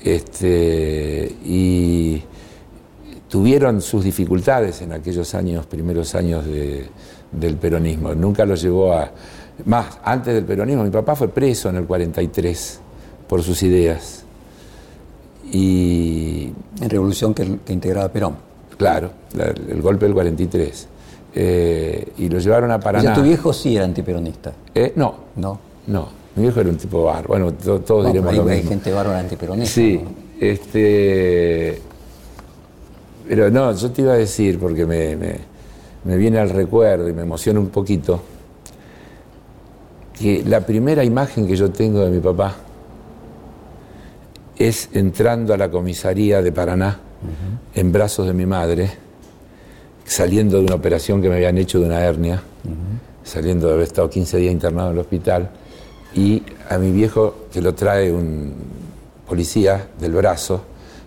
este, 0.03 1.35
tuvieron 3.33 3.81
sus 3.81 4.05
dificultades 4.05 4.83
en 4.83 4.93
aquellos 4.93 5.35
años, 5.35 5.65
primeros 5.65 6.15
años 6.15 6.45
del 6.45 7.57
peronismo. 7.57 8.15
Nunca 8.15 8.45
los 8.45 8.61
llevó 8.61 8.93
a... 8.93 9.11
Más, 9.65 9.99
antes 10.05 10.35
del 10.35 10.45
peronismo, 10.45 10.85
mi 10.85 10.91
papá 10.91 11.17
fue 11.17 11.29
preso 11.29 11.71
en 11.71 11.77
el 11.77 11.87
43 11.87 12.81
por 13.27 13.43
sus 13.43 13.63
ideas. 13.63 14.25
Y... 15.51 16.53
En 16.79 16.91
revolución 16.91 17.33
que, 17.33 17.59
integraba 17.73 18.11
Perón. 18.11 18.37
Claro, 18.77 19.11
el 19.35 19.81
golpe 19.81 20.05
del 20.05 20.13
43. 20.13 20.89
Eh, 21.35 22.13
y 22.19 22.29
lo 22.29 22.39
llevaron 22.39 22.71
a 22.71 22.81
Paraná. 22.81 23.13
O 23.13 23.15
tu 23.15 23.23
viejo 23.23 23.55
sí 23.55 23.77
era 23.77 23.87
antiperonista. 23.87 24.53
Eh, 24.75 24.93
no. 24.95 25.15
No. 25.37 25.59
No. 25.87 26.09
Mi 26.37 26.43
viejo 26.43 26.61
era 26.61 26.69
un 26.69 26.77
tipo 26.77 27.05
bárbaro. 27.05 27.29
Bueno, 27.29 27.53
todos 27.55 28.09
diremos 28.09 28.35
lo 28.35 28.47
hay 28.47 28.57
mismo. 28.57 28.73
gente 28.73 28.93
bárbara 28.93 29.21
antiperonista. 29.21 29.75
Sí. 29.75 30.03
Este. 30.39 31.92
Pero 33.29 33.51
no, 33.51 33.73
yo 33.75 33.91
te 33.91 34.03
iba 34.03 34.13
a 34.13 34.17
decir, 34.17 34.59
porque 34.59 34.87
me, 34.87 35.17
me 36.05 36.17
viene 36.17 36.39
al 36.39 36.51
recuerdo 36.51 37.09
y 37.09 37.13
me 37.13 37.23
emociona 37.23 37.61
un 37.61 37.69
poquito, 37.69 38.21
que 40.19 40.45
la 40.45 40.61
primera 40.61 41.05
imagen 41.05 41.47
que 41.47 41.57
yo 41.57 41.71
tengo 41.71 42.01
de 42.01 42.11
mi 42.11 42.21
papá 42.21 42.57
es 44.57 44.91
entrando 44.93 45.55
a 45.55 45.57
la 45.57 45.71
comisaría 45.71 46.43
de 46.43 46.53
Paraná 46.53 47.01
en 47.75 47.93
brazos 47.93 48.27
de 48.27 48.33
mi 48.33 48.47
madre 48.47 48.91
saliendo 50.05 50.59
de 50.59 50.65
una 50.65 50.75
operación 50.75 51.23
que 51.23 51.29
me 51.29 51.37
habían 51.37 51.59
hecho 51.59 51.81
de 51.81 51.87
una 51.87 52.01
hernia, 52.01 52.43
saliendo 53.25 53.69
de 53.69 53.75
haber 53.75 53.87
estado 53.87 54.11
15 54.11 54.37
días 54.39 54.53
internado 54.53 54.89
en 54.91 54.95
el 54.95 55.01
hospital, 55.01 55.51
y 56.15 56.43
a 56.69 56.77
mi 56.79 56.93
viejo 56.93 57.47
que 57.53 57.63
lo 57.63 57.75
trae 57.75 58.13
un 58.13 58.53
policía 59.27 59.89
del 59.99 60.13
brazo, 60.13 60.63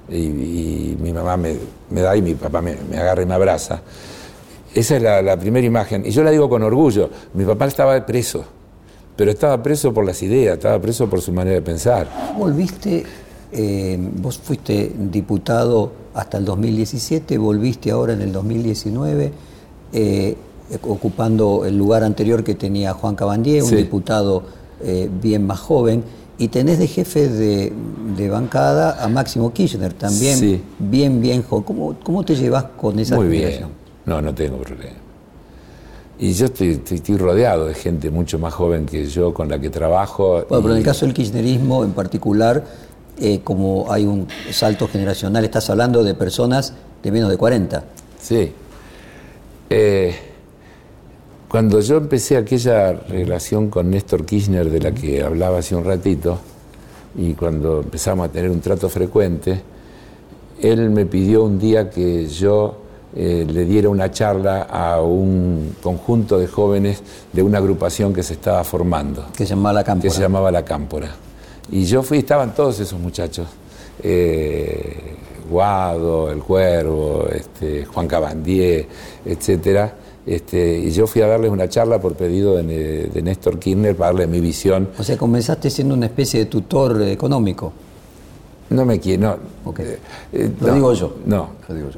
y, 0.10 0.96
mi 1.00 1.12
mamá 1.14 1.38
me, 1.38 1.56
da 2.02 2.16
y 2.16 2.22
mi 2.22 2.36
papá 2.36 2.62
me, 2.62 2.76
agarra 2.98 3.22
y 3.22 3.26
me 3.26 3.34
abraza. 3.34 3.82
Esa 4.74 4.98
es 4.98 5.02
la, 5.02 5.38
primera 5.38 5.66
imagen, 5.66 6.06
y 6.06 6.12
yo 6.12 6.24
la 6.24 6.32
digo 6.32 6.50
con 6.50 6.62
orgullo, 6.64 7.10
mi 7.34 7.46
papá 7.46 7.66
estaba 7.66 8.06
preso, 8.06 8.44
pero 9.16 9.32
estaba 9.32 9.62
preso 9.64 9.94
por 9.94 10.06
las 10.06 10.22
ideas, 10.22 10.58
estaba 10.58 10.80
preso 10.80 11.10
por 11.10 11.22
su 11.22 11.32
manera 11.32 11.56
de 11.56 11.62
pensar. 11.62 12.08
¿Volviste, 12.38 13.04
eh, 13.54 13.98
vos 14.18 14.38
fuiste 14.38 14.92
diputado 14.98 15.92
hasta 16.14 16.38
el 16.38 16.46
2017, 16.46 17.38
volviste 17.38 17.92
ahora 17.92 18.14
en 18.14 18.22
el 18.22 18.34
2019, 18.34 19.32
eh, 19.94 20.36
ocupando 20.84 21.64
el 21.66 21.78
lugar 21.78 22.04
anterior 22.04 22.44
que 22.44 22.56
tenía 22.56 22.94
Juan 22.94 23.16
Cabandier, 23.16 23.64
un 23.64 23.76
diputado 23.76 24.44
eh, 24.82 25.10
bien 25.22 25.48
más 25.48 25.60
joven, 25.60 26.04
y 26.38 26.48
tenés 26.50 26.80
de 26.80 26.88
jefe 26.88 27.30
de, 27.30 28.30
bancada 28.30 29.04
a 29.04 29.08
Máximo 29.08 29.54
Kirchner, 29.54 29.94
también 29.94 30.64
bien, 30.80 31.22
bien 31.22 31.44
joven. 31.44 31.64
¿Cómo, 31.64 31.96
¿Cómo, 32.04 32.26
te 32.26 32.36
llevas 32.36 32.66
con 32.78 33.00
esa 33.00 33.16
Muy 33.16 33.28
bien, 33.28 33.68
no, 34.06 34.22
no 34.22 34.34
tengo 34.34 34.58
problema. 34.58 34.98
Y 36.18 36.34
yo 36.34 36.46
estoy, 36.46 36.82
estoy, 36.90 37.18
rodeado 37.18 37.68
de 37.68 37.74
gente 37.74 38.10
mucho 38.10 38.40
más 38.40 38.54
joven 38.54 38.86
que 38.86 39.06
yo 39.06 39.34
con 39.34 39.50
la 39.50 39.60
que 39.60 39.70
trabajo. 39.70 40.46
Bueno, 40.48 40.64
pero 40.64 40.72
en 40.72 40.78
el 40.78 40.84
caso 40.84 41.06
del 41.06 41.14
kirchnerismo 41.14 41.84
en 41.84 41.92
particular, 41.92 42.64
eh, 43.20 43.42
como 43.44 43.92
hay 43.92 44.06
un 44.06 44.28
salto 44.52 44.88
generacional, 44.88 45.44
estás 45.44 45.70
hablando 45.70 46.04
de 46.04 46.14
personas 46.14 46.74
de 47.04 47.12
menos 47.12 47.30
de 47.30 47.38
40. 47.38 47.84
Sí. 48.22 48.52
Eh, 49.70 50.16
cuando 51.56 51.80
yo 51.80 51.96
empecé 51.96 52.36
aquella 52.36 52.92
relación 52.92 53.70
con 53.70 53.90
Néstor 53.90 54.26
Kirchner 54.26 54.70
de 54.70 54.82
la 54.82 54.92
que 54.92 55.24
hablaba 55.24 55.60
hace 55.60 55.74
un 55.74 55.86
ratito, 55.86 56.38
y 57.18 57.34
cuando 57.34 57.80
empezamos 57.80 58.28
a 58.28 58.30
tener 58.30 58.52
un 58.52 58.60
trato 58.60 58.90
frecuente, 58.90 59.62
él 60.62 60.90
me 60.90 61.06
pidió 61.06 61.46
un 61.46 61.58
día 61.58 61.90
que 61.90 62.28
yo 62.28 62.76
eh, 63.16 63.48
le 63.50 63.64
diera 63.64 63.88
una 63.88 64.12
charla 64.12 64.64
a 64.64 65.00
un 65.00 65.78
conjunto 65.82 66.38
de 66.38 66.48
jóvenes 66.48 67.02
de 67.32 67.42
una 67.42 67.60
agrupación 67.60 68.14
que 68.14 68.22
se 68.22 68.34
estaba 68.34 68.62
formando. 68.66 69.28
Que 69.38 69.46
se 69.46 69.52
llamaba 69.52 69.76
La 69.76 69.84
Cámpora. 69.86 70.10
Que 70.10 70.14
se 70.14 70.22
llamaba 70.22 70.52
La 70.52 70.66
Cámpora. 70.66 71.16
Y 71.72 71.86
yo 71.86 72.04
fui, 72.04 72.18
estaban 72.18 72.54
todos 72.54 72.82
esos 72.82 73.00
muchachos. 73.00 73.48
Eh, 74.04 75.16
Guado, 75.50 76.30
El 76.30 76.40
Cuervo, 76.40 77.30
este, 77.32 77.86
Juan 77.86 78.10
Cabandier, 78.10 78.88
etcétera. 79.24 80.00
Este, 80.26 80.80
y 80.80 80.92
yo 80.92 81.06
fui 81.06 81.22
a 81.22 81.28
darles 81.28 81.52
una 81.52 81.70
charla 81.70 82.00
por 82.00 82.16
pedido 82.16 82.56
de, 82.56 83.22
Néstor 83.24 83.60
Kirchner 83.60 83.96
para 83.96 84.12
darle 84.12 84.28
mi 84.28 84.40
visión. 84.40 84.90
O 84.98 85.04
sea, 85.04 85.18
comenzaste 85.18 85.70
siendo 85.70 85.94
una 85.94 86.08
especie 86.08 86.40
de 86.42 86.46
tutor 86.48 87.02
económico. 87.04 87.72
No 88.70 88.84
me 88.86 89.00
quiero, 89.00 89.38
no. 89.64 89.74
Eh, 89.78 90.00
eh, 90.34 90.52
lo 90.60 90.74
digo 90.74 90.94
yo. 90.94 91.16
No. 91.26 91.50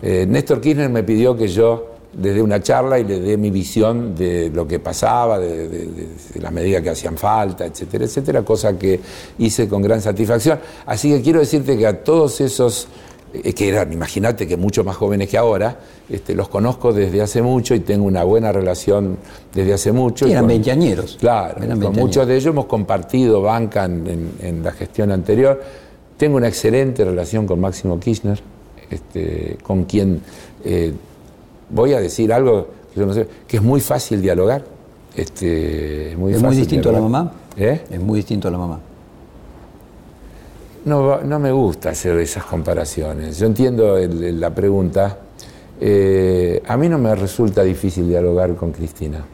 Néstor 0.02 0.60
Kirchner 0.60 0.90
me 0.90 1.04
pidió 1.04 1.38
que 1.38 1.48
yo 1.48 1.98
le 2.22 2.34
dé 2.34 2.42
una 2.42 2.62
charla 2.62 3.00
y 3.00 3.04
le 3.04 3.20
dé 3.20 3.38
mi 3.38 3.52
visión 3.52 4.16
de 4.16 4.50
lo 4.50 4.68
que 4.68 4.80
pasaba, 4.80 5.38
de, 5.40 6.10
las 6.36 6.52
medidas 6.52 6.82
que 6.82 6.90
hacían 6.90 7.18
falta, 7.18 7.66
etcétera, 7.66 8.06
etcétera, 8.06 8.42
cosa 8.44 8.78
que 8.78 9.00
hice 9.38 9.68
con 9.68 9.82
gran 9.82 10.02
satisfacción. 10.02 10.60
Así 10.86 11.10
que 11.10 11.22
quiero 11.22 11.40
decirte 11.40 11.78
que 11.78 11.86
a 11.86 12.04
todos 12.04 12.42
esos, 12.42 12.86
eh, 12.86 12.90
que 13.42 13.70
eran, 13.70 13.92
imagínate 13.92 14.48
que 14.48 14.58
mucho 14.58 14.84
más 14.84 14.96
jóvenes 14.96 15.30
que 15.30 15.38
ahora, 15.38 15.78
este, 16.10 16.36
los 16.36 16.50
conozco 16.50 16.94
desde 16.94 17.22
hace 17.22 17.42
mucho 17.42 17.76
y 17.76 17.82
tengo 17.82 18.06
una 18.06 18.24
buena 18.24 18.52
relación 18.52 19.18
desde 19.54 19.74
hace 19.74 19.92
mucho. 19.92 20.28
Y 20.28 20.32
eran 20.32 20.48
veinteañeros. 20.48 21.18
Claro, 21.20 21.56
con 21.80 21.94
muchos 21.94 22.28
de 22.28 22.36
ellos 22.36 22.48
hemos 22.48 22.66
compartido 22.66 23.42
banca 23.42 23.86
en, 23.86 24.62
la 24.64 24.72
gestión 24.72 25.12
anterior. 25.12 25.62
Tengo 26.18 26.38
una 26.38 26.48
excelente 26.48 27.06
relación 27.06 27.46
con 27.46 27.60
Máximo 27.60 28.00
Kirchner, 28.00 28.40
este, 28.90 29.58
con 29.64 29.86
quien... 29.86 30.22
Eh, 30.64 30.94
voy 31.70 31.94
a 31.94 32.00
decir 32.00 32.32
algo 32.32 32.68
que, 33.48 33.58
es 33.58 33.62
muy 33.62 33.82
fácil 33.82 34.22
dialogar. 34.22 34.64
Este, 35.16 36.16
muy 36.18 36.34
¿Es 36.34 36.42
muy 36.42 36.56
distinto 36.56 36.90
a 36.90 36.94
la 36.94 37.02
mamá? 37.02 37.32
¿Eh? 37.58 37.82
Es 37.90 38.00
muy 38.00 38.18
distinto 38.18 38.48
a 38.48 38.52
la 38.52 38.58
mamá. 38.58 38.80
No, 40.88 41.22
no 41.22 41.38
me 41.38 41.52
gusta 41.52 41.90
hacer 41.90 42.18
esas 42.18 42.46
comparaciones. 42.46 43.38
Yo 43.38 43.46
entiendo 43.46 43.98
la 44.00 44.56
pregunta. 44.56 45.18
Eh, 45.82 46.64
a 46.66 46.78
mí 46.78 46.88
no 46.88 46.98
me 46.98 47.14
resulta 47.14 47.62
difícil 47.62 48.08
dialogar 48.08 48.56
con 48.56 48.72
Cristina. 48.72 49.26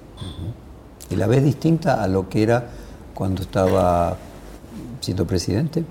¿Y 1.12 1.16
la 1.16 1.28
ves 1.28 1.44
distinta 1.44 2.02
a 2.02 2.08
lo 2.08 2.28
que 2.28 2.42
era 2.42 2.70
cuando 3.14 3.44
estaba 3.44 4.18
siendo 5.00 5.28
presidente? 5.28 5.84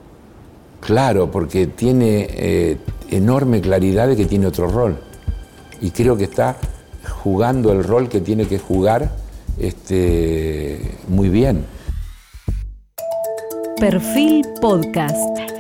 Claro, 0.80 1.30
porque 1.30 1.68
tiene 1.68 2.26
eh, 2.28 2.78
enorme 3.10 3.60
claridad 3.60 4.08
de 4.08 4.16
que 4.16 4.26
tiene 4.26 4.48
otro 4.48 4.66
rol 4.66 4.98
y 5.80 5.92
creo 5.92 6.16
que 6.16 6.24
está 6.24 6.56
jugando 7.22 7.70
el 7.70 7.84
rol 7.84 8.08
que 8.08 8.20
tiene 8.20 8.48
que 8.48 8.58
jugar 8.58 9.12
este, 9.58 10.80
muy 11.06 11.28
bien. 11.28 11.64
Perfil 13.78 14.44
Podcast. 14.60 15.51